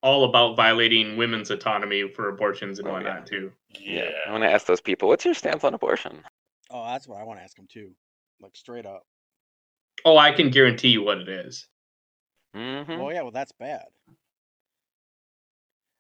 all 0.05 0.25
about 0.25 0.55
violating 0.55 1.17
women's 1.17 1.51
autonomy 1.51 2.07
for 2.07 2.29
abortions 2.29 2.79
and 2.79 2.87
Oh, 2.87 2.93
whatnot 2.93 3.21
yeah. 3.21 3.25
too. 3.25 3.53
Yeah. 3.81 4.11
I 4.29 4.31
want 4.31 4.45
to 4.45 4.51
ask 4.51 4.67
those 4.67 4.83
people, 4.83 5.09
what's 5.09 5.25
your 5.25 5.33
stance 5.33 5.65
on 5.65 5.73
abortion? 5.73 6.23
Oh, 6.71 6.87
that's 6.87 7.09
what 7.09 7.19
I 7.21 7.25
want 7.25 7.41
to 7.41 7.43
ask 7.43 7.57
them 7.57 7.67
too. 7.67 7.91
Like 8.39 8.55
straight 8.55 8.85
up. 8.85 9.07
Oh, 10.05 10.19
I 10.19 10.33
can 10.33 10.51
guarantee 10.51 10.89
you 10.89 11.03
what 11.03 11.19
it 11.19 11.29
is. 11.29 11.67
Mm-hmm. 12.55 13.01
Oh 13.01 13.09
yeah, 13.11 13.23
well 13.23 13.31
that's 13.31 13.53
bad. 13.53 13.87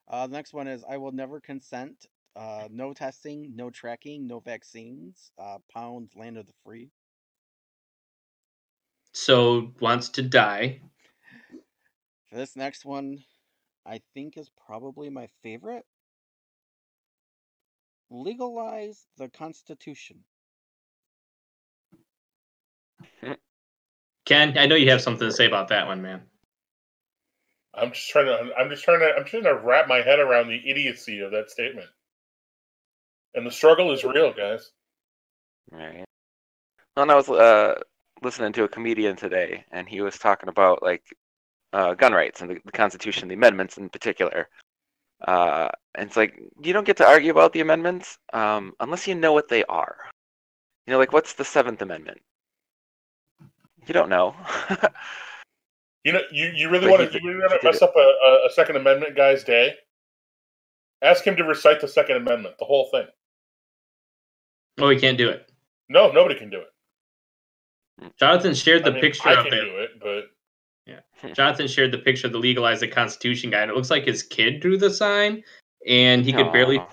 Uh, 0.06 0.26
the 0.26 0.34
next 0.34 0.52
one 0.52 0.68
is 0.68 0.84
I 0.88 0.98
will 0.98 1.12
never 1.12 1.40
consent. 1.40 2.06
Uh, 2.36 2.68
no 2.70 2.92
testing, 2.92 3.52
no 3.56 3.70
tracking, 3.70 4.26
no 4.26 4.40
vaccines. 4.40 5.32
Uh, 5.38 5.58
pound 5.72 6.10
land 6.14 6.36
of 6.36 6.46
the 6.46 6.52
free. 6.62 6.90
So 9.12 9.72
wants 9.80 10.10
to 10.10 10.22
die. 10.22 10.80
This 12.30 12.54
next 12.56 12.84
one, 12.84 13.22
I 13.86 14.00
think 14.14 14.36
is 14.36 14.50
probably 14.66 15.10
my 15.10 15.28
favorite. 15.42 15.84
Legalize 18.10 19.06
the 19.18 19.28
Constitution. 19.28 20.24
Ken, 24.24 24.56
I 24.56 24.66
know 24.66 24.74
you 24.76 24.90
have 24.90 25.02
something 25.02 25.28
to 25.28 25.34
say 25.34 25.46
about 25.46 25.68
that 25.68 25.86
one, 25.86 26.00
man. 26.00 26.22
I'm 27.74 27.92
just 27.92 28.08
trying 28.08 28.26
to. 28.26 28.54
I'm 28.56 28.70
just 28.70 28.84
trying 28.84 29.00
to. 29.00 29.12
I'm 29.16 29.24
trying 29.24 29.42
to 29.44 29.54
wrap 29.54 29.88
my 29.88 30.00
head 30.00 30.20
around 30.20 30.48
the 30.48 30.70
idiocy 30.70 31.20
of 31.20 31.32
that 31.32 31.50
statement. 31.50 31.88
And 33.34 33.44
the 33.46 33.50
struggle 33.50 33.92
is 33.92 34.04
real, 34.04 34.32
guys. 34.32 34.70
Right. 35.72 36.04
Well, 36.96 37.02
and 37.02 37.10
I 37.10 37.16
was 37.16 37.28
uh, 37.28 37.80
listening 38.22 38.52
to 38.52 38.64
a 38.64 38.68
comedian 38.68 39.16
today, 39.16 39.64
and 39.72 39.88
he 39.88 40.00
was 40.00 40.18
talking 40.18 40.48
about 40.48 40.82
like 40.82 41.02
uh, 41.74 41.94
gun 41.94 42.12
rights 42.12 42.40
and 42.40 42.50
the, 42.50 42.58
the 42.64 42.72
Constitution, 42.72 43.28
the 43.28 43.34
amendments 43.34 43.76
in 43.78 43.88
particular. 43.90 44.48
Uh, 45.26 45.68
and 45.94 46.06
it's 46.08 46.16
like 46.16 46.38
you 46.62 46.72
don't 46.72 46.86
get 46.86 46.96
to 46.98 47.06
argue 47.06 47.30
about 47.30 47.52
the 47.52 47.60
amendments 47.60 48.18
um, 48.32 48.72
unless 48.80 49.06
you 49.06 49.14
know 49.14 49.32
what 49.32 49.48
they 49.48 49.64
are. 49.64 49.96
You 50.86 50.92
know, 50.92 50.98
like 50.98 51.12
what's 51.12 51.34
the 51.34 51.44
Seventh 51.44 51.82
Amendment? 51.82 52.20
You 53.86 53.92
don't 53.94 54.08
know. 54.08 54.34
You 56.06 56.12
know, 56.12 56.20
you, 56.30 56.52
you 56.54 56.68
really 56.68 56.86
want 56.90 57.00
to 57.00 57.08
did- 57.08 57.24
really 57.24 57.40
wanna 57.40 57.58
mess 57.62 57.76
it. 57.76 57.82
up 57.82 57.94
a, 57.96 57.98
a, 57.98 58.46
a 58.46 58.50
Second 58.52 58.76
Amendment 58.76 59.16
guy's 59.16 59.42
day. 59.42 59.72
Ask 61.00 61.24
him 61.26 61.34
to 61.36 61.44
recite 61.44 61.80
the 61.80 61.88
Second 61.88 62.16
Amendment, 62.18 62.56
the 62.58 62.66
whole 62.66 62.90
thing. 62.90 63.06
Oh, 64.76 64.88
we 64.88 65.00
can't 65.00 65.16
do 65.16 65.30
it. 65.30 65.50
No, 65.88 66.12
nobody 66.12 66.34
can 66.38 66.50
do 66.50 66.60
it. 66.60 68.12
Jonathan 68.18 68.52
shared 68.52 68.84
the 68.84 68.90
I 68.90 68.92
mean, 68.92 69.00
picture 69.00 69.28
I 69.30 69.32
of 69.40 69.44
can 69.46 69.54
it. 69.54 69.60
do 69.62 69.76
it, 69.78 69.90
but 69.98 70.24
Jonathan 71.34 71.68
shared 71.68 71.92
the 71.92 71.98
picture 71.98 72.26
of 72.26 72.32
the 72.32 72.38
legalize 72.38 72.80
the 72.80 72.88
Constitution 72.88 73.50
guy, 73.50 73.62
and 73.62 73.70
it 73.70 73.74
looks 73.74 73.90
like 73.90 74.04
his 74.04 74.22
kid 74.22 74.60
drew 74.60 74.76
the 74.76 74.90
sign, 74.90 75.42
and 75.86 76.24
he 76.24 76.32
could 76.32 76.52
barely 76.52 76.78
Aw. 76.78 76.86
fit 76.86 76.90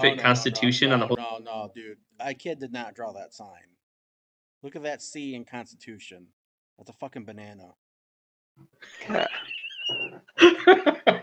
Oh, 0.00 0.02
no, 0.02 0.08
no, 0.10 0.14
no, 0.14 0.22
Constitution 0.22 0.88
no, 0.88 0.94
on 0.94 1.00
the 1.00 1.06
whole. 1.06 1.16
No, 1.16 1.38
no, 1.38 1.72
dude. 1.74 1.98
My 2.18 2.34
kid 2.34 2.60
did 2.60 2.72
not 2.72 2.94
draw 2.94 3.12
that 3.12 3.34
sign. 3.34 3.48
Look 4.62 4.76
at 4.76 4.82
that 4.82 5.02
C 5.02 5.34
in 5.34 5.44
Constitution. 5.44 6.26
That's 6.76 6.90
a 6.90 6.94
fucking 6.94 7.24
banana. 7.24 7.70
Yeah. 9.08 9.26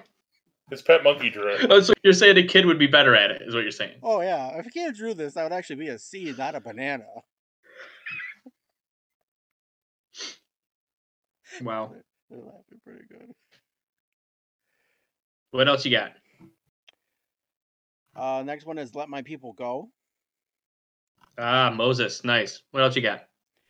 his 0.70 0.82
pet 0.82 1.04
monkey 1.04 1.30
drew 1.30 1.48
it. 1.48 1.68
oh, 1.70 1.80
so 1.82 1.94
you're 2.04 2.14
saying 2.14 2.38
a 2.38 2.44
kid 2.44 2.66
would 2.66 2.80
be 2.80 2.88
better 2.88 3.16
at 3.16 3.32
it, 3.32 3.44
is 3.46 3.54
what 3.54 3.62
you're 3.62 3.72
saying? 3.72 4.00
Oh 4.02 4.22
yeah, 4.22 4.58
if 4.58 4.66
a 4.66 4.70
kid 4.70 4.96
drew 4.96 5.14
this, 5.14 5.34
that 5.34 5.44
would 5.44 5.54
actually 5.54 5.78
be 5.78 5.90
a 5.90 6.00
C, 6.00 6.34
not 6.38 6.56
a 6.56 6.62
banana. 6.62 7.06
Wow. 11.62 11.94
They're 12.30 12.40
laughing 12.40 12.82
pretty 12.84 13.06
good. 13.10 13.32
What 15.52 15.68
else 15.68 15.86
you 15.86 15.92
got? 15.92 16.12
Uh, 18.16 18.44
next 18.44 18.66
one 18.66 18.78
is 18.78 18.96
let 18.96 19.10
my 19.10 19.22
people 19.22 19.54
go. 19.54 19.90
Ah, 21.38 21.70
Moses. 21.70 22.24
Nice. 22.24 22.62
What 22.72 22.84
else 22.84 22.96
you 22.96 23.02
got? 23.02 23.26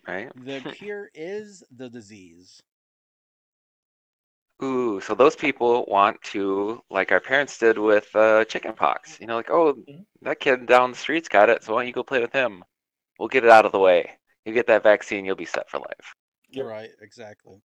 Right. 0.07 0.29
The 0.45 0.61
cure 0.77 1.09
is 1.13 1.63
the 1.75 1.89
disease. 1.89 2.61
Ooh, 4.63 5.01
so 5.01 5.15
those 5.15 5.35
people 5.35 5.85
want 5.87 6.21
to, 6.23 6.81
like 6.89 7.11
our 7.11 7.19
parents 7.19 7.57
did 7.57 7.77
with 7.77 8.07
uh, 8.15 8.45
chickenpox. 8.45 9.19
You 9.19 9.27
know, 9.27 9.35
like, 9.35 9.49
oh, 9.51 9.73
Mhm. 9.73 10.05
that 10.21 10.39
kid 10.39 10.65
down 10.65 10.91
the 10.91 10.97
street's 10.97 11.27
got 11.27 11.49
it, 11.49 11.63
so 11.63 11.73
why 11.73 11.81
don't 11.81 11.87
you 11.87 11.93
go 11.93 12.03
play 12.03 12.21
with 12.21 12.31
him? 12.31 12.63
We'll 13.19 13.27
get 13.27 13.43
it 13.43 13.49
out 13.49 13.65
of 13.65 13.71
the 13.73 13.79
way. 13.79 14.17
You 14.45 14.53
get 14.53 14.67
that 14.67 14.83
vaccine, 14.83 15.25
you'll 15.25 15.35
be 15.35 15.45
set 15.45 15.69
for 15.69 15.79
life. 15.79 16.15
You're 16.49 16.67
Right, 16.67 16.91
exactly. 17.01 17.61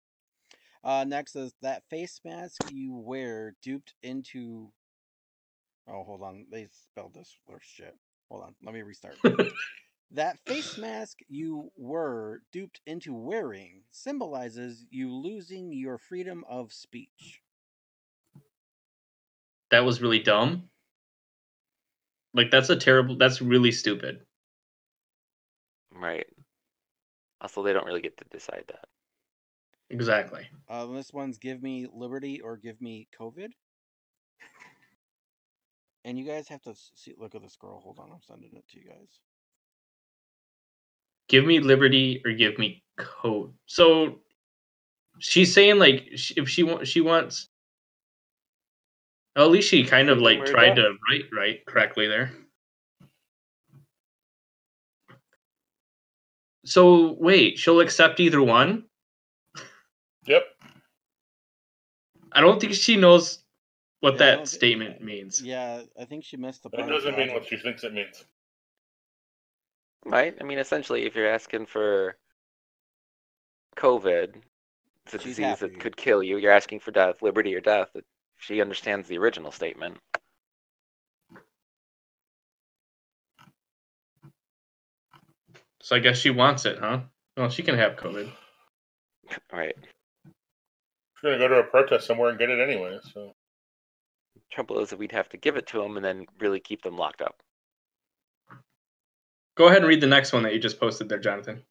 Uh, 0.87 1.03
next 1.03 1.35
is 1.35 1.53
that 1.61 1.83
face 1.89 2.21
mask 2.23 2.61
you 2.71 2.95
wear 2.95 3.53
duped 3.61 3.93
into. 4.03 4.71
Oh, 5.85 6.03
hold 6.03 6.21
on. 6.21 6.45
They 6.49 6.69
spelled 6.71 7.13
this 7.13 7.35
worse 7.45 7.65
shit. 7.65 7.93
Hold 8.31 8.43
on. 8.43 8.55
Let 8.63 8.73
me 8.73 8.81
restart. 8.83 9.17
that 10.11 10.39
face 10.45 10.77
mask 10.77 11.19
you 11.27 11.71
were 11.75 12.41
duped 12.53 12.79
into 12.85 13.13
wearing 13.13 13.81
symbolizes 13.91 14.85
you 14.89 15.13
losing 15.13 15.73
your 15.73 15.97
freedom 15.97 16.45
of 16.49 16.71
speech. 16.71 17.41
That 19.71 19.83
was 19.83 20.01
really 20.01 20.19
dumb. 20.19 20.69
Like 22.33 22.49
that's 22.49 22.69
a 22.69 22.77
terrible. 22.77 23.17
That's 23.17 23.41
really 23.41 23.73
stupid. 23.73 24.21
Right. 25.93 26.27
Also, 27.41 27.61
they 27.61 27.73
don't 27.73 27.85
really 27.85 28.01
get 28.01 28.17
to 28.19 28.25
decide 28.31 28.63
that. 28.69 28.85
Exactly. 29.89 30.47
Uh, 30.69 30.85
this 30.87 31.13
one's 31.13 31.37
give 31.37 31.63
me 31.63 31.87
liberty 31.93 32.41
or 32.41 32.57
give 32.57 32.81
me 32.81 33.07
COVID. 33.19 33.49
And 36.03 36.17
you 36.17 36.25
guys 36.25 36.47
have 36.49 36.61
to 36.63 36.73
see. 36.95 37.13
Look 37.17 37.35
at 37.35 37.41
this 37.41 37.57
girl. 37.57 37.79
Hold 37.79 37.99
on, 37.99 38.09
I'm 38.11 38.21
sending 38.21 38.51
it 38.53 38.63
to 38.69 38.79
you 38.79 38.85
guys. 38.85 39.19
Give 41.29 41.45
me 41.45 41.59
liberty 41.59 42.21
or 42.25 42.31
give 42.31 42.57
me 42.57 42.83
code. 42.97 43.53
So 43.65 44.19
she's 45.19 45.53
saying 45.53 45.79
like 45.79 46.07
if 46.37 46.49
she 46.49 46.63
wants, 46.63 46.89
she 46.89 47.01
wants. 47.01 47.49
Well, 49.35 49.45
at 49.45 49.51
least 49.51 49.69
she 49.69 49.83
kind 49.83 50.09
of 50.09 50.19
like 50.19 50.45
tried 50.45 50.75
to 50.75 50.93
write 51.09 51.25
right 51.31 51.65
correctly 51.65 52.07
there. 52.07 52.31
So 56.65 57.13
wait, 57.19 57.57
she'll 57.57 57.81
accept 57.81 58.19
either 58.19 58.41
one. 58.41 58.85
Yep. 60.25 60.43
I 62.37 62.39
don't 62.41 62.61
think 62.61 62.73
she 62.75 62.95
knows 62.95 63.39
what 64.01 64.13
Yeah, 64.13 64.17
that 64.19 64.35
don't 64.35 64.45
statement 64.47 65.01
means. 65.01 65.41
Yeah, 65.41 65.81
I 65.99 66.05
think 66.05 66.23
she 66.23 66.37
missed 66.37 66.61
the 66.61 66.69
That 66.69 66.81
part. 66.81 66.89
doesn't 66.91 67.17
mean 67.17 67.33
what 67.33 67.47
she 67.47 67.57
thinks 67.57 67.83
it 67.83 67.93
means. 67.93 68.25
Right? 70.05 70.37
I 70.39 70.43
mean, 70.43 70.59
essentially, 70.59 71.07
if 71.07 71.15
you're 71.15 71.27
asking 71.27 71.65
for 71.65 72.15
COVID, 73.75 74.35
it's 75.05 75.15
a 75.15 75.17
She's 75.17 75.23
disease 75.37 75.45
happy. 75.45 75.61
that 75.61 75.79
could 75.79 75.97
kill 75.97 76.21
you. 76.21 76.37
You're 76.37 76.51
asking 76.51 76.81
for 76.81 76.91
death, 76.91 77.23
liberty 77.23 77.55
or 77.55 77.59
death. 77.59 77.89
She 78.37 78.61
understands 78.61 79.07
the 79.07 79.17
original 79.17 79.51
statement. 79.51 79.97
So 85.81 85.95
I 85.95 85.99
guess 85.99 86.19
she 86.19 86.29
wants 86.29 86.65
it, 86.65 86.77
huh? 86.77 86.99
Well, 87.35 87.49
she 87.49 87.63
can 87.63 87.75
have 87.75 87.95
COVID. 87.95 88.29
Right. 89.51 89.75
She's 91.27 91.37
gonna 91.37 91.49
go 91.49 91.55
to 91.55 91.59
a 91.59 91.63
protest 91.63 92.07
somewhere 92.07 92.29
and 92.29 92.39
get 92.39 92.49
it 92.49 92.59
anyway. 92.59 92.99
So 93.13 93.35
Trouble 94.49 94.79
is 94.79 94.91
that 94.91 94.99
we'd 94.99 95.11
have 95.11 95.27
to 95.29 95.37
give 95.37 95.57
it 95.57 95.67
to 95.67 95.81
them 95.81 95.97
and 95.97 96.05
then 96.05 96.25
really 96.39 96.61
keep 96.61 96.81
them 96.81 96.97
locked 96.97 97.21
up. 97.21 97.41
Go 99.57 99.65
ahead 99.65 99.79
and 99.79 99.87
read 99.87 99.99
the 99.99 100.07
next 100.07 100.31
one 100.31 100.43
that 100.43 100.53
you 100.53 100.59
just 100.59 100.79
posted 100.79 101.09
there, 101.09 101.19
Jonathan. 101.19 101.63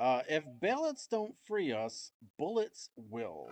Uh, 0.00 0.22
if 0.28 0.42
ballots 0.60 1.06
don't 1.06 1.34
free 1.46 1.70
us, 1.72 2.10
bullets 2.38 2.90
will. 2.96 3.50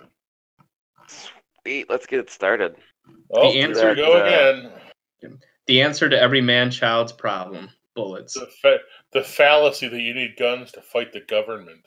Sweet, 1.07 1.89
let's 1.89 2.07
get 2.07 2.19
it 2.19 2.31
started. 2.31 2.75
Oh, 3.31 3.53
The 3.53 3.61
answer 3.61 3.95
go 3.95 4.19
uh, 4.19 4.25
again. 5.21 5.39
The 5.67 5.83
answer 5.83 6.09
to 6.09 6.21
every 6.21 6.41
man 6.41 6.73
child's 6.73 7.13
problem: 7.13 7.69
bullets. 7.95 8.35
The, 8.35 8.49
fa- 8.61 8.79
the 9.13 9.23
fallacy 9.23 9.87
that 9.87 10.01
you 10.01 10.13
need 10.13 10.35
guns 10.37 10.73
to 10.73 10.83
fight 10.83 11.13
the 11.13 11.21
government. 11.21 11.87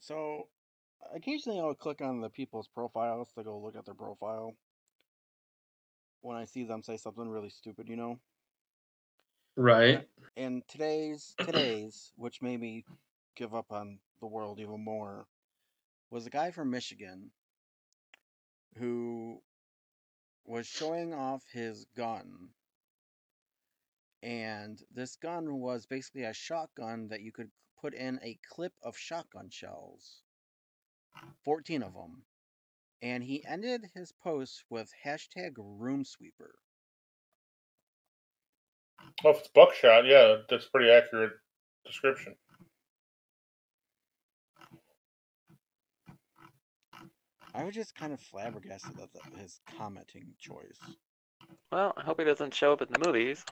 So, 0.00 0.48
occasionally 1.14 1.60
I'll 1.60 1.74
click 1.74 2.00
on 2.00 2.20
the 2.20 2.30
people's 2.30 2.68
profiles 2.68 3.32
to 3.36 3.44
go 3.44 3.58
look 3.58 3.76
at 3.76 3.84
their 3.84 3.94
profile. 3.94 4.54
When 6.20 6.36
I 6.36 6.44
see 6.44 6.64
them 6.64 6.82
say 6.82 6.96
something 6.96 7.28
really 7.28 7.50
stupid, 7.50 7.88
you 7.88 7.96
know. 7.96 8.18
Right. 9.56 10.08
And 10.36 10.62
today's 10.68 11.34
today's, 11.38 12.12
which 12.16 12.40
made 12.40 12.60
me 12.60 12.84
give 13.36 13.54
up 13.54 13.66
on 13.70 13.98
the 14.20 14.26
world 14.26 14.60
even 14.60 14.82
more, 14.84 15.26
was 16.10 16.26
a 16.26 16.30
guy 16.30 16.50
from 16.50 16.70
Michigan 16.70 17.30
who 18.78 19.42
was 20.44 20.66
showing 20.66 21.12
off 21.12 21.42
his 21.52 21.86
gun. 21.96 22.48
And 24.22 24.80
this 24.94 25.16
gun 25.16 25.58
was 25.58 25.86
basically 25.86 26.24
a 26.24 26.32
shotgun 26.32 27.08
that 27.08 27.22
you 27.22 27.32
could 27.32 27.50
put 27.80 27.94
in 27.94 28.20
a 28.22 28.38
clip 28.54 28.72
of 28.82 28.96
shotgun 28.96 29.48
shells. 29.50 30.22
14 31.44 31.82
of 31.82 31.94
them. 31.94 32.22
And 33.00 33.22
he 33.22 33.44
ended 33.44 33.86
his 33.94 34.12
post 34.22 34.64
with 34.70 34.90
hashtag 35.04 35.54
room 35.56 36.04
sweeper. 36.04 36.54
Oh, 39.24 39.30
if 39.30 39.38
it's 39.38 39.48
buckshot, 39.48 40.06
yeah, 40.06 40.36
that's 40.48 40.66
a 40.66 40.70
pretty 40.70 40.90
accurate 40.90 41.32
description. 41.84 42.36
I 47.54 47.64
was 47.64 47.74
just 47.74 47.94
kind 47.94 48.12
of 48.12 48.20
flabbergasted 48.20 48.98
at 48.98 49.12
the, 49.12 49.40
his 49.40 49.60
commenting 49.76 50.32
choice. 50.38 50.78
Well, 51.70 51.92
I 51.96 52.02
hope 52.02 52.18
he 52.18 52.24
doesn't 52.24 52.54
show 52.54 52.72
up 52.72 52.82
in 52.82 52.88
the 52.90 53.04
movies. 53.06 53.44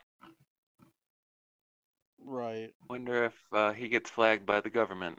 Right. 2.24 2.70
Wonder 2.88 3.24
if 3.24 3.34
uh, 3.52 3.72
he 3.72 3.88
gets 3.88 4.10
flagged 4.10 4.46
by 4.46 4.60
the 4.60 4.70
government 4.70 5.18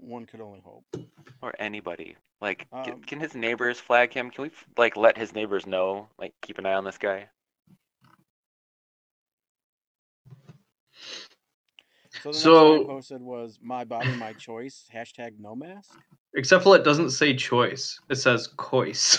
One 0.00 0.26
could 0.26 0.40
only 0.40 0.60
hope. 0.60 0.84
or 1.42 1.54
anybody. 1.58 2.16
Like, 2.40 2.68
can, 2.84 2.94
Um, 2.94 3.02
can 3.02 3.20
his 3.20 3.34
neighbors 3.34 3.78
flag 3.80 4.12
him? 4.12 4.30
Can 4.30 4.42
we 4.44 4.50
like 4.76 4.96
let 4.96 5.16
his 5.16 5.34
neighbors 5.34 5.66
know? 5.66 6.08
Like, 6.18 6.34
keep 6.42 6.58
an 6.58 6.66
eye 6.66 6.74
on 6.74 6.84
this 6.84 6.98
guy. 6.98 7.28
So 12.22 12.24
the 12.24 12.28
next 12.30 12.38
So- 12.42 12.72
one 12.72 12.80
I 12.80 12.84
posted 12.94 13.22
was 13.22 13.58
my 13.62 13.84
body, 13.84 14.14
my 14.16 14.32
choice. 14.34 14.86
Hashtag 14.92 15.38
no 15.38 15.54
mask. 15.54 15.98
Except 16.34 16.62
for 16.64 16.76
it 16.76 16.84
doesn't 16.84 17.10
say 17.10 17.34
choice. 17.34 17.98
It 18.08 18.16
says 18.16 18.48
coice. 18.56 19.18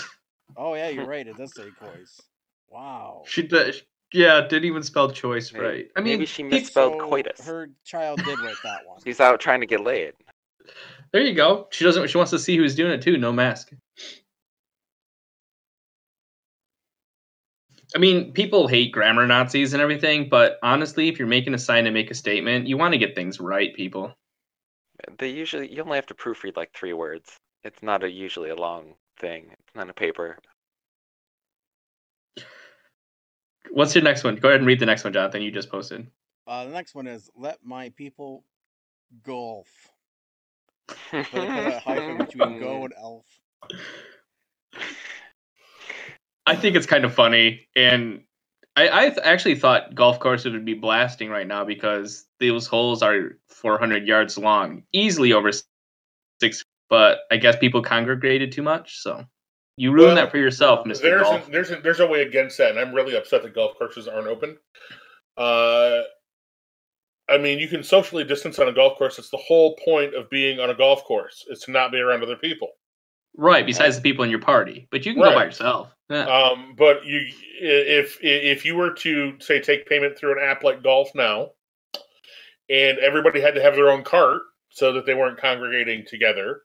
Oh 0.56 0.74
yeah, 0.74 0.88
you're 0.88 1.06
right. 1.06 1.26
It 1.26 1.36
does 1.36 1.54
say 1.54 1.70
coice. 1.80 2.20
Wow. 2.68 3.22
She 3.26 3.42
does. 3.42 3.82
Yeah, 4.12 4.42
didn't 4.42 4.66
even 4.66 4.82
spell 4.82 5.10
choice 5.10 5.52
Maybe- 5.52 5.64
right. 5.64 5.90
I 5.96 6.00
mean, 6.00 6.12
maybe 6.14 6.26
she 6.26 6.42
misspelled 6.42 7.00
So 7.00 7.08
coitus. 7.08 7.40
Her 7.44 7.70
child 7.84 8.22
did 8.24 8.38
write 8.40 8.56
that 8.62 8.82
one. 8.86 9.00
He's 9.04 9.20
out 9.20 9.40
trying 9.40 9.60
to 9.60 9.66
get 9.66 9.80
laid. 9.80 10.12
There 11.12 11.22
you 11.22 11.34
go. 11.34 11.68
She 11.70 11.84
doesn't. 11.84 12.08
She 12.08 12.16
wants 12.16 12.30
to 12.30 12.38
see 12.38 12.56
who's 12.56 12.74
doing 12.74 12.92
it 12.92 13.02
too. 13.02 13.18
No 13.18 13.32
mask. 13.32 13.72
I 17.94 17.98
mean, 17.98 18.32
people 18.32 18.68
hate 18.68 18.92
grammar 18.92 19.26
Nazis 19.26 19.74
and 19.74 19.82
everything, 19.82 20.28
but 20.30 20.58
honestly, 20.62 21.08
if 21.08 21.18
you're 21.18 21.28
making 21.28 21.52
a 21.52 21.58
sign 21.58 21.84
to 21.84 21.90
make 21.90 22.10
a 22.10 22.14
statement, 22.14 22.66
you 22.66 22.78
want 22.78 22.92
to 22.92 22.98
get 22.98 23.14
things 23.14 23.38
right, 23.38 23.74
people. 23.74 24.14
They 25.18 25.28
usually 25.28 25.70
you 25.70 25.82
only 25.82 25.96
have 25.96 26.06
to 26.06 26.14
proofread 26.14 26.56
like 26.56 26.72
three 26.72 26.94
words. 26.94 27.36
It's 27.64 27.82
not 27.82 28.02
a 28.02 28.10
usually 28.10 28.50
a 28.50 28.56
long 28.56 28.94
thing. 29.20 29.48
It's 29.50 29.74
not 29.74 29.90
a 29.90 29.92
paper. 29.92 30.38
What's 33.70 33.94
your 33.94 34.04
next 34.04 34.24
one? 34.24 34.36
Go 34.36 34.48
ahead 34.48 34.60
and 34.60 34.66
read 34.66 34.80
the 34.80 34.86
next 34.86 35.04
one, 35.04 35.12
Jonathan. 35.12 35.42
You 35.42 35.50
just 35.50 35.70
posted. 35.70 36.06
Uh, 36.46 36.64
the 36.64 36.70
next 36.70 36.94
one 36.94 37.06
is 37.06 37.30
let 37.36 37.64
my 37.64 37.90
people 37.90 38.44
golf. 39.22 39.91
But 41.32 41.40
they 41.42 41.46
put 41.46 41.66
a 41.66 41.80
hyphen 41.80 42.18
between 42.18 42.58
go 42.58 42.84
and 42.84 42.94
elf. 42.98 43.26
I 46.46 46.56
think 46.56 46.76
it's 46.76 46.86
kind 46.86 47.04
of 47.04 47.14
funny, 47.14 47.68
and 47.76 48.24
I, 48.76 49.06
I 49.06 49.08
th- 49.10 49.20
actually 49.24 49.56
thought 49.56 49.94
golf 49.94 50.20
courses 50.20 50.52
would 50.52 50.64
be 50.64 50.74
blasting 50.74 51.30
right 51.30 51.46
now 51.46 51.64
because 51.64 52.26
those 52.40 52.66
holes 52.66 53.02
are 53.02 53.38
400 53.48 54.06
yards 54.08 54.38
long, 54.38 54.84
easily 54.92 55.32
over 55.32 55.52
six. 56.40 56.64
But 56.90 57.20
I 57.30 57.36
guess 57.38 57.56
people 57.56 57.82
congregated 57.82 58.52
too 58.52 58.62
much, 58.62 58.98
so 59.00 59.24
you 59.76 59.92
ruined 59.92 60.08
Well, 60.08 60.16
that 60.16 60.30
for 60.30 60.38
yourself, 60.38 60.86
Mister 60.86 61.08
There's 61.08 61.22
Golf. 61.22 61.48
a, 61.48 61.50
there's 61.50 61.70
a, 61.70 61.76
there's 61.76 62.00
a 62.00 62.06
way 62.06 62.22
against 62.22 62.58
that, 62.58 62.70
and 62.70 62.78
I'm 62.78 62.94
really 62.94 63.16
upset 63.16 63.42
that 63.44 63.54
golf 63.54 63.78
courses 63.78 64.08
aren't 64.08 64.26
open. 64.28 64.58
Uh, 65.36 66.02
I 67.32 67.38
mean, 67.38 67.58
you 67.58 67.68
can 67.68 67.82
socially 67.82 68.24
distance 68.24 68.58
on 68.58 68.68
a 68.68 68.72
golf 68.72 68.98
course. 68.98 69.18
It's 69.18 69.30
the 69.30 69.38
whole 69.38 69.76
point 69.84 70.14
of 70.14 70.28
being 70.30 70.60
on 70.60 70.70
a 70.70 70.74
golf 70.74 71.04
course. 71.04 71.44
Is 71.48 71.60
to 71.60 71.70
not 71.70 71.90
be 71.92 71.98
around 71.98 72.22
other 72.22 72.36
people. 72.36 72.68
Right, 73.36 73.64
besides 73.64 73.96
the 73.96 74.02
people 74.02 74.24
in 74.24 74.30
your 74.30 74.40
party, 74.40 74.88
but 74.90 75.06
you 75.06 75.14
can 75.14 75.22
go 75.22 75.34
by 75.34 75.44
yourself. 75.46 75.90
Yeah. 76.10 76.24
Um, 76.26 76.74
but 76.76 77.06
you, 77.06 77.26
if 77.60 78.18
if 78.20 78.66
you 78.66 78.76
were 78.76 78.92
to 78.92 79.40
say 79.40 79.58
take 79.60 79.86
payment 79.86 80.18
through 80.18 80.32
an 80.38 80.44
app 80.46 80.62
like 80.62 80.82
Golf 80.82 81.08
Now, 81.14 81.52
and 82.68 82.98
everybody 82.98 83.40
had 83.40 83.54
to 83.54 83.62
have 83.62 83.74
their 83.74 83.88
own 83.88 84.04
cart 84.04 84.42
so 84.68 84.92
that 84.92 85.06
they 85.06 85.14
weren't 85.14 85.40
congregating 85.40 86.04
together, 86.06 86.60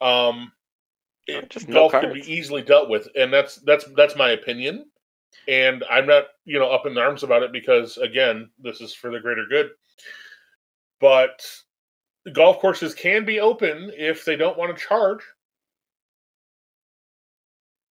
um, 0.00 0.50
Or 1.30 1.36
it- 1.36 1.50
just 1.50 1.68
no 1.68 1.88
golf 1.88 1.92
could 2.02 2.12
be 2.14 2.32
easily 2.32 2.62
dealt 2.62 2.88
with, 2.88 3.06
and 3.14 3.32
that's 3.32 3.56
that's 3.56 3.84
that's 3.96 4.16
my 4.16 4.30
opinion. 4.30 4.86
And 5.48 5.84
I'm 5.90 6.06
not, 6.06 6.24
you 6.44 6.58
know, 6.58 6.70
up 6.70 6.86
in 6.86 6.96
arms 6.96 7.22
about 7.22 7.42
it 7.42 7.52
because 7.52 7.98
again, 7.98 8.50
this 8.60 8.80
is 8.80 8.94
for 8.94 9.10
the 9.10 9.20
greater 9.20 9.46
good. 9.48 9.70
But 11.00 11.44
golf 12.32 12.60
courses 12.60 12.94
can 12.94 13.24
be 13.24 13.40
open 13.40 13.90
if 13.96 14.24
they 14.24 14.36
don't 14.36 14.56
want 14.56 14.76
to 14.76 14.84
charge 14.84 15.20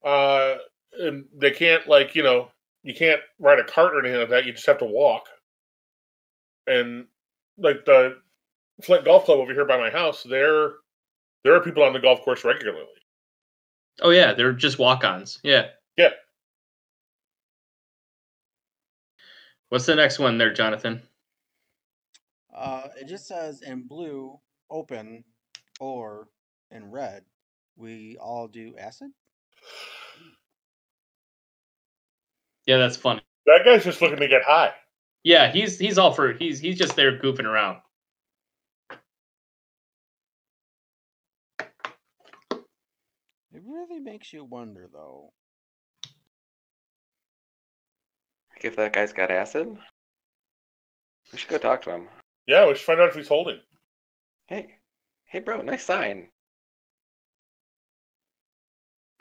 uh 0.06 0.56
and 0.94 1.26
they 1.38 1.52
can't 1.52 1.86
like 1.86 2.16
you 2.16 2.24
know 2.24 2.50
you 2.82 2.92
can't 2.92 3.22
ride 3.38 3.60
a 3.60 3.64
cart 3.64 3.94
or 3.94 4.00
anything 4.00 4.20
like 4.20 4.30
that 4.30 4.46
you 4.46 4.52
just 4.52 4.66
have 4.66 4.80
to 4.80 4.86
walk 4.86 5.26
and 6.66 7.06
like 7.60 7.86
the 7.86 8.18
flint 8.82 9.06
golf 9.06 9.26
club 9.26 9.38
over 9.38 9.54
here 9.54 9.66
by 9.66 9.78
my 9.78 9.92
house 9.92 10.24
there 10.24 10.72
there 11.44 11.54
are 11.54 11.62
people 11.62 11.84
on 11.84 11.94
the 11.94 12.00
golf 12.00 12.22
course 12.22 12.44
regularly 12.44 12.88
oh 14.02 14.10
yeah, 14.10 14.34
they're 14.34 14.54
just 14.54 14.80
walk-ons. 14.80 15.40
Yeah. 15.44 15.68
Yeah. 15.98 16.10
What's 19.72 19.86
the 19.86 19.96
next 19.96 20.20
one 20.20 20.38
there, 20.38 20.52
Jonathan? 20.52 21.02
Uh, 22.54 22.90
it 23.00 23.08
just 23.08 23.26
says 23.26 23.62
in 23.62 23.88
blue, 23.88 24.38
open, 24.70 25.24
or 25.80 26.28
in 26.72 26.92
red, 26.92 27.24
we 27.78 28.18
all 28.20 28.50
do 28.50 28.76
acid. 28.78 29.12
Yeah, 32.66 32.80
that's 32.80 32.98
funny. 32.98 33.22
that 33.46 33.62
guy's 33.64 33.86
just 33.86 34.02
looking 34.02 34.20
to 34.20 34.28
get 34.28 34.44
high 34.44 34.74
Yeah, 35.24 35.50
he's 35.54 35.80
he's 35.80 35.98
all 35.98 36.12
for 36.12 36.34
he's 36.34 36.60
he's 36.60 36.78
just 36.78 36.98
there 36.98 37.18
goofing 37.18 37.46
around. 37.46 37.78
It 43.54 43.62
really 43.66 44.02
makes 44.02 44.34
you 44.34 44.44
wonder, 44.44 44.90
though. 44.92 45.32
If 48.64 48.76
that 48.76 48.94
guy's 48.94 49.14
got 49.14 49.32
acid, 49.32 49.68
we 51.32 51.38
should 51.38 51.50
go 51.50 51.58
talk 51.58 51.82
to 51.84 51.92
him. 51.92 52.08
yeah 52.48 52.68
we 52.68 52.76
should 52.76 52.86
find 52.86 53.00
out 53.00 53.10
if 53.10 53.16
he's 53.16 53.28
holding 53.28 53.60
Hey, 54.48 54.68
hey, 55.24 55.40
bro, 55.40 55.62
nice 55.62 55.86
sign. 55.86 56.28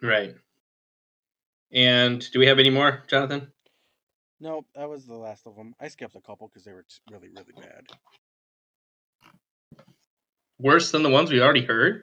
Right. 0.02 0.34
And 1.72 2.28
do 2.32 2.40
we 2.40 2.48
have 2.48 2.58
any 2.58 2.70
more, 2.70 3.04
Jonathan? 3.06 3.52
No, 4.40 4.64
that 4.74 4.88
was 4.88 5.06
the 5.06 5.14
last 5.14 5.46
of 5.46 5.54
them. 5.54 5.74
I 5.80 5.86
skipped 5.86 6.16
a 6.16 6.20
couple 6.20 6.48
because 6.48 6.64
they 6.64 6.72
were 6.72 6.82
t- 6.82 6.96
really, 7.12 7.28
really 7.28 7.52
bad. 7.56 7.86
Worse 10.58 10.90
than 10.90 11.04
the 11.04 11.10
ones 11.10 11.30
we 11.30 11.40
already 11.40 11.64
heard? 11.64 12.02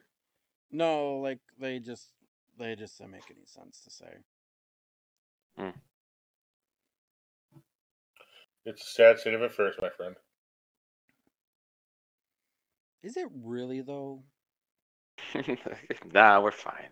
No, 0.71 1.17
like 1.17 1.39
they 1.59 1.79
just 1.79 2.09
they 2.57 2.75
just 2.77 2.97
didn't 2.97 3.11
make 3.11 3.29
any 3.29 3.45
sense 3.45 3.81
to 3.81 3.89
say. 3.91 4.13
Hmm. 5.57 5.77
It's 8.67 8.83
a 8.83 8.91
sad 8.91 9.19
state 9.19 9.33
of 9.33 9.41
affairs 9.41 9.75
my 9.81 9.89
friend 9.89 10.15
Is 13.03 13.17
it 13.17 13.27
really 13.43 13.81
though? 13.81 14.23
nah, 16.13 16.41
we're 16.41 16.51
fine. 16.51 16.89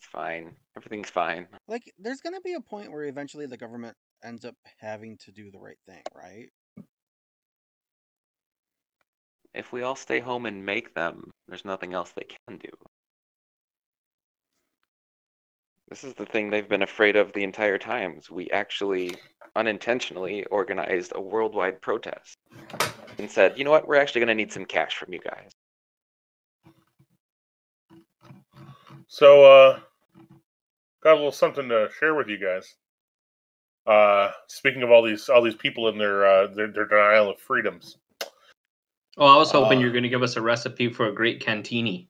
It's 0.00 0.08
fine. 0.10 0.56
Everything's 0.76 1.10
fine. 1.10 1.46
Like, 1.68 1.92
there's 1.98 2.20
gonna 2.20 2.40
be 2.40 2.54
a 2.54 2.60
point 2.60 2.90
where 2.90 3.04
eventually 3.04 3.46
the 3.46 3.56
government 3.56 3.96
ends 4.24 4.44
up 4.44 4.56
having 4.78 5.18
to 5.18 5.32
do 5.32 5.50
the 5.50 5.58
right 5.58 5.78
thing, 5.86 6.02
right? 6.14 6.50
if 9.54 9.72
we 9.72 9.82
all 9.82 9.96
stay 9.96 10.20
home 10.20 10.46
and 10.46 10.64
make 10.64 10.94
them, 10.94 11.30
there's 11.48 11.64
nothing 11.64 11.94
else 11.94 12.12
they 12.12 12.26
can 12.48 12.58
do. 12.58 12.70
This 15.88 16.04
is 16.04 16.14
the 16.14 16.24
thing 16.26 16.48
they've 16.48 16.68
been 16.68 16.82
afraid 16.82 17.16
of 17.16 17.32
the 17.32 17.42
entire 17.44 17.78
time. 17.78 18.16
is 18.16 18.30
We 18.30 18.50
actually 18.50 19.14
unintentionally 19.56 20.44
organized 20.46 21.12
a 21.14 21.20
worldwide 21.20 21.80
protest 21.80 22.38
and 23.18 23.30
said, 23.30 23.56
you 23.58 23.64
know 23.64 23.70
what, 23.70 23.86
we're 23.86 23.96
actually 23.96 24.20
going 24.20 24.28
to 24.28 24.34
need 24.34 24.52
some 24.52 24.64
cash 24.64 24.96
from 24.96 25.12
you 25.12 25.20
guys. 25.20 25.50
So, 29.08 29.44
uh, 29.44 29.80
got 31.02 31.12
a 31.12 31.16
little 31.16 31.32
something 31.32 31.68
to 31.68 31.90
share 31.98 32.14
with 32.14 32.28
you 32.28 32.38
guys. 32.38 32.74
Uh, 33.86 34.30
speaking 34.46 34.82
of 34.82 34.90
all 34.90 35.02
these 35.02 35.28
all 35.28 35.42
these 35.42 35.56
people 35.56 35.88
in 35.88 35.98
their 35.98 36.24
uh, 36.24 36.46
their, 36.46 36.68
their 36.68 36.86
denial 36.86 37.30
of 37.30 37.38
freedoms. 37.40 37.98
Oh, 39.18 39.26
I 39.26 39.36
was 39.36 39.50
hoping 39.50 39.78
Uh, 39.78 39.80
you 39.80 39.86
were 39.86 39.92
going 39.92 40.04
to 40.04 40.08
give 40.08 40.22
us 40.22 40.36
a 40.36 40.40
recipe 40.40 40.88
for 40.88 41.08
a 41.08 41.14
great 41.14 41.40
cantini. 41.40 42.08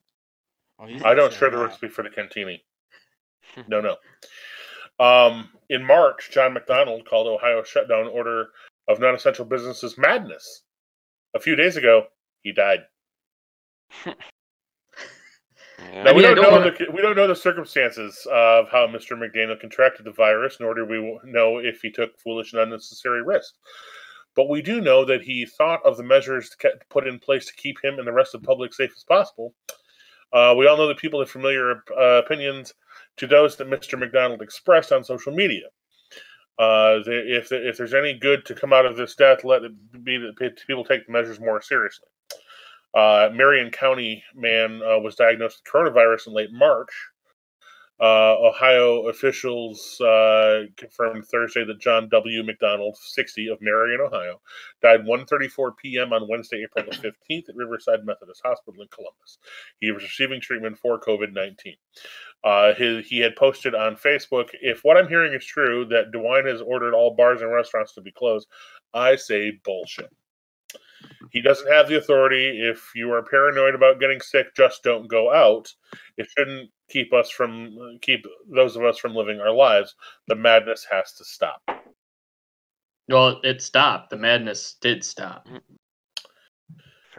Oh, 0.78 0.84
I 1.04 1.14
don't 1.14 1.30
saying 1.30 1.40
share 1.40 1.50
the 1.50 1.58
recipe 1.58 1.88
for 1.88 2.02
the 2.02 2.10
cantini. 2.10 2.62
No, 3.68 3.80
no. 3.80 3.96
Um, 5.04 5.50
in 5.72 5.84
March, 5.84 6.30
John 6.32 6.52
McDonald 6.52 7.06
called 7.08 7.26
Ohio 7.26 7.62
shutdown 7.64 8.06
order 8.06 8.48
of 8.88 9.00
non-essential 9.00 9.44
businesses 9.44 9.96
madness. 9.96 10.62
A 11.34 11.40
few 11.40 11.56
days 11.56 11.76
ago, 11.76 12.04
he 12.42 12.52
died. 12.52 12.80
Yeah. 14.06 16.04
Now 16.04 16.10
I 16.10 16.12
we 16.12 16.22
mean, 16.22 16.30
I 16.30 16.34
don't, 16.34 16.36
don't 16.36 16.44
know 16.44 16.58
wanna- 16.58 16.76
the 16.78 16.90
we 16.92 17.02
don't 17.02 17.16
know 17.16 17.26
the 17.26 17.34
circumstances 17.34 18.26
of 18.30 18.68
how 18.70 18.86
Mr. 18.86 19.16
McDaniel 19.18 19.58
contracted 19.58 20.06
the 20.06 20.12
virus, 20.12 20.58
nor 20.60 20.74
do 20.74 20.84
we 20.84 21.18
know 21.24 21.58
if 21.58 21.80
he 21.82 21.90
took 21.90 22.18
foolish 22.20 22.52
and 22.52 22.62
unnecessary 22.62 23.22
risks. 23.22 23.58
But 24.34 24.48
we 24.48 24.62
do 24.62 24.80
know 24.80 25.04
that 25.04 25.22
he 25.22 25.44
thought 25.44 25.84
of 25.84 25.96
the 25.96 26.02
measures 26.04 26.50
to 26.60 26.70
put 26.88 27.06
in 27.06 27.18
place 27.18 27.46
to 27.46 27.54
keep 27.54 27.82
him 27.84 27.98
and 27.98 28.06
the 28.06 28.12
rest 28.12 28.34
of 28.34 28.40
the 28.42 28.46
public 28.46 28.72
safe 28.72 28.92
as 28.96 29.04
possible. 29.04 29.54
Uh, 30.32 30.54
we 30.56 30.66
all 30.66 30.76
know 30.76 30.88
that 30.88 30.98
people 30.98 31.20
have 31.20 31.30
familiar 31.30 31.82
uh, 31.98 32.22
opinions 32.24 32.72
to 33.16 33.26
those 33.26 33.56
that 33.56 33.68
Mr. 33.68 33.98
McDonald 33.98 34.40
expressed 34.40 34.92
on 34.92 35.04
social 35.04 35.32
media. 35.32 35.66
Uh, 36.58 37.00
if 37.06 37.50
if 37.50 37.76
there's 37.76 37.94
any 37.94 38.18
good 38.18 38.44
to 38.46 38.54
come 38.54 38.72
out 38.72 38.86
of 38.86 38.96
this 38.96 39.14
death, 39.14 39.44
let 39.44 39.62
it 39.62 40.04
be 40.04 40.18
that 40.18 40.36
people 40.66 40.84
take 40.84 41.06
the 41.06 41.12
measures 41.12 41.40
more 41.40 41.60
seriously. 41.60 42.08
Uh, 42.94 43.30
Marion 43.32 43.70
County 43.70 44.22
man 44.34 44.82
uh, 44.82 44.98
was 44.98 45.16
diagnosed 45.16 45.62
with 45.64 45.72
coronavirus 45.72 46.26
in 46.26 46.34
late 46.34 46.52
March. 46.52 46.90
Uh, 48.00 48.34
Ohio 48.48 49.08
officials 49.08 50.00
uh, 50.00 50.62
confirmed 50.76 51.24
Thursday 51.26 51.64
that 51.64 51.80
John 51.80 52.08
W. 52.08 52.42
McDonald, 52.42 52.96
60, 53.00 53.48
of 53.48 53.58
Marion, 53.60 54.00
Ohio, 54.00 54.40
died 54.80 55.04
1:34 55.04 55.76
p.m. 55.76 56.12
on 56.12 56.28
Wednesday, 56.28 56.64
April 56.64 56.84
the 56.90 56.96
15th, 56.96 57.48
at 57.48 57.54
Riverside 57.54 58.04
Methodist 58.04 58.42
Hospital 58.44 58.82
in 58.82 58.88
Columbus. 58.88 59.38
He 59.78 59.92
was 59.92 60.02
receiving 60.02 60.40
treatment 60.40 60.78
for 60.78 60.98
COVID-19. 60.98 61.76
Uh, 62.42 62.74
his, 62.74 63.06
he 63.06 63.18
had 63.20 63.36
posted 63.36 63.74
on 63.74 63.94
Facebook, 63.94 64.48
"If 64.60 64.80
what 64.82 64.96
I'm 64.96 65.08
hearing 65.08 65.32
is 65.32 65.44
true, 65.44 65.84
that 65.86 66.10
DeWine 66.12 66.48
has 66.48 66.60
ordered 66.60 66.94
all 66.94 67.14
bars 67.14 67.40
and 67.40 67.52
restaurants 67.52 67.94
to 67.94 68.00
be 68.00 68.10
closed, 68.10 68.48
I 68.92 69.14
say 69.14 69.60
bullshit." 69.64 70.10
He 71.32 71.40
doesn't 71.40 71.72
have 71.72 71.88
the 71.88 71.96
authority. 71.96 72.60
If 72.62 72.92
you 72.94 73.10
are 73.12 73.22
paranoid 73.22 73.74
about 73.74 73.98
getting 73.98 74.20
sick, 74.20 74.54
just 74.54 74.82
don't 74.82 75.08
go 75.08 75.32
out. 75.32 75.72
It 76.18 76.28
shouldn't 76.36 76.70
keep 76.90 77.12
us 77.14 77.30
from 77.30 77.98
keep 78.02 78.26
those 78.54 78.76
of 78.76 78.84
us 78.84 78.98
from 78.98 79.14
living 79.14 79.40
our 79.40 79.50
lives. 79.50 79.94
The 80.28 80.34
madness 80.34 80.86
has 80.90 81.12
to 81.14 81.24
stop. 81.24 81.62
Well, 83.08 83.40
it 83.42 83.62
stopped. 83.62 84.10
The 84.10 84.18
madness 84.18 84.76
did 84.80 85.02
stop. 85.04 85.48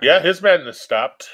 Yeah, 0.02 0.20
his 0.20 0.42
madness 0.42 0.80
stopped. 0.80 1.28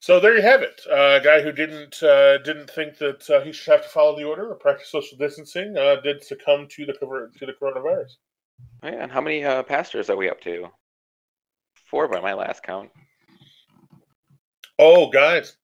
So 0.00 0.18
there 0.18 0.34
you 0.34 0.42
have 0.42 0.62
it. 0.62 0.80
Uh, 0.90 1.18
a 1.20 1.20
guy 1.22 1.42
who 1.42 1.52
didn't 1.52 2.02
uh, 2.02 2.38
didn't 2.38 2.70
think 2.70 2.96
that 2.98 3.28
uh, 3.28 3.42
he 3.42 3.52
should 3.52 3.70
have 3.70 3.82
to 3.82 3.88
follow 3.90 4.16
the 4.16 4.24
order 4.24 4.50
or 4.50 4.54
practice 4.54 4.88
social 4.88 5.18
distancing 5.18 5.76
uh, 5.76 5.96
did 6.00 6.24
succumb 6.24 6.66
to 6.68 6.86
the 6.86 6.94
cover- 6.94 7.30
to 7.38 7.46
the 7.46 7.52
coronavirus. 7.52 8.16
Oh, 8.82 8.88
yeah, 8.88 9.02
and 9.02 9.12
how 9.12 9.20
many 9.20 9.44
uh, 9.44 9.62
pastors 9.62 10.08
are 10.08 10.16
we 10.16 10.30
up 10.30 10.40
to? 10.42 10.68
Four 11.90 12.08
by 12.08 12.20
my 12.20 12.34
last 12.34 12.62
count. 12.62 12.90
Oh, 14.78 15.10
guys, 15.10 15.56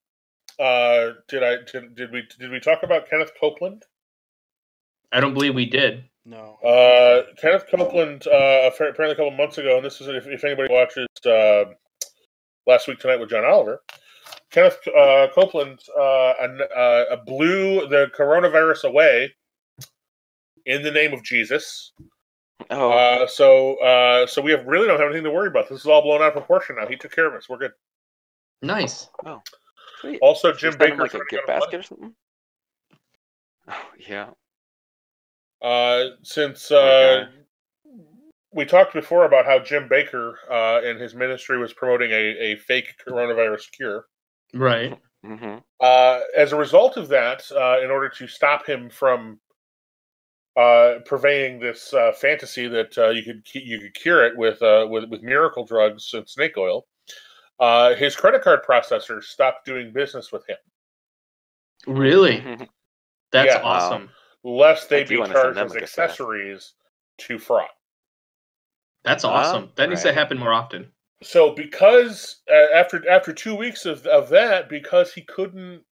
uh, 0.59 1.13
did 1.29 1.43
I 1.43 1.57
did, 1.71 1.95
did 1.95 2.13
we 2.13 2.25
did 2.39 2.51
we 2.51 2.61
talk 2.61 2.83
about 2.83 3.09
Kenneth 3.09 3.33
Copeland? 3.41 3.85
I 5.13 5.21
don't 5.21 5.35
believe 5.35 5.55
we 5.55 5.67
did. 5.67 6.05
No. 6.27 6.57
Uh, 6.57 7.33
Kenneth 7.41 7.67
Copeland, 7.71 8.27
uh, 8.27 8.71
apparently 8.73 9.13
a 9.13 9.15
couple 9.15 9.31
months 9.31 9.59
ago, 9.59 9.77
and 9.77 9.85
this 9.85 10.01
is 10.01 10.09
if, 10.09 10.27
if 10.27 10.45
anybody 10.45 10.73
watches 10.73 11.07
uh, 11.25 11.67
last 12.67 12.89
week 12.89 12.99
tonight 12.99 13.21
with 13.21 13.31
John 13.31 13.45
Oliver. 13.45 13.81
Kenneth 14.51 14.79
uh, 14.89 15.29
Copeland 15.35 15.79
uh, 15.99 16.35
an- 16.41 16.61
uh, 16.77 17.17
blew 17.25 17.89
the 17.89 18.11
coronavirus 18.17 18.85
away 18.89 19.33
in 20.67 20.83
the 20.83 20.91
name 20.91 21.13
of 21.13 21.23
Jesus. 21.23 21.93
Oh, 22.71 22.91
Uh, 22.91 23.27
so, 23.27 23.77
uh, 23.83 24.27
so 24.27 24.41
we 24.43 24.51
have 24.51 24.67
really 24.67 24.87
don't 24.87 24.99
have 24.99 25.09
anything 25.09 25.25
to 25.25 25.31
worry 25.31 25.49
about. 25.49 25.69
This 25.69 25.81
is 25.81 25.87
all 25.87 26.03
blown 26.03 26.21
out 26.23 26.29
of 26.29 26.33
proportion 26.35 26.77
now. 26.79 26.87
He 26.87 26.97
took 26.97 27.13
care 27.15 27.27
of 27.27 27.35
us. 27.35 27.49
We're 27.49 27.59
good. 27.59 27.73
Nice. 28.63 29.09
sweet. 30.01 30.19
Also, 30.23 30.53
Should 30.53 30.59
Jim 30.59 30.73
send 30.73 30.83
him, 30.93 30.99
Bakker 30.99 31.01
like 31.03 31.15
a 31.15 31.21
gift 31.31 31.47
basket 31.47 31.81
or 31.81 31.83
something. 31.83 32.15
Oh 33.69 33.87
yeah. 34.09 34.31
Uh, 35.63 36.11
since 36.23 36.69
Poor 36.69 36.79
uh, 36.79 37.25
guy. 37.25 37.29
we 38.53 38.65
talked 38.65 38.95
before 38.95 39.25
about 39.27 39.45
how 39.47 39.59
Jim 39.59 39.89
Bakker 39.89 40.35
uh, 40.51 40.81
and 40.89 41.01
his 41.01 41.15
ministry 41.15 41.59
was 41.59 41.73
promoting 41.73 42.11
a, 42.13 42.15
a 42.15 42.57
fake 42.57 42.95
coronavirus 43.07 43.71
cure. 43.73 44.07
Right. 44.55 44.99
hmm 45.25 45.57
Uh, 45.81 46.21
as 46.37 46.53
a 46.53 46.57
result 46.57 46.97
of 46.97 47.09
that, 47.09 47.43
uh, 47.53 47.81
in 47.83 47.91
order 47.91 48.09
to 48.09 48.27
stop 48.27 48.67
him 48.67 48.89
from 48.89 49.41
uh, 50.57 51.01
purveying 51.05 51.59
this 51.59 51.93
uh, 51.93 52.13
fantasy 52.13 52.67
that 52.69 52.97
uh, 52.99 53.11
you 53.11 53.23
could 53.23 53.43
you 53.55 53.79
could 53.81 53.95
cure 53.95 54.25
it 54.25 54.37
with 54.37 54.63
uh, 54.63 54.87
with 54.89 55.09
with 55.11 55.23
miracle 55.23 55.65
drugs 55.65 56.15
and 56.15 56.29
snake 56.29 56.57
oil, 56.57 56.87
uh, 57.61 57.95
his 57.95 58.17
credit 58.17 58.43
card 58.43 58.61
processor 58.69 59.23
stopped 59.23 59.67
doing 59.67 59.93
business 59.93 60.33
with 60.33 60.47
him, 60.49 60.57
Really? 61.87 62.39
That's 63.33 63.55
Yeah. 63.55 63.63
awesome. 63.63 64.11
lest 64.45 64.89
they 64.89 65.05
be 65.05 65.17
charged 65.17 65.59
as 65.59 65.73
a 65.75 65.81
gift 65.81 65.83
accessories 65.99 66.75
to 67.19 67.39
fraud. 67.39 67.69
That's 69.05 69.25
Ah, 69.25 69.35
awesome. 69.35 69.71
that 69.77 69.89
needs 69.89 70.03
to 70.03 70.13
happen 70.13 70.39
more 70.39 70.53
often. 70.53 70.91
So 71.23 71.53
because 71.55 72.43
uh, 72.51 72.75
after 72.75 73.09
after 73.09 73.33
two 73.33 73.55
weeks 73.55 73.87
of, 73.87 74.07
of 74.07 74.29
that, 74.31 74.69
because 74.69 75.13
he 75.13 75.23
couldn't 75.23 75.85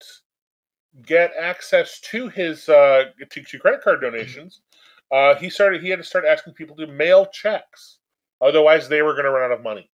get 1.05 1.31
access 1.39 1.99
to 2.01 2.29
his 2.29 2.69
uh, 2.69 3.05
to, 3.31 3.43
to 3.43 3.59
credit 3.59 3.81
card 3.81 4.01
donations, 4.01 4.61
uh, 5.11 5.35
he 5.35 5.49
started 5.49 5.81
he 5.81 5.89
had 5.89 5.97
to 5.99 6.03
start 6.03 6.25
asking 6.25 6.53
people 6.53 6.75
to 6.77 6.87
mail 6.87 7.25
checks. 7.27 7.97
Otherwise, 8.41 8.89
they 8.89 9.01
were 9.01 9.13
going 9.13 9.25
to 9.25 9.31
run 9.31 9.43
out 9.51 9.57
of 9.57 9.63
money. 9.63 9.89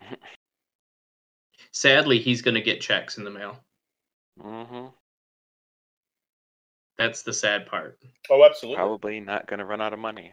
Sadly, 1.72 2.18
he's 2.18 2.42
going 2.42 2.54
to 2.54 2.60
get 2.62 2.80
checks 2.80 3.18
in 3.18 3.24
the 3.24 3.30
mail. 3.30 3.58
hmm 4.40 4.86
That's 6.98 7.22
the 7.22 7.32
sad 7.32 7.66
part. 7.66 7.98
Oh, 8.30 8.44
absolutely. 8.44 8.76
Probably 8.76 9.20
not 9.20 9.46
going 9.46 9.58
to 9.58 9.64
run 9.64 9.80
out 9.80 9.92
of 9.92 9.98
money. 9.98 10.32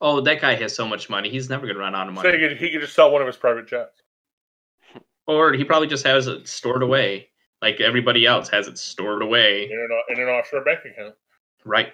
Oh, 0.00 0.20
that 0.20 0.40
guy 0.40 0.54
has 0.54 0.74
so 0.74 0.86
much 0.86 1.10
money. 1.10 1.28
He's 1.28 1.50
never 1.50 1.66
going 1.66 1.74
to 1.76 1.80
run 1.80 1.94
out 1.94 2.08
of 2.08 2.14
So 2.16 2.22
money. 2.22 2.38
he 2.38 2.48
could, 2.48 2.56
he 2.56 2.70
could 2.70 2.80
just 2.80 2.94
sell 2.94 3.10
one 3.10 3.20
of 3.20 3.26
his 3.26 3.36
private 3.36 3.66
jets. 3.68 4.02
Or 5.26 5.52
he 5.52 5.64
probably 5.64 5.88
just 5.88 6.06
has 6.06 6.26
it 6.26 6.48
stored 6.48 6.82
away, 6.82 7.28
like 7.62 7.80
everybody 7.80 8.26
else 8.26 8.48
has 8.48 8.68
it 8.68 8.78
stored 8.78 9.22
away. 9.22 9.64
in 9.70 9.78
an, 9.78 10.16
in 10.16 10.22
an 10.22 10.28
offshore 10.28 10.64
bank 10.64 10.80
account. 10.84 11.14
Right. 11.64 11.92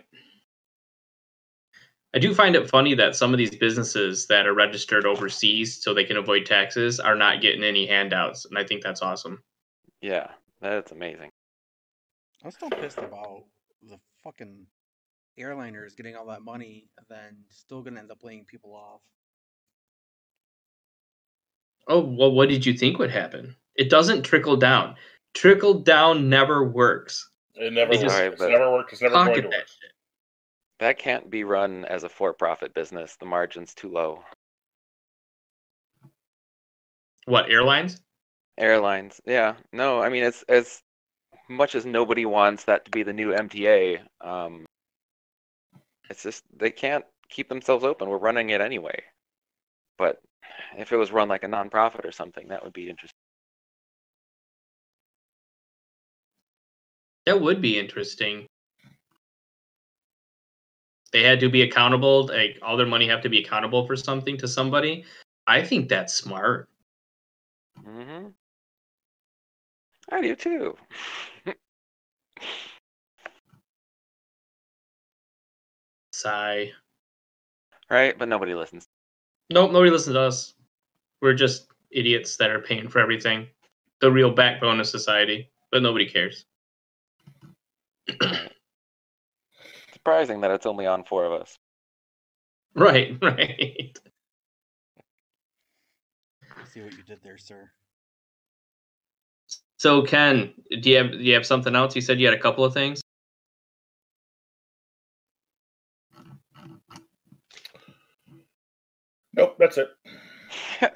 I 2.14 2.18
do 2.18 2.32
find 2.32 2.54
it 2.54 2.70
funny 2.70 2.94
that 2.94 3.16
some 3.16 3.34
of 3.34 3.38
these 3.38 3.56
businesses 3.56 4.26
that 4.28 4.46
are 4.46 4.54
registered 4.54 5.04
overseas 5.04 5.82
so 5.82 5.92
they 5.92 6.04
can 6.04 6.16
avoid 6.16 6.46
taxes 6.46 7.00
are 7.00 7.16
not 7.16 7.40
getting 7.40 7.64
any 7.64 7.86
handouts, 7.86 8.44
and 8.44 8.56
I 8.56 8.62
think 8.62 8.84
that's 8.84 9.02
awesome. 9.02 9.42
Yeah, 10.00 10.28
that's 10.60 10.92
amazing. 10.92 11.30
I'm 12.44 12.52
still 12.52 12.70
pissed 12.70 12.98
about 12.98 13.44
the 13.82 13.98
fucking 14.22 14.66
airliners 15.40 15.96
getting 15.96 16.14
all 16.14 16.26
that 16.26 16.42
money 16.42 16.88
and 16.98 17.06
then 17.08 17.36
still 17.48 17.82
gonna 17.82 17.98
end 17.98 18.12
up 18.12 18.22
laying 18.22 18.44
people 18.44 18.74
off. 18.74 19.00
Oh, 21.88 22.00
well, 22.00 22.30
what 22.30 22.48
did 22.48 22.64
you 22.64 22.74
think 22.74 22.98
would 22.98 23.10
happen? 23.10 23.56
It 23.74 23.90
doesn't 23.90 24.22
trickle 24.22 24.56
down. 24.56 24.94
Trickle 25.34 25.74
down 25.74 26.28
never 26.28 26.64
works. 26.64 27.28
It 27.54 27.72
never 27.72 27.90
works. 27.90 28.02
worked. 28.02 28.12
Sorry, 28.12 28.26
it's 28.28 28.40
never 28.40 28.70
worked. 28.72 28.92
It's 28.92 29.02
never 29.02 29.14
going 29.14 29.26
Pocket 29.28 29.42
to 29.42 29.48
that 29.48 29.56
work. 29.58 29.68
shit. 29.68 29.90
That 30.80 30.98
can't 30.98 31.30
be 31.30 31.44
run 31.44 31.84
as 31.84 32.04
a 32.04 32.08
for-profit 32.08 32.74
business. 32.74 33.16
The 33.16 33.26
margin's 33.26 33.74
too 33.74 33.90
low. 33.90 34.22
What, 37.26 37.50
airlines? 37.50 38.00
Airlines, 38.58 39.20
yeah. 39.24 39.54
No, 39.72 40.00
I 40.00 40.08
mean 40.08 40.24
it's 40.24 40.42
as 40.48 40.82
much 41.48 41.74
as 41.74 41.84
nobody 41.84 42.26
wants 42.26 42.64
that 42.64 42.84
to 42.84 42.90
be 42.90 43.02
the 43.02 43.12
new 43.12 43.32
MTA. 43.32 44.00
Um, 44.20 44.64
it's 46.10 46.22
just 46.22 46.44
they 46.56 46.70
can't 46.70 47.04
keep 47.28 47.48
themselves 47.48 47.84
open. 47.84 48.08
We're 48.08 48.18
running 48.18 48.50
it 48.50 48.60
anyway. 48.60 49.02
But 49.98 50.20
if 50.76 50.92
it 50.92 50.96
was 50.96 51.12
run 51.12 51.28
like 51.28 51.44
a 51.44 51.48
nonprofit 51.48 52.04
or 52.04 52.12
something, 52.12 52.48
that 52.48 52.62
would 52.62 52.72
be 52.72 52.90
interesting. 52.90 53.16
That 57.26 57.40
would 57.40 57.60
be 57.62 57.78
interesting. 57.78 58.46
They 61.12 61.22
had 61.22 61.40
to 61.40 61.48
be 61.48 61.62
accountable, 61.62 62.26
like 62.26 62.58
all 62.62 62.76
their 62.76 62.86
money 62.86 63.06
have 63.08 63.22
to 63.22 63.28
be 63.28 63.38
accountable 63.38 63.86
for 63.86 63.96
something 63.96 64.36
to 64.38 64.48
somebody. 64.48 65.04
I 65.46 65.62
think 65.62 65.88
that's 65.88 66.14
smart. 66.14 66.68
hmm 67.82 68.28
I 70.10 70.20
do 70.20 70.34
too. 70.36 70.76
Sigh. 76.12 76.72
right? 77.90 78.18
But 78.18 78.28
nobody 78.28 78.54
listens. 78.54 78.86
Nope, 79.50 79.72
nobody 79.72 79.90
listens 79.90 80.14
to 80.14 80.20
us. 80.20 80.54
We're 81.20 81.34
just 81.34 81.66
idiots 81.90 82.36
that 82.36 82.50
are 82.50 82.60
paying 82.60 82.88
for 82.88 82.98
everything. 82.98 83.46
The 84.00 84.10
real 84.10 84.30
backbone 84.30 84.80
of 84.80 84.86
society, 84.86 85.50
but 85.70 85.82
nobody 85.82 86.06
cares. 86.06 86.44
Surprising 89.92 90.42
that 90.42 90.50
it's 90.50 90.66
only 90.66 90.86
on 90.86 91.04
four 91.04 91.24
of 91.24 91.40
us. 91.40 91.56
Right, 92.74 93.16
right. 93.22 93.98
I 96.56 96.64
see 96.72 96.82
what 96.82 96.92
you 96.92 97.02
did 97.06 97.20
there, 97.22 97.38
sir. 97.38 97.70
So 99.78 100.02
Ken, 100.02 100.52
do 100.80 100.90
you 100.90 100.96
have 100.96 101.12
do 101.12 101.18
you 101.18 101.34
have 101.34 101.46
something 101.46 101.74
else? 101.74 101.94
You 101.94 102.02
said 102.02 102.20
you 102.20 102.26
had 102.26 102.34
a 102.34 102.40
couple 102.40 102.64
of 102.64 102.72
things. 102.72 103.00
Nope, 109.36 109.56
that's 109.58 109.78
it. 109.78 109.88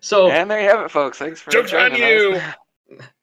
so 0.00 0.30
and 0.30 0.50
there 0.50 0.62
you 0.62 0.68
have 0.68 0.84
it, 0.84 0.90
folks. 0.90 1.18
Thanks 1.18 1.40
for 1.40 1.50
Joke's 1.50 1.72
on 1.72 1.90
joining 1.90 2.08
you. 2.08 2.36
us. 2.36 2.54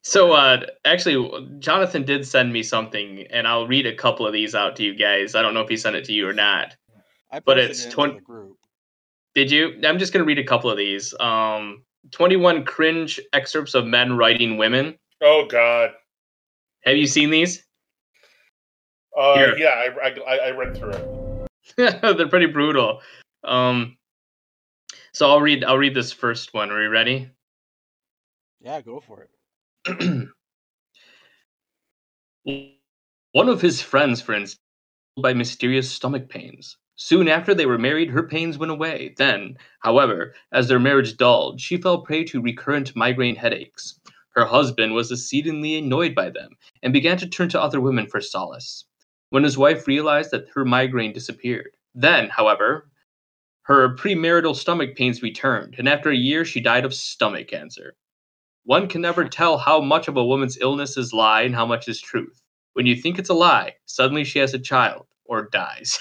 So 0.03 0.32
uh 0.32 0.61
actually 0.86 1.49
Jonathan 1.59 2.03
did 2.03 2.26
send 2.26 2.51
me 2.53 2.63
something 2.63 3.26
and 3.30 3.47
I'll 3.47 3.67
read 3.67 3.86
a 3.86 3.95
couple 3.95 4.26
of 4.26 4.34
these 4.34 4.55
out 4.55 4.76
to 4.78 4.84
you 4.84 4.95
guys. 4.95 5.36
I 5.36 5.41
don't 5.41 5.53
know 5.53 5.61
if 5.61 5.70
he 5.70 5.78
sent 5.78 5.95
it 5.95 6.05
to 6.05 6.13
you 6.13 6.28
or 6.28 6.34
not. 6.34 6.76
I 7.32 7.39
But 7.39 7.59
it's 7.59 7.86
it 7.86 7.91
20. 7.91 8.20
Did 9.36 9.51
you? 9.51 9.80
I'm 9.86 9.99
just 9.99 10.11
going 10.11 10.24
to 10.24 10.28
read 10.28 10.39
a 10.39 10.43
couple 10.43 10.70
of 10.70 10.78
these. 10.78 11.13
Um 11.20 11.84
21 12.11 12.65
cringe 12.65 13.20
excerpts 13.34 13.76
of 13.76 13.86
men 13.86 14.17
writing 14.17 14.57
women. 14.57 14.97
Oh 15.22 15.45
God. 15.45 15.91
Have 16.86 16.95
you 16.95 17.05
seen 17.05 17.30
these? 17.30 17.63
Uh, 19.17 19.36
Here. 19.36 19.57
yeah, 19.57 19.91
I, 20.01 20.09
I 20.28 20.38
I 20.47 20.51
read 20.51 20.76
through 20.76 20.95
it. 20.95 21.07
They're 22.17 22.30
pretty 22.30 22.45
brutal. 22.47 23.01
Um 23.43 23.97
so 25.13 25.30
I'll 25.30 25.41
read 25.41 25.63
I'll 25.63 25.78
read 25.78 25.93
this 25.93 26.11
first 26.11 26.53
one. 26.53 26.72
Are 26.72 26.82
you 26.82 26.89
ready? 26.89 27.30
Yeah, 28.61 28.82
go 28.82 28.99
for 28.99 29.22
it. 29.22 29.30
One 33.34 33.49
of 33.49 33.61
his 33.61 33.82
friends, 33.82 34.21
for 34.21 34.34
instance, 34.34 34.61
by 35.21 35.34
mysterious 35.34 35.91
stomach 35.91 36.30
pains. 36.30 36.77
Soon 36.95 37.27
after 37.27 37.53
they 37.55 37.65
were 37.65 37.77
married, 37.77 38.11
her 38.11 38.27
pains 38.27 38.57
went 38.57 38.71
away. 38.71 39.15
Then, 39.17 39.57
however, 39.82 40.36
as 40.51 40.67
their 40.67 40.80
marriage 40.80 41.17
dulled, 41.17 41.61
she 41.61 41.77
fell 41.77 42.01
prey 42.03 42.23
to 42.25 42.41
recurrent 42.41 42.95
migraine 42.95 43.36
headaches. 43.36 43.99
Her 44.36 44.45
husband 44.45 44.93
was 44.95 45.11
exceedingly 45.11 45.77
annoyed 45.77 46.15
by 46.15 46.30
them 46.32 46.51
and 46.84 46.93
began 46.93 47.17
to 47.19 47.27
turn 47.27 47.49
to 47.49 47.61
other 47.61 47.82
women 47.82 48.07
for 48.07 48.21
solace. 48.21 48.86
When 49.30 49.43
his 49.43 49.57
wife 49.57 49.88
realized 49.88 50.32
that 50.32 50.49
her 50.55 50.65
migraine 50.65 51.13
disappeared, 51.13 51.71
then, 51.95 52.30
however, 52.30 52.89
her 53.63 53.95
premarital 53.95 54.55
stomach 54.55 54.95
pains 54.95 55.23
returned, 55.23 55.75
and 55.77 55.89
after 55.89 56.09
a 56.11 56.15
year, 56.17 56.45
she 56.45 56.61
died 56.61 56.86
of 56.86 56.93
stomach 56.93 57.47
cancer. 57.49 57.95
One 58.64 58.88
can 58.88 59.01
never 59.01 59.28
tell 59.28 59.57
how 59.57 59.82
much 59.82 60.07
of 60.07 60.18
a 60.18 60.26
woman's 60.26 60.57
illness 60.60 60.97
is 60.97 61.14
lie 61.14 61.41
and 61.43 61.55
how 61.55 61.66
much 61.66 61.88
is 61.88 62.01
truth. 62.01 62.41
When 62.74 62.86
you 62.86 62.95
think 62.95 63.20
it's 63.20 63.30
a 63.30 63.34
lie, 63.34 63.76
suddenly 63.86 64.24
she 64.24 64.39
has 64.39 64.53
a 64.53 64.60
child 64.60 65.07
or 65.26 65.49
dies. 65.51 65.97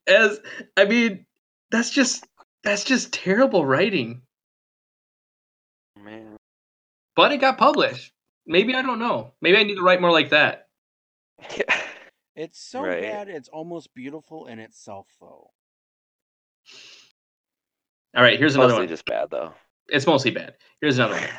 As 0.08 0.40
I 0.78 0.86
mean, 0.86 1.26
that's 1.72 1.92
just 1.92 2.26
that's 2.64 2.84
just 2.84 3.14
terrible 3.14 3.66
writing. 3.66 4.22
Man. 5.98 6.36
But 7.16 7.32
it 7.32 7.38
got 7.38 7.58
published. 7.58 8.14
Maybe 8.46 8.76
I 8.76 8.82
don't 8.82 9.00
know. 9.00 9.34
Maybe 9.42 9.58
I 9.58 9.64
need 9.64 9.76
to 9.76 9.84
write 9.84 10.02
more 10.02 10.12
like 10.12 10.30
that. 10.30 10.68
It's 12.36 12.60
so 12.62 12.82
Right. 12.84 13.02
bad, 13.02 13.28
it's 13.30 13.50
almost 13.50 13.94
beautiful 13.94 14.48
in 14.48 14.60
itself, 14.60 15.08
though. 15.20 15.52
All 18.16 18.24
right, 18.24 18.38
here's 18.38 18.56
another 18.56 18.74
Mostly 18.74 18.86
one. 18.86 18.90
just 18.90 19.06
bad 19.06 19.30
though. 19.30 19.54
It's 19.88 20.06
mostly 20.08 20.32
bad. 20.32 20.56
Here's 20.82 20.98
another 20.98 21.16
one. 21.16 21.30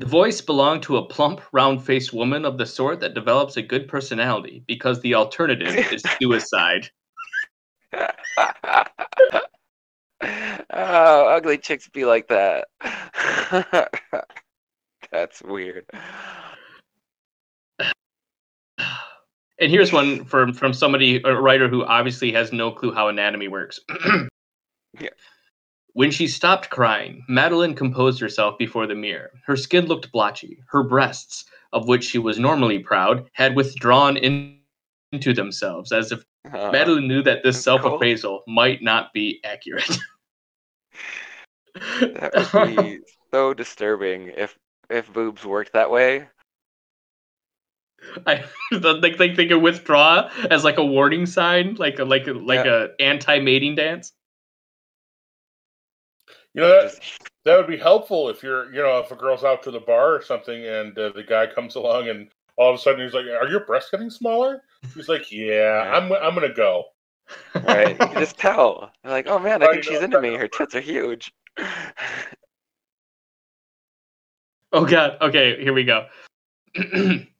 The 0.00 0.06
voice 0.06 0.40
belonged 0.40 0.82
to 0.84 0.96
a 0.96 1.06
plump, 1.06 1.40
round 1.52 1.80
faced 1.84 2.12
woman 2.12 2.44
of 2.44 2.58
the 2.58 2.66
sort 2.66 2.98
that 2.98 3.14
develops 3.14 3.56
a 3.56 3.62
good 3.62 3.86
personality 3.86 4.64
because 4.66 5.00
the 5.00 5.14
alternative 5.14 5.68
is 5.92 6.02
suicide. 6.20 6.90
oh, 10.72 11.28
ugly 11.28 11.58
chicks 11.58 11.88
be 11.88 12.04
like 12.04 12.26
that. 12.26 12.66
That's 15.12 15.40
weird. 15.42 15.86
And 19.60 19.70
here's 19.70 19.92
one 19.92 20.24
from 20.24 20.52
from 20.52 20.72
somebody, 20.72 21.20
a 21.24 21.34
writer 21.34 21.68
who 21.68 21.84
obviously 21.84 22.32
has 22.32 22.52
no 22.52 22.70
clue 22.72 22.92
how 22.92 23.08
anatomy 23.08 23.48
works. 23.48 23.80
Yeah. 25.00 25.08
When 25.94 26.12
she 26.12 26.28
stopped 26.28 26.70
crying, 26.70 27.24
Madeline 27.28 27.74
composed 27.74 28.20
herself 28.20 28.56
before 28.58 28.86
the 28.86 28.94
mirror. 28.94 29.30
Her 29.44 29.56
skin 29.56 29.86
looked 29.86 30.12
blotchy. 30.12 30.58
Her 30.68 30.84
breasts, 30.84 31.44
of 31.72 31.88
which 31.88 32.04
she 32.04 32.18
was 32.18 32.38
normally 32.38 32.78
proud, 32.78 33.28
had 33.32 33.56
withdrawn 33.56 34.16
in, 34.16 34.60
into 35.10 35.32
themselves, 35.34 35.90
as 35.90 36.12
if 36.12 36.24
Uh, 36.52 36.70
Madeline 36.70 37.08
knew 37.08 37.22
that 37.22 37.42
this 37.42 37.60
self 37.62 37.84
appraisal 37.84 38.42
might 38.46 38.82
not 38.82 39.12
be 39.12 39.40
accurate. 39.44 39.98
that 41.74 42.50
would 42.52 42.76
be 42.76 42.98
so 43.32 43.54
disturbing 43.54 44.28
if 44.36 44.56
if 44.90 45.12
boobs 45.12 45.44
worked 45.44 45.72
that 45.72 45.90
way. 45.90 46.28
I 48.26 48.44
like 48.70 49.18
they, 49.18 49.30
they 49.30 49.46
can 49.46 49.62
withdraw 49.62 50.30
as 50.50 50.64
like 50.64 50.78
a 50.78 50.84
warning 50.84 51.26
sign, 51.26 51.74
like 51.74 51.98
a 51.98 52.04
like 52.04 52.26
a 52.26 52.32
like 52.32 52.66
a 52.66 52.90
anti 53.00 53.38
mating 53.40 53.76
dance. 53.76 54.12
You 56.54 56.62
know 56.62 56.68
that 56.68 57.00
that 57.44 57.56
would 57.56 57.66
be 57.66 57.76
helpful 57.76 58.28
if 58.28 58.42
you're 58.42 58.72
you 58.72 58.82
know 58.82 58.98
if 58.98 59.10
a 59.10 59.16
girl's 59.16 59.44
out 59.44 59.62
to 59.64 59.70
the 59.70 59.80
bar 59.80 60.14
or 60.14 60.22
something 60.22 60.64
and 60.66 60.96
uh, 60.98 61.10
the 61.14 61.22
guy 61.22 61.46
comes 61.46 61.74
along 61.74 62.08
and 62.08 62.28
all 62.56 62.72
of 62.72 62.76
a 62.76 62.78
sudden 62.82 63.04
he's 63.04 63.14
like, 63.14 63.26
"Are 63.26 63.48
your 63.48 63.66
breasts 63.66 63.90
getting 63.90 64.10
smaller?" 64.10 64.62
He's 64.94 65.08
like, 65.08 65.32
"Yeah, 65.32 65.92
I'm 65.92 66.12
I'm 66.12 66.34
gonna 66.34 66.54
go." 66.54 66.84
right? 67.54 67.90
You 67.90 68.06
can 68.06 68.18
just 68.18 68.38
tell. 68.38 68.90
They're 69.02 69.12
like, 69.12 69.26
oh 69.26 69.38
man, 69.38 69.62
I 69.62 69.66
Right, 69.66 69.72
think 69.72 69.84
she's 69.84 70.02
into 70.02 70.20
me. 70.20 70.34
Her 70.34 70.48
tits 70.48 70.74
are 70.74 70.80
huge. 70.80 71.32
Oh 74.72 74.84
god. 74.84 75.16
Okay, 75.20 75.62
here 75.62 75.72
we 75.72 75.84
go. 75.84 76.06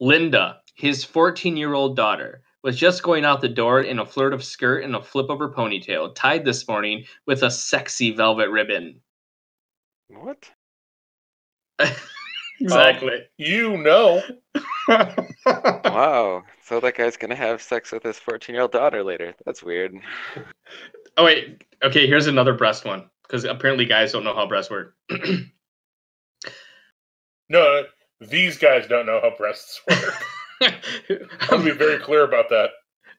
Linda, 0.00 0.60
his 0.74 1.04
14-year-old 1.04 1.96
daughter, 1.96 2.42
was 2.62 2.76
just 2.76 3.02
going 3.02 3.24
out 3.24 3.40
the 3.40 3.48
door 3.48 3.80
in 3.80 3.98
a 3.98 4.06
flirt 4.06 4.32
of 4.34 4.44
skirt 4.44 4.84
and 4.84 4.94
a 4.94 5.02
flip 5.02 5.30
of 5.30 5.38
her 5.38 5.50
ponytail, 5.50 6.14
tied 6.14 6.44
this 6.44 6.66
morning 6.68 7.04
with 7.26 7.42
a 7.42 7.50
sexy 7.50 8.10
velvet 8.14 8.50
ribbon. 8.50 9.00
what? 10.08 10.50
exactly. 12.60 13.22
You 13.36 13.76
know, 13.76 14.22
Wow. 15.46 16.44
So 16.62 16.80
that 16.80 16.96
guy's 16.96 17.16
gonna 17.16 17.34
have 17.34 17.62
sex 17.62 17.92
with 17.92 18.02
his 18.02 18.18
14 18.18 18.54
year 18.54 18.62
old 18.62 18.72
daughter 18.72 19.02
later. 19.04 19.34
That's 19.44 19.62
weird. 19.62 19.94
oh 21.16 21.24
wait. 21.24 21.64
Okay, 21.82 22.06
here's 22.06 22.26
another 22.26 22.54
breast 22.54 22.84
one 22.84 23.08
because 23.22 23.44
apparently 23.44 23.84
guys 23.84 24.12
don't 24.12 24.24
know 24.24 24.34
how 24.34 24.46
breasts 24.46 24.70
work. 24.70 24.94
no, 27.48 27.84
these 28.20 28.58
guys 28.58 28.86
don't 28.86 29.06
know 29.06 29.20
how 29.22 29.36
breasts 29.36 29.80
work. 29.90 30.24
I'll 31.40 31.62
be 31.62 31.70
very 31.70 31.98
clear 31.98 32.24
about 32.24 32.48
that. 32.50 32.70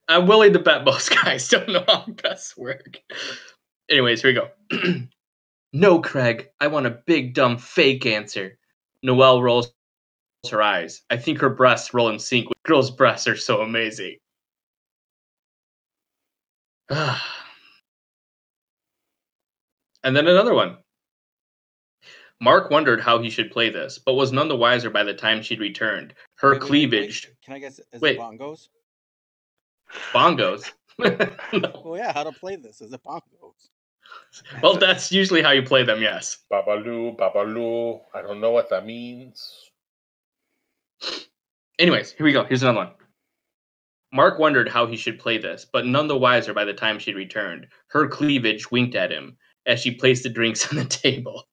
I'm 0.08 0.28
willing 0.28 0.54
to 0.54 0.60
bet 0.60 0.84
most 0.84 1.10
guys 1.24 1.48
don't 1.48 1.70
know 1.70 1.84
how 1.88 2.06
breasts 2.08 2.58
work. 2.58 3.00
Anyways, 3.90 4.22
here 4.22 4.34
we 4.34 4.78
go. 4.78 5.04
no, 5.74 6.02
Craig, 6.02 6.50
I 6.60 6.68
want 6.68 6.88
a 6.88 7.00
big, 7.06 7.34
dumb, 7.34 7.58
fake 7.58 8.06
answer. 8.06 8.58
Noelle 9.04 9.42
rolls 9.42 9.72
her 10.50 10.62
eyes. 10.62 11.02
I 11.10 11.18
think 11.18 11.40
her 11.40 11.50
breasts 11.50 11.94
roll 11.94 12.10
in 12.10 12.20
sync 12.20 12.50
with 12.50 12.64
girls' 12.64 12.92
breasts 12.92 13.28
are 13.28 13.36
so 13.36 13.62
amazing. 13.62 14.18
and 16.90 17.16
then 20.04 20.28
another 20.28 20.54
one. 20.54 20.78
Mark 22.42 22.70
wondered 22.72 23.02
how 23.02 23.22
he 23.22 23.30
should 23.30 23.52
play 23.52 23.70
this, 23.70 24.00
but 24.00 24.14
was 24.14 24.32
none 24.32 24.48
the 24.48 24.56
wiser 24.56 24.90
by 24.90 25.04
the 25.04 25.14
time 25.14 25.42
she'd 25.42 25.60
returned. 25.60 26.14
Her 26.36 26.52
Wait, 26.52 26.54
wait, 26.54 26.62
wait, 26.62 26.68
cleavage, 26.68 27.28
wait. 27.28 27.42
Can 27.44 27.54
I 27.54 27.60
guess? 27.60 27.80
Is 27.92 28.02
Wait. 28.02 28.16
it 28.16 28.20
bongos? 28.20 28.70
bongos. 30.14 30.72
No. 31.54 31.82
Well, 31.86 31.98
yeah. 31.98 32.14
How 32.14 32.24
to 32.24 32.32
play 32.32 32.58
this? 32.58 32.82
Is 32.82 32.92
it 32.94 33.02
bongos? 33.04 33.70
Well, 34.62 34.78
that's 34.78 35.12
usually 35.12 35.42
how 35.42 35.52
you 35.52 35.64
play 35.64 35.84
them. 35.84 36.02
Yes. 36.02 36.40
Babaloo, 36.52 37.18
Babaloo. 37.18 38.02
I 38.14 38.22
don't 38.22 38.42
know 38.42 38.52
what 38.52 38.70
that 38.70 38.86
means. 38.86 39.72
Anyways, 41.78 42.12
here 42.12 42.26
we 42.26 42.34
go. 42.34 42.44
Here's 42.44 42.64
another 42.64 42.80
one. 42.80 42.92
Mark 44.12 44.40
wondered 44.40 44.68
how 44.68 44.88
he 44.88 44.98
should 44.98 45.20
play 45.20 45.38
this, 45.38 45.66
but 45.72 45.86
none 45.86 46.08
the 46.08 46.18
wiser 46.18 46.54
by 46.54 46.66
the 46.66 46.74
time 46.74 47.00
she'd 47.00 47.16
returned. 47.16 47.68
Her 47.88 48.08
cleavage 48.08 48.72
winked 48.72 48.96
at 48.96 49.12
him 49.12 49.38
as 49.66 49.80
she 49.80 49.92
placed 49.92 50.24
the 50.24 50.30
drinks 50.30 50.68
on 50.72 50.78
the 50.78 50.86
table. 50.86 51.48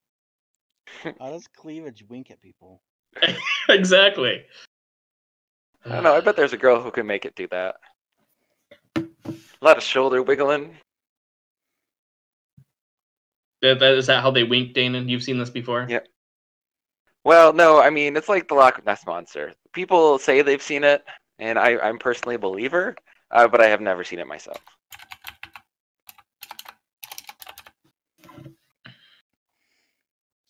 How 1.21 1.31
does 1.31 1.47
cleavage 1.49 2.05
wink 2.09 2.31
at 2.31 2.41
people? 2.41 2.81
exactly. 3.69 4.45
I 5.85 5.89
don't 5.91 6.05
know. 6.05 6.15
I 6.15 6.21
bet 6.21 6.37
there's 6.37 6.53
a 6.53 6.59
girl 6.59 6.83
who 6.83 6.91
can 6.91 7.07
make 7.07 7.25
it 7.25 7.35
do 7.35 7.47
that. 7.49 7.77
A 8.97 9.65
lot 9.65 9.77
of 9.77 9.83
shoulder 9.83 10.23
wiggling. 10.23 10.77
That, 13.63 13.79
that, 13.79 13.95
is 13.95 14.07
that 14.07 14.23
how 14.23 14.31
they 14.31 14.45
wink, 14.45 14.75
Danen? 14.75 15.09
You've 15.09 15.23
seen 15.23 15.39
this 15.39 15.51
before? 15.51 15.87
Yeah. 15.89 16.01
Well, 17.25 17.53
no, 17.53 17.81
I 17.81 17.91
mean 17.91 18.17
it's 18.17 18.29
like 18.29 18.47
the 18.47 18.55
Loch 18.55 18.85
Ness 18.87 19.05
monster. 19.07 19.53
People 19.73 20.19
say 20.19 20.43
they've 20.43 20.63
seen 20.63 20.85
it, 20.85 21.05
and 21.39 21.59
I, 21.59 21.77
I'm 21.79 21.99
personally 21.99 22.37
a 22.37 22.39
believer, 22.39 22.95
uh, 23.33 23.49
but 23.49 23.61
I 23.61 23.67
have 23.67 23.81
never 23.81 24.05
seen 24.05 24.21
it 24.21 24.29
myself. 24.29 24.61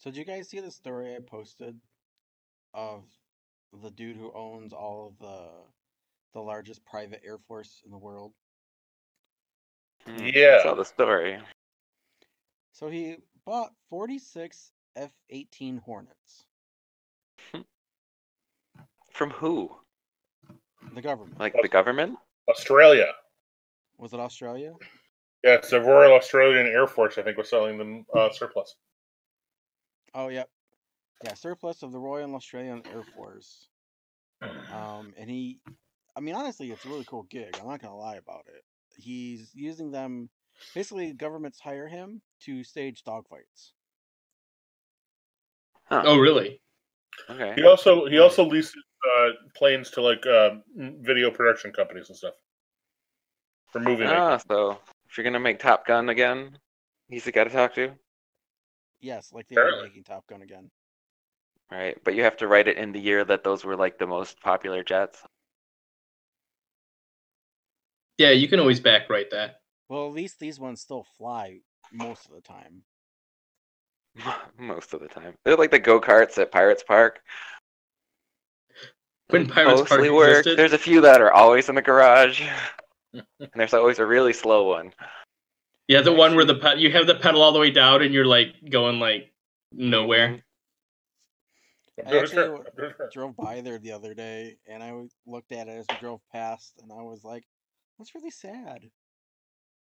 So 0.06 0.12
did 0.12 0.18
you 0.18 0.24
guys 0.24 0.48
see 0.48 0.60
the 0.60 0.70
story 0.70 1.16
I 1.16 1.18
posted 1.18 1.74
of 2.72 3.02
the 3.82 3.90
dude 3.90 4.16
who 4.16 4.30
owns 4.36 4.72
all 4.72 5.08
of 5.08 5.18
the 5.18 5.48
the 6.32 6.40
largest 6.40 6.84
private 6.84 7.22
air 7.26 7.38
force 7.48 7.82
in 7.84 7.90
the 7.90 7.98
world? 7.98 8.32
Hmm, 10.06 10.28
Yeah. 10.32 10.58
I 10.60 10.62
saw 10.62 10.74
the 10.76 10.84
story. 10.84 11.40
So 12.70 12.86
he 12.88 13.16
bought 13.44 13.72
46 13.90 14.70
F-18 14.94 15.80
Hornets. 15.80 16.46
From 19.10 19.30
who? 19.30 19.74
The 20.94 21.02
government. 21.02 21.40
Like 21.40 21.56
the 21.60 21.68
government? 21.68 22.16
Australia. 22.48 23.08
Was 23.98 24.12
it 24.12 24.20
Australia? 24.20 24.74
Yeah, 25.42 25.54
it's 25.54 25.70
the 25.70 25.80
Royal 25.80 26.12
Australian 26.12 26.68
Air 26.68 26.86
Force. 26.86 27.18
I 27.18 27.22
think 27.22 27.36
was 27.36 27.50
selling 27.50 27.76
them 27.76 28.06
uh, 28.14 28.30
surplus. 28.30 28.76
Oh, 30.16 30.28
yep. 30.28 30.48
Yeah, 31.22 31.34
surplus 31.34 31.82
of 31.82 31.92
the 31.92 31.98
Royal 31.98 32.34
Australian 32.34 32.82
Air 32.92 33.02
Force. 33.14 33.68
Um, 34.72 35.12
and 35.18 35.28
he, 35.28 35.60
I 36.16 36.20
mean, 36.20 36.34
honestly, 36.34 36.70
it's 36.70 36.84
a 36.86 36.88
really 36.88 37.04
cool 37.04 37.24
gig. 37.24 37.54
I'm 37.60 37.68
not 37.68 37.82
gonna 37.82 37.96
lie 37.96 38.16
about 38.16 38.44
it. 38.48 38.64
He's 38.96 39.50
using 39.54 39.90
them. 39.90 40.30
Basically, 40.74 41.12
governments 41.12 41.60
hire 41.60 41.86
him 41.86 42.22
to 42.40 42.64
stage 42.64 43.04
dogfights. 43.04 43.72
Huh. 45.84 46.02
Oh, 46.06 46.18
really? 46.18 46.60
Okay. 47.28 47.52
He 47.54 47.64
also 47.64 48.06
he 48.06 48.18
also 48.18 48.44
leases 48.44 48.74
uh, 49.18 49.30
planes 49.54 49.90
to 49.92 50.02
like 50.02 50.26
uh, 50.26 50.56
video 50.74 51.30
production 51.30 51.72
companies 51.72 52.08
and 52.08 52.16
stuff 52.16 52.34
for 53.70 53.80
movie 53.80 54.04
making. 54.04 54.16
Ah, 54.16 54.38
so 54.48 54.78
if 55.10 55.16
you're 55.16 55.24
gonna 55.24 55.38
make 55.40 55.58
Top 55.58 55.86
Gun 55.86 56.08
again, 56.08 56.58
he's 57.08 57.24
the 57.24 57.32
guy 57.32 57.44
to 57.44 57.50
talk 57.50 57.74
to, 57.74 57.92
Yes, 59.00 59.32
like 59.32 59.48
they 59.48 59.56
are 59.56 59.60
Apparently. 59.60 59.88
making 59.88 60.04
Top 60.04 60.26
Gun 60.26 60.42
again. 60.42 60.70
right? 61.70 61.96
But 62.04 62.14
you 62.14 62.22
have 62.22 62.36
to 62.38 62.48
write 62.48 62.68
it 62.68 62.76
in 62.78 62.92
the 62.92 63.00
year 63.00 63.24
that 63.24 63.44
those 63.44 63.64
were 63.64 63.76
like 63.76 63.98
the 63.98 64.06
most 64.06 64.40
popular 64.40 64.82
jets. 64.82 65.22
Yeah, 68.18 68.30
you 68.30 68.48
can 68.48 68.60
always 68.60 68.80
backwrite 68.80 69.30
that. 69.30 69.60
Well, 69.88 70.06
at 70.06 70.12
least 70.14 70.40
these 70.40 70.58
ones 70.58 70.80
still 70.80 71.04
fly 71.18 71.60
most 71.92 72.26
of 72.26 72.32
the 72.34 72.40
time. 72.40 72.82
Most 74.58 74.94
of 74.94 75.00
the 75.00 75.08
time, 75.08 75.34
they're 75.44 75.56
like 75.58 75.70
the 75.70 75.78
go 75.78 76.00
karts 76.00 76.38
at 76.38 76.50
Pirates 76.50 76.82
Park. 76.82 77.20
When 79.28 79.46
Pirates 79.46 79.82
Park 79.82 79.90
Mostly 79.90 80.08
work. 80.10 80.38
existed. 80.38 80.58
There's 80.58 80.72
a 80.72 80.78
few 80.78 81.02
that 81.02 81.20
are 81.20 81.30
always 81.32 81.68
in 81.68 81.74
the 81.74 81.82
garage, 81.82 82.40
and 83.12 83.24
there's 83.54 83.74
always 83.74 83.98
a 83.98 84.06
really 84.06 84.32
slow 84.32 84.68
one. 84.68 84.92
Yeah, 85.88 86.02
the 86.02 86.12
one 86.12 86.34
where 86.36 86.44
the 86.44 86.54
pe- 86.54 86.78
you 86.78 86.90
have 86.92 87.06
the 87.06 87.14
pedal 87.14 87.42
all 87.42 87.52
the 87.52 87.58
way 87.60 87.70
down 87.70 88.02
and 88.02 88.12
you're 88.14 88.26
like 88.26 88.54
going 88.70 89.00
like 89.00 89.32
nowhere. 89.72 90.42
I'm 91.98 92.06
I 92.06 92.12
doing 92.12 92.24
actually 92.24 92.42
it. 92.42 92.44
w- 92.44 92.66
I'm 92.66 92.76
doing 92.76 92.94
it. 93.00 93.12
drove 93.12 93.36
by 93.36 93.60
there 93.60 93.78
the 93.78 93.92
other 93.92 94.14
day, 94.14 94.58
and 94.66 94.82
I 94.82 95.08
looked 95.26 95.52
at 95.52 95.68
it 95.68 95.72
as 95.72 95.90
we 95.90 95.96
drove 95.96 96.20
past, 96.32 96.78
and 96.82 96.92
I 96.92 97.02
was 97.02 97.24
like, 97.24 97.46
"That's 97.98 98.14
really 98.14 98.30
sad." 98.30 98.90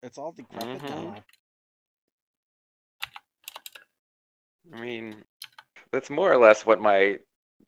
It's 0.02 0.18
all 0.18 0.32
decrepit 0.32 0.82
Mhm. 0.82 0.88
now. 0.88 1.24
I 4.72 4.80
mean, 4.80 5.24
that's 5.92 6.10
more 6.10 6.32
or 6.32 6.36
less 6.38 6.66
what 6.66 6.80
my 6.80 7.18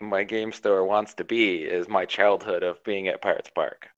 my 0.01 0.25
game 0.25 0.53
store 0.53 0.85
wants 0.85 1.14
to 1.14 1.25
be. 1.25 1.64
Is 1.64 1.89
my 1.89 2.07
childhood 2.07 2.62
of 2.62 2.83
being 2.85 3.09
at 3.09 3.23
Pirates 3.23 3.51
Park. 3.55 3.91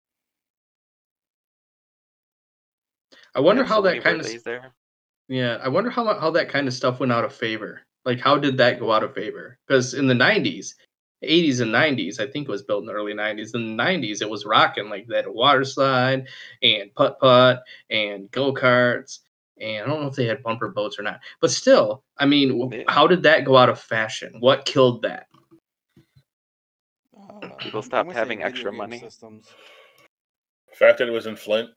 I 3.34 3.40
wonder 3.40 3.64
how 3.64 3.76
so 3.76 3.82
that 3.82 4.02
kind 4.02 4.20
of 4.20 4.44
there. 4.44 4.72
yeah. 5.28 5.58
I 5.62 5.68
wonder 5.68 5.90
how 5.90 6.18
how 6.18 6.30
that 6.32 6.48
kind 6.48 6.68
of 6.68 6.74
stuff 6.74 7.00
went 7.00 7.12
out 7.12 7.24
of 7.24 7.32
favor. 7.34 7.82
Like, 8.04 8.20
how 8.20 8.36
did 8.38 8.56
that 8.58 8.80
go 8.80 8.92
out 8.92 9.02
of 9.04 9.14
favor? 9.14 9.58
Because 9.66 9.94
in 9.94 10.06
the 10.06 10.14
'90s, 10.14 10.74
'80s 11.24 11.60
and 11.60 11.72
'90s, 11.72 12.20
I 12.20 12.26
think 12.26 12.48
it 12.48 12.52
was 12.52 12.62
built 12.62 12.82
in 12.82 12.86
the 12.86 12.92
early 12.92 13.14
'90s. 13.14 13.54
In 13.54 13.76
the 13.76 13.82
'90s, 13.82 14.20
it 14.22 14.28
was 14.28 14.44
rocking 14.44 14.88
like 14.90 15.06
that 15.08 15.32
water 15.32 15.64
slide 15.64 16.26
and 16.62 16.94
putt 16.94 17.18
putt 17.20 17.62
and 17.90 18.30
go 18.30 18.52
karts. 18.52 19.20
And 19.60 19.84
I 19.84 19.86
don't 19.86 20.00
know 20.02 20.08
if 20.08 20.16
they 20.16 20.26
had 20.26 20.42
bumper 20.42 20.68
boats 20.68 20.98
or 20.98 21.02
not, 21.02 21.20
but 21.40 21.50
still, 21.50 22.02
I 22.18 22.26
mean, 22.26 22.70
Yeah. 22.72 22.82
how 22.88 23.06
did 23.06 23.22
that 23.22 23.44
go 23.44 23.56
out 23.56 23.68
of 23.68 23.78
fashion? 23.78 24.34
What 24.40 24.64
killed 24.64 25.02
that? 25.02 25.28
Uh, 27.16 27.48
People 27.58 27.78
I'm 27.80 27.84
stopped 27.84 28.12
having 28.12 28.42
extra 28.42 28.72
money. 28.72 28.98
Systems. 28.98 29.46
The 30.70 30.76
fact 30.76 30.98
that 30.98 31.06
it 31.08 31.12
was 31.12 31.26
in 31.26 31.36
Flint. 31.36 31.70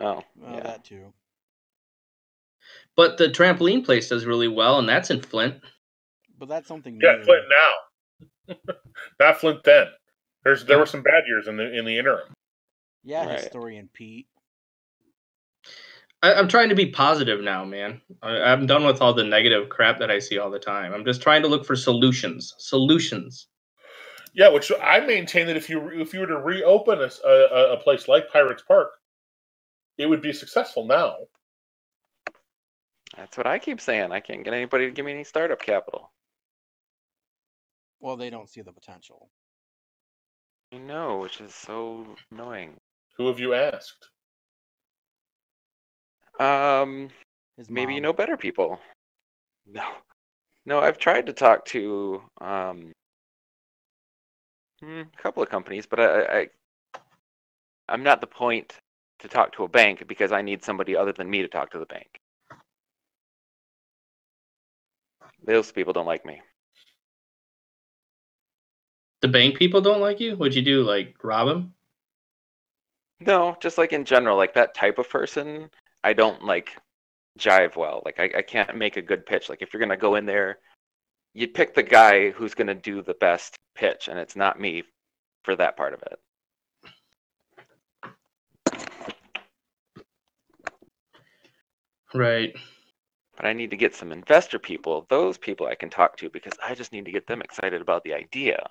Oh, 0.00 0.22
Well, 0.36 0.54
yeah. 0.54 0.62
that 0.62 0.84
too. 0.84 1.12
But 2.96 3.16
the 3.18 3.28
trampoline 3.28 3.84
place 3.84 4.08
does 4.08 4.26
really 4.26 4.48
well, 4.48 4.78
and 4.78 4.88
that's 4.88 5.10
in 5.10 5.22
Flint. 5.22 5.56
But 6.38 6.48
that's 6.48 6.68
something 6.68 6.98
Yeah, 7.02 7.16
new. 7.16 7.24
Flint 7.24 7.44
now. 7.50 8.56
Not 9.20 9.38
Flint 9.40 9.62
then. 9.64 9.86
There's 10.44 10.64
there 10.64 10.78
were 10.78 10.86
some 10.86 11.02
bad 11.02 11.24
years 11.26 11.48
in 11.48 11.56
the 11.56 11.76
in 11.78 11.84
the 11.84 11.98
interim. 11.98 12.32
Yeah, 13.04 13.26
Right. 13.26 13.40
historian 13.40 13.88
Pete. 13.92 14.26
I, 16.22 16.34
I'm 16.34 16.48
trying 16.48 16.68
to 16.70 16.74
be 16.74 16.86
positive 16.90 17.40
now, 17.42 17.64
man. 17.64 18.00
I, 18.22 18.38
I'm 18.38 18.66
done 18.66 18.84
with 18.84 19.00
all 19.00 19.14
the 19.14 19.24
negative 19.24 19.68
crap 19.68 19.98
that 20.00 20.10
I 20.10 20.18
see 20.18 20.38
all 20.38 20.50
the 20.50 20.58
time. 20.58 20.92
I'm 20.92 21.04
just 21.04 21.22
trying 21.22 21.42
to 21.42 21.48
look 21.48 21.64
for 21.64 21.76
solutions. 21.76 22.54
Solutions. 22.58 23.46
Yeah, 24.34 24.48
which 24.48 24.70
I 24.82 25.00
maintain 25.00 25.46
that 25.46 25.56
if 25.56 25.68
you 25.70 25.88
if 26.00 26.12
you 26.12 26.20
were 26.20 26.26
to 26.26 26.38
reopen 26.38 27.00
a 27.00 27.28
a 27.28 27.76
place 27.78 28.08
like 28.08 28.30
Pirates 28.30 28.62
Park, 28.66 28.90
it 29.98 30.06
would 30.06 30.22
be 30.22 30.32
successful 30.32 30.86
now. 30.86 31.16
That's 33.16 33.36
what 33.36 33.46
I 33.46 33.58
keep 33.58 33.80
saying. 33.80 34.12
I 34.12 34.20
can't 34.20 34.44
get 34.44 34.54
anybody 34.54 34.86
to 34.86 34.92
give 34.92 35.04
me 35.04 35.12
any 35.12 35.24
startup 35.24 35.60
capital. 35.60 36.12
Well, 38.00 38.16
they 38.16 38.30
don't 38.30 38.48
see 38.48 38.60
the 38.60 38.72
potential. 38.72 39.28
I 40.72 40.78
know, 40.78 41.18
which 41.18 41.40
is 41.40 41.54
so 41.54 42.06
annoying. 42.30 42.76
Who 43.16 43.26
have 43.26 43.40
you 43.40 43.54
asked? 43.54 44.10
Um, 46.38 47.08
His 47.56 47.68
maybe 47.68 47.94
you 47.94 48.00
know 48.00 48.12
better 48.12 48.36
people. 48.36 48.78
No, 49.66 49.88
no. 50.64 50.78
I've 50.78 50.98
tried 50.98 51.26
to 51.26 51.32
talk 51.32 51.64
to 51.66 52.22
um 52.40 52.92
hmm, 54.80 55.00
a 55.00 55.22
couple 55.22 55.42
of 55.42 55.48
companies, 55.48 55.86
but 55.86 55.98
I, 55.98 56.04
I, 56.04 56.38
I 56.40 56.48
I'm 57.88 58.02
not 58.02 58.20
the 58.20 58.26
point 58.26 58.74
to 59.20 59.28
talk 59.28 59.52
to 59.52 59.64
a 59.64 59.68
bank 59.68 60.06
because 60.06 60.32
I 60.32 60.42
need 60.42 60.64
somebody 60.64 60.96
other 60.96 61.12
than 61.12 61.28
me 61.28 61.42
to 61.42 61.48
talk 61.48 61.70
to 61.72 61.78
the 61.78 61.86
bank. 61.86 62.20
Those 65.44 65.72
people 65.72 65.92
don't 65.92 66.06
like 66.06 66.24
me. 66.24 66.40
The 69.20 69.28
bank 69.28 69.56
people 69.56 69.80
don't 69.80 70.00
like 70.00 70.20
you? 70.20 70.36
What'd 70.36 70.54
you 70.54 70.62
do? 70.62 70.82
Like 70.82 71.16
rob 71.22 71.48
them? 71.48 71.74
No, 73.20 73.56
just 73.60 73.78
like 73.78 73.92
in 73.92 74.04
general, 74.04 74.36
like 74.36 74.54
that 74.54 74.74
type 74.74 74.98
of 74.98 75.10
person, 75.10 75.70
I 76.04 76.12
don't 76.12 76.44
like 76.44 76.76
jive 77.38 77.76
well. 77.76 78.02
Like 78.04 78.20
I, 78.20 78.30
I 78.38 78.42
can't 78.42 78.76
make 78.76 78.96
a 78.96 79.02
good 79.02 79.26
pitch. 79.26 79.48
Like 79.48 79.62
if 79.62 79.72
you're 79.72 79.80
gonna 79.80 79.96
go 79.96 80.14
in 80.14 80.26
there, 80.26 80.58
you 81.34 81.48
pick 81.48 81.74
the 81.74 81.82
guy 81.82 82.30
who's 82.30 82.54
gonna 82.54 82.74
do 82.74 83.02
the 83.02 83.14
best 83.14 83.56
pitch, 83.74 84.08
and 84.08 84.18
it's 84.18 84.36
not 84.36 84.60
me 84.60 84.84
for 85.42 85.56
that 85.56 85.76
part 85.76 85.94
of 85.94 86.02
it. 86.02 86.18
Right. 92.14 92.54
But 93.36 93.46
I 93.46 93.52
need 93.52 93.70
to 93.70 93.76
get 93.76 93.94
some 93.94 94.10
investor 94.10 94.58
people, 94.58 95.06
those 95.08 95.38
people 95.38 95.66
I 95.66 95.74
can 95.76 95.90
talk 95.90 96.16
to 96.18 96.30
because 96.30 96.54
I 96.62 96.74
just 96.74 96.92
need 96.92 97.04
to 97.04 97.12
get 97.12 97.26
them 97.26 97.40
excited 97.40 97.80
about 97.80 98.02
the 98.02 98.14
idea. 98.14 98.66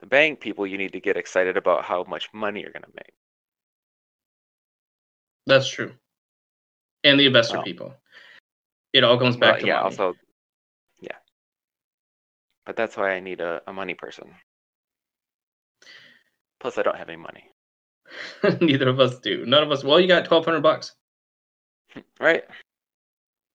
The 0.00 0.06
bank 0.06 0.40
people, 0.40 0.66
you 0.66 0.76
need 0.76 0.92
to 0.92 1.00
get 1.00 1.16
excited 1.16 1.56
about 1.56 1.84
how 1.84 2.04
much 2.04 2.28
money 2.34 2.60
you're 2.62 2.72
going 2.72 2.82
to 2.82 2.88
make. 2.96 3.12
That's 5.46 5.68
true. 5.68 5.92
And 7.04 7.20
the 7.20 7.26
investor 7.26 7.62
people. 7.62 7.94
It 8.92 9.04
all 9.04 9.18
comes 9.18 9.36
back 9.36 9.54
Well, 9.54 9.60
to 9.60 9.66
yeah, 9.66 9.74
money. 9.74 9.84
also, 9.84 10.14
yeah. 11.00 11.16
But 12.66 12.76
that's 12.76 12.96
why 12.96 13.12
I 13.12 13.20
need 13.20 13.40
a, 13.40 13.60
a 13.66 13.72
money 13.72 13.94
person. 13.94 14.34
Plus, 16.60 16.78
I 16.78 16.82
don't 16.82 16.96
have 16.96 17.08
any 17.08 17.18
money. 17.18 17.50
Neither 18.60 18.88
of 18.88 19.00
us 19.00 19.18
do. 19.20 19.44
None 19.44 19.62
of 19.62 19.70
us. 19.70 19.84
Well, 19.84 20.00
you 20.00 20.08
got 20.08 20.24
twelve 20.24 20.44
hundred 20.44 20.62
bucks. 20.62 20.94
Right? 22.20 22.44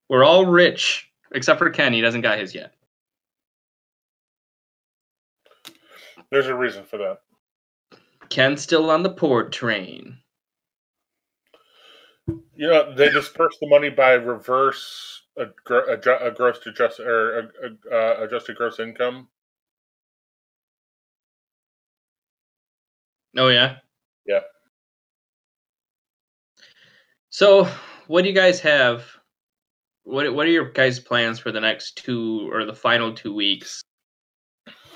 We're 0.08 0.24
all 0.24 0.46
rich 0.46 1.10
except 1.32 1.58
for 1.58 1.70
Ken. 1.70 1.92
He 1.92 2.00
doesn't 2.00 2.20
got 2.20 2.38
his 2.38 2.54
yet. 2.54 2.74
There's 6.30 6.46
a 6.46 6.54
reason 6.54 6.84
for 6.84 6.98
that. 6.98 7.20
Ken's 8.28 8.62
still 8.62 8.90
on 8.90 9.02
the 9.02 9.10
poor 9.10 9.48
train. 9.48 10.18
You 12.54 12.68
know, 12.68 12.94
they 12.94 13.08
disperse 13.10 13.56
the 13.60 13.68
money 13.68 13.90
by 13.90 14.12
reverse 14.12 15.22
a, 15.36 15.46
gr- 15.64 15.90
adju- 15.90 16.24
a 16.24 16.30
gross 16.30 16.58
adjust 16.66 17.00
or 17.00 17.38
a, 17.38 17.42
a, 17.42 17.94
uh, 17.94 18.24
adjusted 18.24 18.56
gross 18.56 18.78
income. 18.78 19.28
Oh 23.36 23.48
yeah. 23.48 23.76
Yeah. 24.26 24.40
So, 27.30 27.68
what 28.10 28.22
do 28.22 28.28
you 28.28 28.34
guys 28.34 28.58
have? 28.58 29.04
What 30.02 30.34
What 30.34 30.46
are 30.46 30.50
your 30.50 30.70
guys' 30.72 30.98
plans 30.98 31.38
for 31.38 31.52
the 31.52 31.60
next 31.60 31.96
two 31.96 32.50
or 32.52 32.64
the 32.64 32.74
final 32.74 33.14
two 33.14 33.32
weeks 33.32 33.82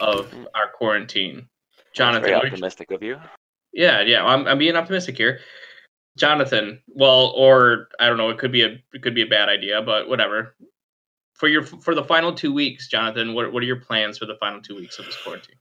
of 0.01 0.35
our 0.57 0.69
quarantine? 0.75 1.47
That's 1.77 1.89
Jonathan, 1.95 2.23
very 2.23 2.35
what 2.35 2.43
did 2.43 2.49
you- 2.49 2.55
optimistic 2.55 2.91
of 2.91 3.03
you. 3.05 3.21
yeah, 3.73 4.01
yeah, 4.01 4.25
I'm 4.25 4.49
I'm 4.49 4.59
being 4.59 4.75
optimistic 4.75 5.17
here. 5.17 5.39
Jonathan, 6.19 6.83
well, 6.89 7.33
or 7.37 7.89
I 8.01 8.09
don't 8.09 8.17
know, 8.19 8.31
it 8.31 8.39
could 8.39 8.51
be 8.51 8.63
a 8.63 8.83
it 8.93 9.03
could 9.03 9.15
be 9.15 9.23
a 9.23 9.27
bad 9.27 9.49
idea, 9.49 9.81
but 9.81 10.09
whatever. 10.09 10.57
For 11.35 11.47
your 11.49 11.63
for 11.63 11.95
the 11.95 12.03
final 12.05 12.33
two 12.35 12.53
weeks, 12.53 12.89
Jonathan, 12.89 13.33
what 13.33 13.53
what 13.53 13.63
are 13.63 13.67
your 13.67 13.81
plans 13.81 14.19
for 14.19 14.27
the 14.27 14.37
final 14.41 14.61
two 14.61 14.75
weeks 14.75 14.99
of 14.99 15.07
this 15.07 15.17
quarantine? 15.23 15.57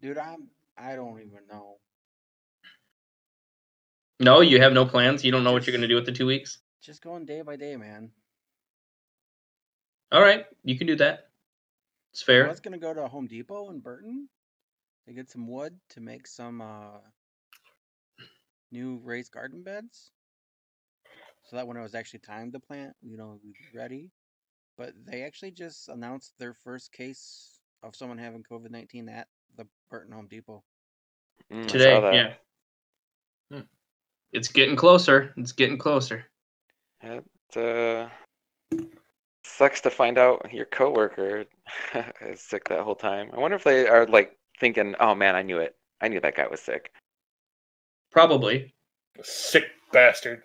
Dude, 0.00 0.18
I'm. 0.18 0.48
I 0.76 0.96
don't 0.96 1.20
even 1.20 1.46
know. 1.48 1.76
No, 4.22 4.40
you 4.40 4.60
have 4.60 4.72
no 4.72 4.86
plans. 4.86 5.24
You 5.24 5.32
don't 5.32 5.42
know 5.42 5.52
what 5.52 5.66
you're 5.66 5.72
going 5.72 5.82
to 5.82 5.88
do 5.88 5.96
with 5.96 6.06
the 6.06 6.12
two 6.12 6.26
weeks. 6.26 6.58
Just 6.80 7.02
going 7.02 7.26
day 7.26 7.42
by 7.42 7.56
day, 7.56 7.76
man. 7.76 8.10
All 10.12 10.22
right, 10.22 10.44
you 10.62 10.78
can 10.78 10.86
do 10.86 10.96
that. 10.96 11.28
It's 12.12 12.22
fair. 12.22 12.44
I 12.46 12.50
was 12.50 12.60
gonna 12.60 12.76
go 12.76 12.92
to 12.92 13.08
Home 13.08 13.26
Depot 13.26 13.70
in 13.70 13.80
Burton 13.80 14.28
to 15.06 15.14
get 15.14 15.30
some 15.30 15.48
wood 15.48 15.74
to 15.90 16.00
make 16.02 16.26
some 16.26 16.60
uh, 16.60 16.98
new 18.70 19.00
raised 19.02 19.32
garden 19.32 19.62
beds, 19.62 20.10
so 21.44 21.56
that 21.56 21.66
when 21.66 21.78
it 21.78 21.82
was 21.82 21.94
actually 21.94 22.20
time 22.20 22.52
to 22.52 22.60
plant, 22.60 22.92
you 23.00 23.16
know, 23.16 23.40
we'd 23.42 23.54
be 23.54 23.78
ready. 23.78 24.10
But 24.76 24.92
they 25.06 25.22
actually 25.22 25.52
just 25.52 25.88
announced 25.88 26.34
their 26.38 26.52
first 26.52 26.92
case 26.92 27.58
of 27.82 27.96
someone 27.96 28.18
having 28.18 28.44
COVID 28.44 28.70
nineteen 28.70 29.08
at 29.08 29.28
the 29.56 29.66
Burton 29.90 30.12
Home 30.12 30.28
Depot. 30.28 30.62
Mm, 31.50 31.60
I 31.60 31.62
saw 31.62 31.72
Today, 31.72 32.00
that. 32.02 32.14
yeah. 32.14 32.32
It's 34.32 34.48
getting 34.48 34.76
closer. 34.76 35.32
It's 35.36 35.52
getting 35.52 35.78
closer. 35.78 36.24
It 37.02 37.24
uh, 37.56 38.08
sucks 39.44 39.80
to 39.82 39.90
find 39.90 40.18
out 40.18 40.52
your 40.52 40.66
coworker 40.66 41.44
is 42.22 42.40
sick 42.40 42.68
that 42.68 42.80
whole 42.80 42.94
time. 42.94 43.30
I 43.34 43.38
wonder 43.38 43.56
if 43.56 43.64
they 43.64 43.86
are 43.86 44.06
like 44.06 44.36
thinking, 44.58 44.94
"Oh 45.00 45.14
man, 45.14 45.36
I 45.36 45.42
knew 45.42 45.58
it. 45.58 45.76
I 46.00 46.08
knew 46.08 46.20
that 46.20 46.36
guy 46.36 46.46
was 46.46 46.60
sick." 46.60 46.92
Probably. 48.10 48.74
Sick 49.22 49.64
bastard. 49.92 50.42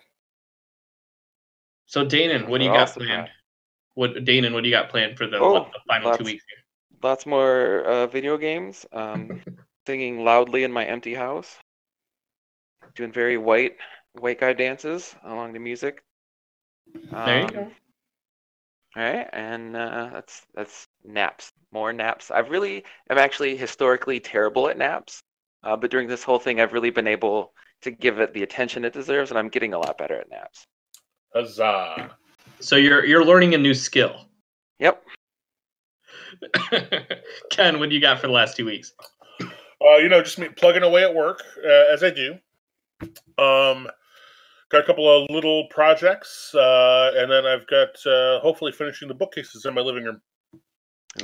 So, 1.86 2.04
Danen, 2.04 2.48
what 2.48 2.58
do 2.58 2.64
you 2.64 2.70
We're 2.70 2.78
all 2.78 2.84
got 2.84 2.90
surprised. 2.90 3.10
planned? 3.10 3.28
What 3.94 4.14
Danen, 4.24 4.52
what 4.52 4.62
do 4.62 4.68
you 4.68 4.74
got 4.74 4.90
planned 4.90 5.16
for 5.16 5.26
the, 5.26 5.38
Oh, 5.38 5.64
the 5.72 5.80
final 5.88 6.16
two 6.16 6.24
weeks? 6.24 6.44
Here? 6.48 6.64
Lots 7.02 7.24
more 7.24 7.82
uh, 7.84 8.06
video 8.06 8.36
games. 8.36 8.84
Um, 8.92 9.40
singing 9.86 10.22
loudly 10.24 10.64
in 10.64 10.72
my 10.72 10.84
empty 10.84 11.14
house. 11.14 11.56
Doing 12.94 13.12
very 13.12 13.36
white 13.38 13.76
white 14.12 14.40
guy 14.40 14.52
dances 14.52 15.14
along 15.24 15.52
the 15.52 15.58
music. 15.60 16.02
There 17.12 17.38
you 17.38 17.44
Um, 17.44 17.50
go. 17.54 17.70
All 18.96 19.02
right, 19.02 19.28
and 19.32 19.76
uh, 19.76 20.10
that's 20.12 20.46
that's 20.54 20.86
naps. 21.04 21.52
More 21.72 21.92
naps. 21.92 22.30
I've 22.30 22.48
really 22.50 22.84
am 23.10 23.18
actually 23.18 23.56
historically 23.56 24.18
terrible 24.18 24.68
at 24.68 24.78
naps, 24.78 25.20
uh, 25.62 25.76
but 25.76 25.90
during 25.90 26.08
this 26.08 26.24
whole 26.24 26.38
thing, 26.38 26.60
I've 26.60 26.72
really 26.72 26.90
been 26.90 27.06
able 27.06 27.52
to 27.82 27.90
give 27.90 28.18
it 28.18 28.32
the 28.32 28.42
attention 28.42 28.84
it 28.84 28.92
deserves, 28.92 29.30
and 29.30 29.38
I'm 29.38 29.48
getting 29.50 29.74
a 29.74 29.78
lot 29.78 29.98
better 29.98 30.18
at 30.18 30.30
naps. 30.30 30.64
Huzzah. 31.34 32.16
So 32.60 32.76
you're 32.76 33.04
you're 33.04 33.24
learning 33.24 33.54
a 33.54 33.58
new 33.58 33.74
skill. 33.74 34.26
Yep. 34.80 35.02
Ken, 37.50 37.78
what 37.78 37.88
do 37.88 37.94
you 37.94 38.00
got 38.00 38.20
for 38.20 38.26
the 38.26 38.32
last 38.32 38.56
two 38.56 38.64
weeks? 38.64 38.92
Uh, 39.40 39.96
you 39.98 40.08
know, 40.08 40.22
just 40.22 40.38
me 40.38 40.48
plugging 40.48 40.82
away 40.82 41.04
at 41.04 41.14
work 41.14 41.42
uh, 41.64 41.92
as 41.92 42.02
I 42.02 42.10
do. 42.10 42.36
Um, 43.38 43.88
got 44.70 44.80
a 44.80 44.84
couple 44.84 45.08
of 45.08 45.30
little 45.30 45.66
projects, 45.70 46.54
uh, 46.54 47.12
and 47.16 47.30
then 47.30 47.46
I've 47.46 47.66
got 47.66 47.88
uh, 48.06 48.40
hopefully 48.40 48.72
finishing 48.72 49.08
the 49.08 49.14
bookcases 49.14 49.64
in 49.64 49.74
my 49.74 49.80
living 49.80 50.04
room. 50.04 50.20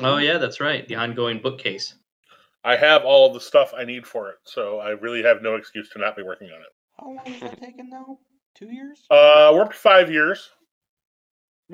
Oh 0.01 0.17
yeah, 0.19 0.39
that's 0.39 0.61
right. 0.61 0.87
The 0.89 0.95
ongoing 0.95 1.41
bookcase. 1.41 1.95
I 2.65 2.77
have 2.77 3.05
all 3.05 3.27
of 3.27 3.35
the 3.35 3.41
stuff 3.41 3.75
I 3.77 3.85
need 3.85 4.07
for 4.07 4.31
it, 4.31 4.37
so 4.45 4.79
I 4.79 4.91
really 4.91 5.23
have 5.23 5.43
no 5.43 5.57
excuse 5.57 5.91
to 5.91 5.99
not 5.99 6.17
be 6.17 6.23
working 6.23 6.49
on 6.49 6.61
it. 6.61 6.73
How 6.99 7.07
long 7.07 7.27
is 7.27 7.41
that 7.41 7.61
taking 7.61 7.91
now? 7.91 8.19
Two 8.55 8.71
years? 8.73 9.05
Uh, 9.11 9.51
we're 9.53 9.63
up 9.63 9.73
to 9.73 9.77
five 9.77 10.11
years. 10.11 10.51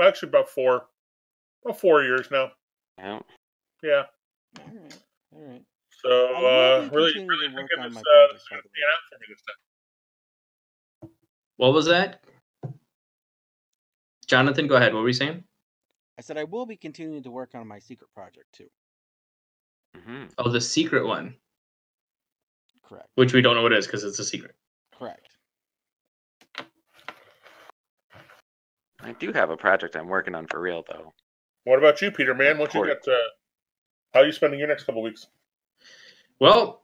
Actually, 0.00 0.30
about 0.30 0.48
four. 0.48 0.86
About 1.64 1.78
four 1.78 2.02
years 2.02 2.28
now. 2.30 2.50
Yeah. 2.98 3.20
Yeah. 3.82 4.02
All 4.58 4.66
right, 4.66 4.98
all 5.34 5.42
right. 5.42 5.62
So 6.02 6.08
I 6.08 6.40
will 6.40 6.46
uh, 6.46 6.80
be 6.88 6.96
really, 6.96 7.12
continuing 7.12 7.28
really 7.28 7.48
to 7.48 7.54
work 7.54 7.68
thinking 7.70 7.84
on 7.84 7.90
this, 7.90 7.94
my 7.94 8.00
uh, 8.00 8.32
this 8.32 8.42
is 8.42 8.48
going 8.48 8.62
to 8.62 8.68
be 8.68 8.80
an 8.80 8.88
out 8.88 9.04
for 9.08 9.18
me 9.20 9.26
this 9.28 9.42
time. 9.44 9.60
What 11.60 11.74
was 11.74 11.84
that? 11.88 12.24
Jonathan, 14.26 14.66
go 14.66 14.76
ahead. 14.76 14.94
What 14.94 15.02
were 15.02 15.08
you 15.08 15.12
saying? 15.12 15.44
I 16.18 16.22
said 16.22 16.38
I 16.38 16.44
will 16.44 16.64
be 16.64 16.74
continuing 16.78 17.22
to 17.24 17.30
work 17.30 17.54
on 17.54 17.68
my 17.68 17.78
secret 17.78 18.08
project 18.14 18.46
too. 18.50 18.70
hmm 19.94 20.24
Oh, 20.38 20.48
the 20.48 20.58
secret 20.58 21.06
one, 21.06 21.34
Correct. 22.82 23.08
which 23.16 23.34
we 23.34 23.42
don't 23.42 23.56
know 23.56 23.62
what 23.62 23.72
it 23.72 23.78
is 23.78 23.86
because 23.86 24.04
it's 24.04 24.18
a 24.18 24.24
secret. 24.24 24.54
Correct. 24.98 25.28
I 29.02 29.12
do 29.18 29.30
have 29.30 29.50
a 29.50 29.56
project 29.58 29.96
I'm 29.96 30.08
working 30.08 30.34
on 30.34 30.46
for 30.46 30.62
real, 30.62 30.82
though. 30.88 31.12
What 31.64 31.78
about 31.78 32.00
you, 32.00 32.10
Peter? 32.10 32.34
Man, 32.34 32.56
what 32.56 32.72
you 32.72 32.80
Court. 32.80 33.04
got? 33.04 33.12
Uh, 33.12 33.18
how 34.14 34.20
are 34.20 34.26
you 34.26 34.32
spending 34.32 34.58
your 34.58 34.68
next 34.68 34.84
couple 34.84 35.02
weeks? 35.02 35.26
Well, 36.40 36.80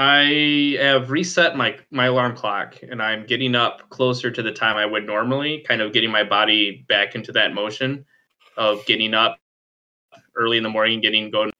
I 0.00 0.78
have 0.80 1.10
reset 1.10 1.58
my 1.58 1.76
my 1.90 2.06
alarm 2.06 2.34
clock, 2.34 2.76
and 2.90 3.02
I'm 3.02 3.26
getting 3.26 3.54
up 3.54 3.90
closer 3.90 4.30
to 4.30 4.42
the 4.42 4.50
time 4.50 4.78
I 4.78 4.86
would 4.86 5.04
normally, 5.04 5.62
kind 5.68 5.82
of 5.82 5.92
getting 5.92 6.10
my 6.10 6.24
body 6.24 6.86
back 6.88 7.14
into 7.14 7.32
that 7.32 7.52
motion 7.52 8.06
of 8.56 8.84
getting 8.86 9.12
up 9.12 9.36
early 10.36 10.56
in 10.56 10.62
the 10.62 10.70
morning, 10.70 11.02
getting 11.02 11.30
going. 11.30 11.52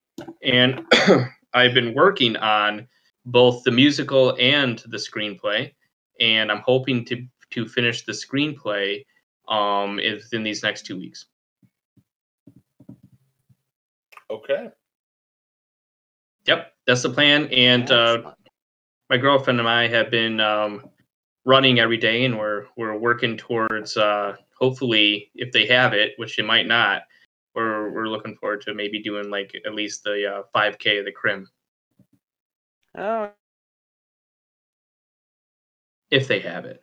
And 0.42 0.86
I've 1.52 1.74
been 1.74 1.92
working 1.92 2.34
on 2.38 2.88
both 3.26 3.62
the 3.62 3.72
musical 3.72 4.34
and 4.40 4.78
the 4.86 4.96
screenplay, 4.96 5.74
and 6.18 6.50
I'm 6.50 6.62
hoping 6.64 7.04
to 7.06 7.22
to 7.50 7.68
finish 7.68 8.06
the 8.06 8.12
screenplay 8.12 9.04
um 9.48 9.96
within 9.96 10.44
these 10.44 10.62
next 10.62 10.86
two 10.86 10.96
weeks. 10.96 11.26
Okay. 14.30 14.70
Yep, 16.46 16.72
that's 16.90 17.02
the 17.02 17.10
plan. 17.10 17.46
And 17.52 17.88
uh, 17.92 18.32
my 19.10 19.16
girlfriend 19.16 19.60
and 19.60 19.68
I 19.68 19.86
have 19.86 20.10
been 20.10 20.40
um, 20.40 20.90
running 21.44 21.78
every 21.78 21.96
day, 21.96 22.24
and 22.24 22.36
we're 22.36 22.66
we're 22.76 22.98
working 22.98 23.36
towards 23.36 23.96
uh, 23.96 24.34
hopefully, 24.58 25.30
if 25.36 25.52
they 25.52 25.66
have 25.66 25.92
it, 25.92 26.14
which 26.16 26.36
they 26.36 26.42
might 26.42 26.66
not, 26.66 27.02
we're 27.54 27.90
we're 27.90 28.08
looking 28.08 28.34
forward 28.34 28.62
to 28.62 28.74
maybe 28.74 29.00
doing 29.00 29.30
like 29.30 29.52
at 29.64 29.72
least 29.72 30.02
the 30.02 30.26
uh, 30.26 30.42
5K 30.52 30.98
of 30.98 31.04
the 31.04 31.12
Crim 31.12 31.46
oh, 32.98 33.30
if 36.10 36.26
they 36.26 36.40
have 36.40 36.64
it. 36.64 36.82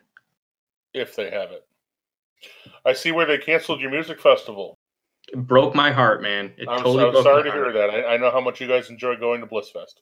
If 0.94 1.18
they 1.18 1.30
have 1.32 1.52
it. 1.52 1.68
I 2.86 2.94
see 2.94 3.12
where 3.12 3.26
they 3.26 3.40
canceled 3.40 3.82
your 3.82 3.92
music 3.92 4.22
festival. 4.22 4.78
It 5.34 5.46
broke 5.46 5.76
my 5.76 5.92
heart, 5.92 6.22
man. 6.22 6.54
It 6.58 6.68
I'm, 6.70 6.78
totally 6.82 7.04
I'm 7.06 7.24
sorry 7.24 7.44
to 7.44 7.52
hear 7.52 7.74
that. 7.74 7.90
I, 7.90 8.14
I 8.14 8.18
know 8.18 8.32
how 8.32 8.40
much 8.42 8.62
you 8.62 8.68
guys 8.68 8.90
enjoy 8.90 9.16
going 9.18 9.42
to 9.42 9.48
Blissfest. 9.48 9.96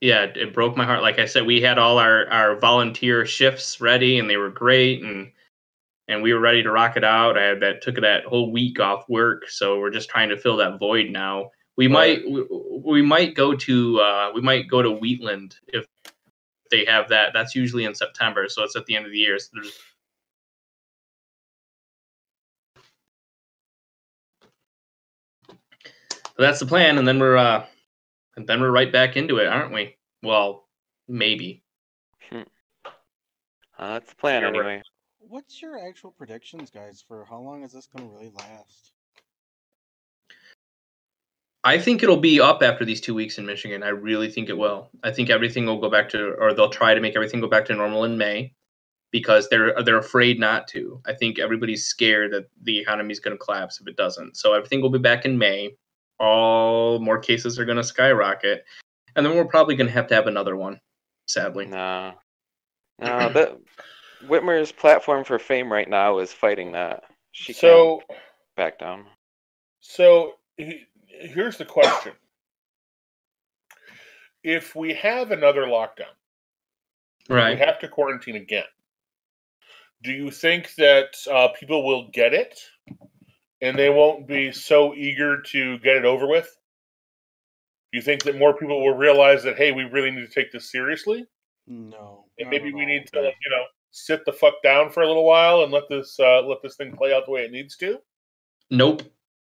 Yeah, 0.00 0.24
it- 0.24 0.36
it 0.36 0.52
broke 0.54 0.76
my 0.76 0.84
heart. 0.84 1.02
Like 1.02 1.18
I 1.18 1.24
said, 1.24 1.46
we 1.46 1.60
had 1.60 1.78
all 1.78 1.98
our 1.98 2.28
our 2.28 2.56
volunteer 2.58 3.26
shifts 3.26 3.80
ready, 3.80 4.18
and 4.18 4.28
they 4.30 4.36
were 4.36 4.50
great, 4.50 5.02
and 5.02 5.32
and 6.08 6.22
we 6.22 6.32
were 6.34 6.40
ready 6.40 6.62
to 6.62 6.70
rock 6.70 6.96
it 6.96 7.04
out. 7.04 7.38
I 7.38 7.42
had 7.44 7.60
that 7.60 7.80
took 7.82 7.96
that 7.96 8.24
whole 8.24 8.52
week 8.52 8.78
off 8.78 9.08
work, 9.08 9.48
so 9.48 9.78
we're 9.78 9.90
just 9.90 10.08
trying 10.10 10.28
to 10.28 10.36
fill 10.36 10.56
that 10.58 10.78
void 10.78 11.10
now. 11.10 11.50
We 11.76 11.86
Right. 11.88 12.22
might 12.24 12.30
we, 12.30 12.44
we 12.84 13.02
might 13.02 13.34
go 13.34 13.54
to 13.56 14.00
uh, 14.00 14.30
we 14.34 14.40
might 14.40 14.68
go 14.68 14.82
to 14.82 14.90
Wheatland 14.90 15.56
if 15.68 15.86
they 16.70 16.84
have 16.84 17.08
that. 17.08 17.32
That's 17.32 17.54
usually 17.54 17.84
in 17.84 17.94
September, 17.94 18.48
so 18.48 18.62
it's 18.62 18.76
at 18.76 18.86
the 18.86 18.94
end 18.94 19.06
of 19.06 19.12
the 19.12 19.18
year. 19.18 19.38
So 19.38 19.48
there's 19.54 19.78
So 26.36 26.42
that's 26.42 26.60
the 26.60 26.66
plan, 26.66 26.98
and 26.98 27.06
then 27.06 27.18
we're 27.18 27.36
uh, 27.36 27.64
and 28.36 28.46
then 28.46 28.60
we're 28.60 28.70
right 28.70 28.92
back 28.92 29.16
into 29.16 29.38
it, 29.38 29.46
aren't 29.46 29.72
we? 29.72 29.96
Well, 30.22 30.66
maybe. 31.08 31.62
Uh, 33.76 33.94
that's 33.94 34.10
the 34.10 34.16
plan 34.16 34.42
Yeah, 34.42 34.48
anyway. 34.48 34.82
What's 35.18 35.60
your 35.60 35.78
actual 35.88 36.12
predictions, 36.12 36.70
guys, 36.70 37.04
for 37.06 37.24
how 37.24 37.40
long 37.40 37.62
is 37.62 37.72
this 37.72 37.86
going 37.86 38.08
to 38.08 38.14
really 38.14 38.30
last? 38.36 38.92
I 41.64 41.78
think 41.78 42.02
it'll 42.02 42.18
be 42.18 42.40
up 42.40 42.62
after 42.62 42.84
these 42.84 43.00
two 43.00 43.14
weeks 43.14 43.38
in 43.38 43.46
Michigan. 43.46 43.82
I 43.82 43.88
really 43.88 44.30
think 44.30 44.48
it 44.48 44.58
will. 44.58 44.90
I 45.02 45.10
think 45.10 45.30
everything 45.30 45.64
will 45.64 45.80
go 45.80 45.88
back 45.88 46.10
to, 46.10 46.34
or 46.38 46.52
they'll 46.52 46.68
try 46.68 46.94
to 46.94 47.00
make 47.00 47.16
everything 47.16 47.40
go 47.40 47.48
back 47.48 47.64
to 47.66 47.74
normal 47.74 48.04
in 48.04 48.18
May, 48.18 48.54
because 49.10 49.48
they're 49.48 49.82
they're 49.82 49.98
afraid 49.98 50.38
not 50.38 50.68
to. 50.68 51.00
I 51.06 51.14
think 51.14 51.38
everybody's 51.38 51.86
scared 51.86 52.32
that 52.32 52.44
the 52.62 52.78
economy 52.78 53.12
is 53.12 53.20
going 53.20 53.36
to 53.36 53.42
collapse 53.42 53.80
if 53.80 53.88
it 53.88 53.96
doesn't. 53.96 54.36
So 54.36 54.52
everything 54.52 54.82
will 54.82 54.90
be 54.90 54.98
back 54.98 55.24
in 55.24 55.38
May. 55.38 55.74
All 56.20 56.98
more 57.00 57.18
cases 57.18 57.58
are 57.58 57.64
going 57.64 57.76
to 57.76 57.84
skyrocket, 57.84 58.64
and 59.16 59.24
then 59.26 59.34
we're 59.34 59.44
probably 59.44 59.74
going 59.74 59.88
to 59.88 59.92
have 59.92 60.06
to 60.08 60.14
have 60.14 60.26
another 60.26 60.56
one. 60.56 60.80
Sadly, 61.26 61.66
No. 61.66 62.14
No, 63.00 63.28
that 63.30 63.56
Whitmer's 64.28 64.70
platform 64.70 65.24
for 65.24 65.38
fame 65.38 65.72
right 65.72 65.88
now 65.88 66.18
is 66.20 66.32
fighting 66.32 66.72
that. 66.72 67.02
She 67.32 67.52
so 67.52 68.00
can't 68.08 68.20
back 68.56 68.78
down. 68.78 69.06
so 69.80 70.34
he- 70.56 70.86
here's 71.08 71.56
the 71.58 71.64
question: 71.64 72.12
If 74.44 74.76
we 74.76 74.94
have 74.94 75.32
another 75.32 75.62
lockdown, 75.62 76.14
right? 77.28 77.58
we 77.58 77.64
have 77.64 77.80
to 77.80 77.88
quarantine 77.88 78.36
again. 78.36 78.64
Do 80.04 80.12
you 80.12 80.30
think 80.30 80.74
that 80.76 81.16
uh, 81.32 81.48
people 81.58 81.84
will 81.84 82.08
get 82.12 82.32
it, 82.34 82.60
and 83.64 83.78
they 83.78 83.90
won't 83.90 84.26
be 84.26 84.52
so 84.52 84.94
eager 84.94 85.40
to 85.42 85.78
get 85.78 85.96
it 85.96 86.04
over 86.04 86.26
with? 86.26 86.48
Do 87.92 87.98
you 87.98 88.02
think 88.02 88.22
that 88.24 88.36
more 88.38 88.54
people 88.56 88.80
will 88.80 88.96
realize 88.96 89.42
that 89.44 89.56
hey, 89.56 89.72
we 89.72 89.84
really 89.84 90.10
need 90.10 90.26
to 90.28 90.32
take 90.32 90.50
this 90.52 90.70
seriously, 90.70 91.26
No. 91.66 92.26
and 92.38 92.50
maybe 92.50 92.72
we 92.72 92.84
need 92.86 93.06
to, 93.12 93.20
you 93.20 93.50
know, 93.50 93.64
sit 93.92 94.24
the 94.26 94.32
fuck 94.32 94.54
down 94.62 94.90
for 94.90 95.02
a 95.02 95.06
little 95.06 95.24
while 95.24 95.62
and 95.62 95.72
let 95.72 95.84
this 95.88 96.18
uh, 96.18 96.42
let 96.42 96.58
this 96.62 96.76
thing 96.76 96.96
play 96.96 97.14
out 97.14 97.24
the 97.26 97.32
way 97.32 97.42
it 97.44 97.52
needs 97.52 97.76
to, 97.76 97.98
Nope. 98.70 99.02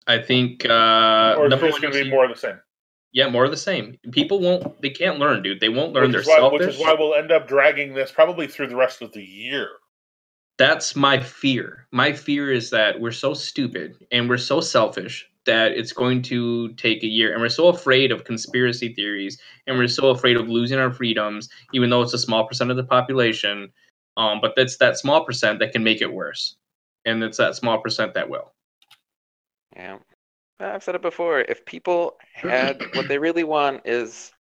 I 0.05 0.20
think 0.22 0.66
uh, 0.66 1.36
or 1.38 1.45
is 1.45 1.49
number 1.49 1.66
this 1.66 1.74
one, 1.74 1.82
going 1.82 1.93
to 1.93 2.03
be 2.03 2.10
more 2.10 2.24
of 2.24 2.30
the 2.32 2.39
same? 2.39 2.60
Yeah, 3.14 3.30
more 3.30 3.45
of 3.45 3.51
the 3.51 3.58
same. 3.58 3.97
People 4.12 4.39
won't. 4.39 4.80
They 4.82 4.89
can't 4.91 5.18
learn, 5.18 5.41
dude. 5.41 5.60
They 5.60 5.70
won't 5.70 5.93
learn. 5.93 6.12
Which 6.12 6.26
They're 6.26 6.34
why, 6.36 6.39
selfish. 6.39 6.60
which 6.68 6.76
is 6.76 6.80
why 6.82 6.93
we'll 6.97 7.16
end 7.16 7.32
up 7.32 7.47
dragging 7.47 7.93
this 7.93 8.12
probably 8.12 8.47
through 8.47 8.68
the 8.68 8.76
rest 8.76 9.01
of 9.01 9.12
the 9.14 9.24
year. 9.24 9.70
That's 10.58 10.95
my 10.95 11.20
fear. 11.20 11.88
My 11.91 12.12
fear 12.14 12.51
is 12.51 12.70
that 12.72 12.99
we're 12.99 13.12
so 13.12 13.34
stupid 13.34 13.95
and 14.12 14.28
we're 14.28 14.38
so 14.38 14.60
selfish 14.60 15.30
that 15.45 15.72
it's 15.72 15.93
going 15.93 16.22
to 16.24 16.74
take 16.74 17.03
a 17.03 17.08
year, 17.08 17.32
and 17.32 17.41
we're 17.41 17.47
so 17.47 17.70
afraid 17.70 18.12
of 18.12 18.26
conspiracy 18.26 18.93
theories, 18.93 19.39
and 19.66 19.78
we're 19.78 19.88
so 19.88 20.10
afraid 20.10 20.36
of 20.36 20.49
losing 20.49 20.78
our 20.78 20.91
freedoms, 20.91 21.47
even 21.74 21.89
though 21.89 22.01
it's 22.01 22.14
a 22.14 22.20
small 22.20 22.45
percent 22.45 22.70
of 22.70 22.76
the 22.76 22.84
population. 22.84 23.72
Um, 24.18 24.39
but 24.41 24.53
that's 24.55 24.78
that 24.78 24.97
small 24.97 25.24
percent 25.24 25.60
that 25.60 25.72
can 25.72 25.84
make 25.84 26.01
it 26.01 26.12
worse, 26.12 26.58
and 27.05 27.24
it's 27.24 27.38
that 27.38 27.55
small 27.55 27.80
percent 27.80 28.14
that 28.16 28.30
will. 28.30 28.51
Yeah. 29.76 29.99
I've 30.60 30.84
said 30.84 30.95
it 30.95 31.01
before. 31.01 31.41
If 31.41 31.66
people 31.66 32.18
had 32.34 32.82
what 32.93 33.08
they 33.08 33.20
really 33.20 33.43
want 33.43 33.82
is 33.86 34.34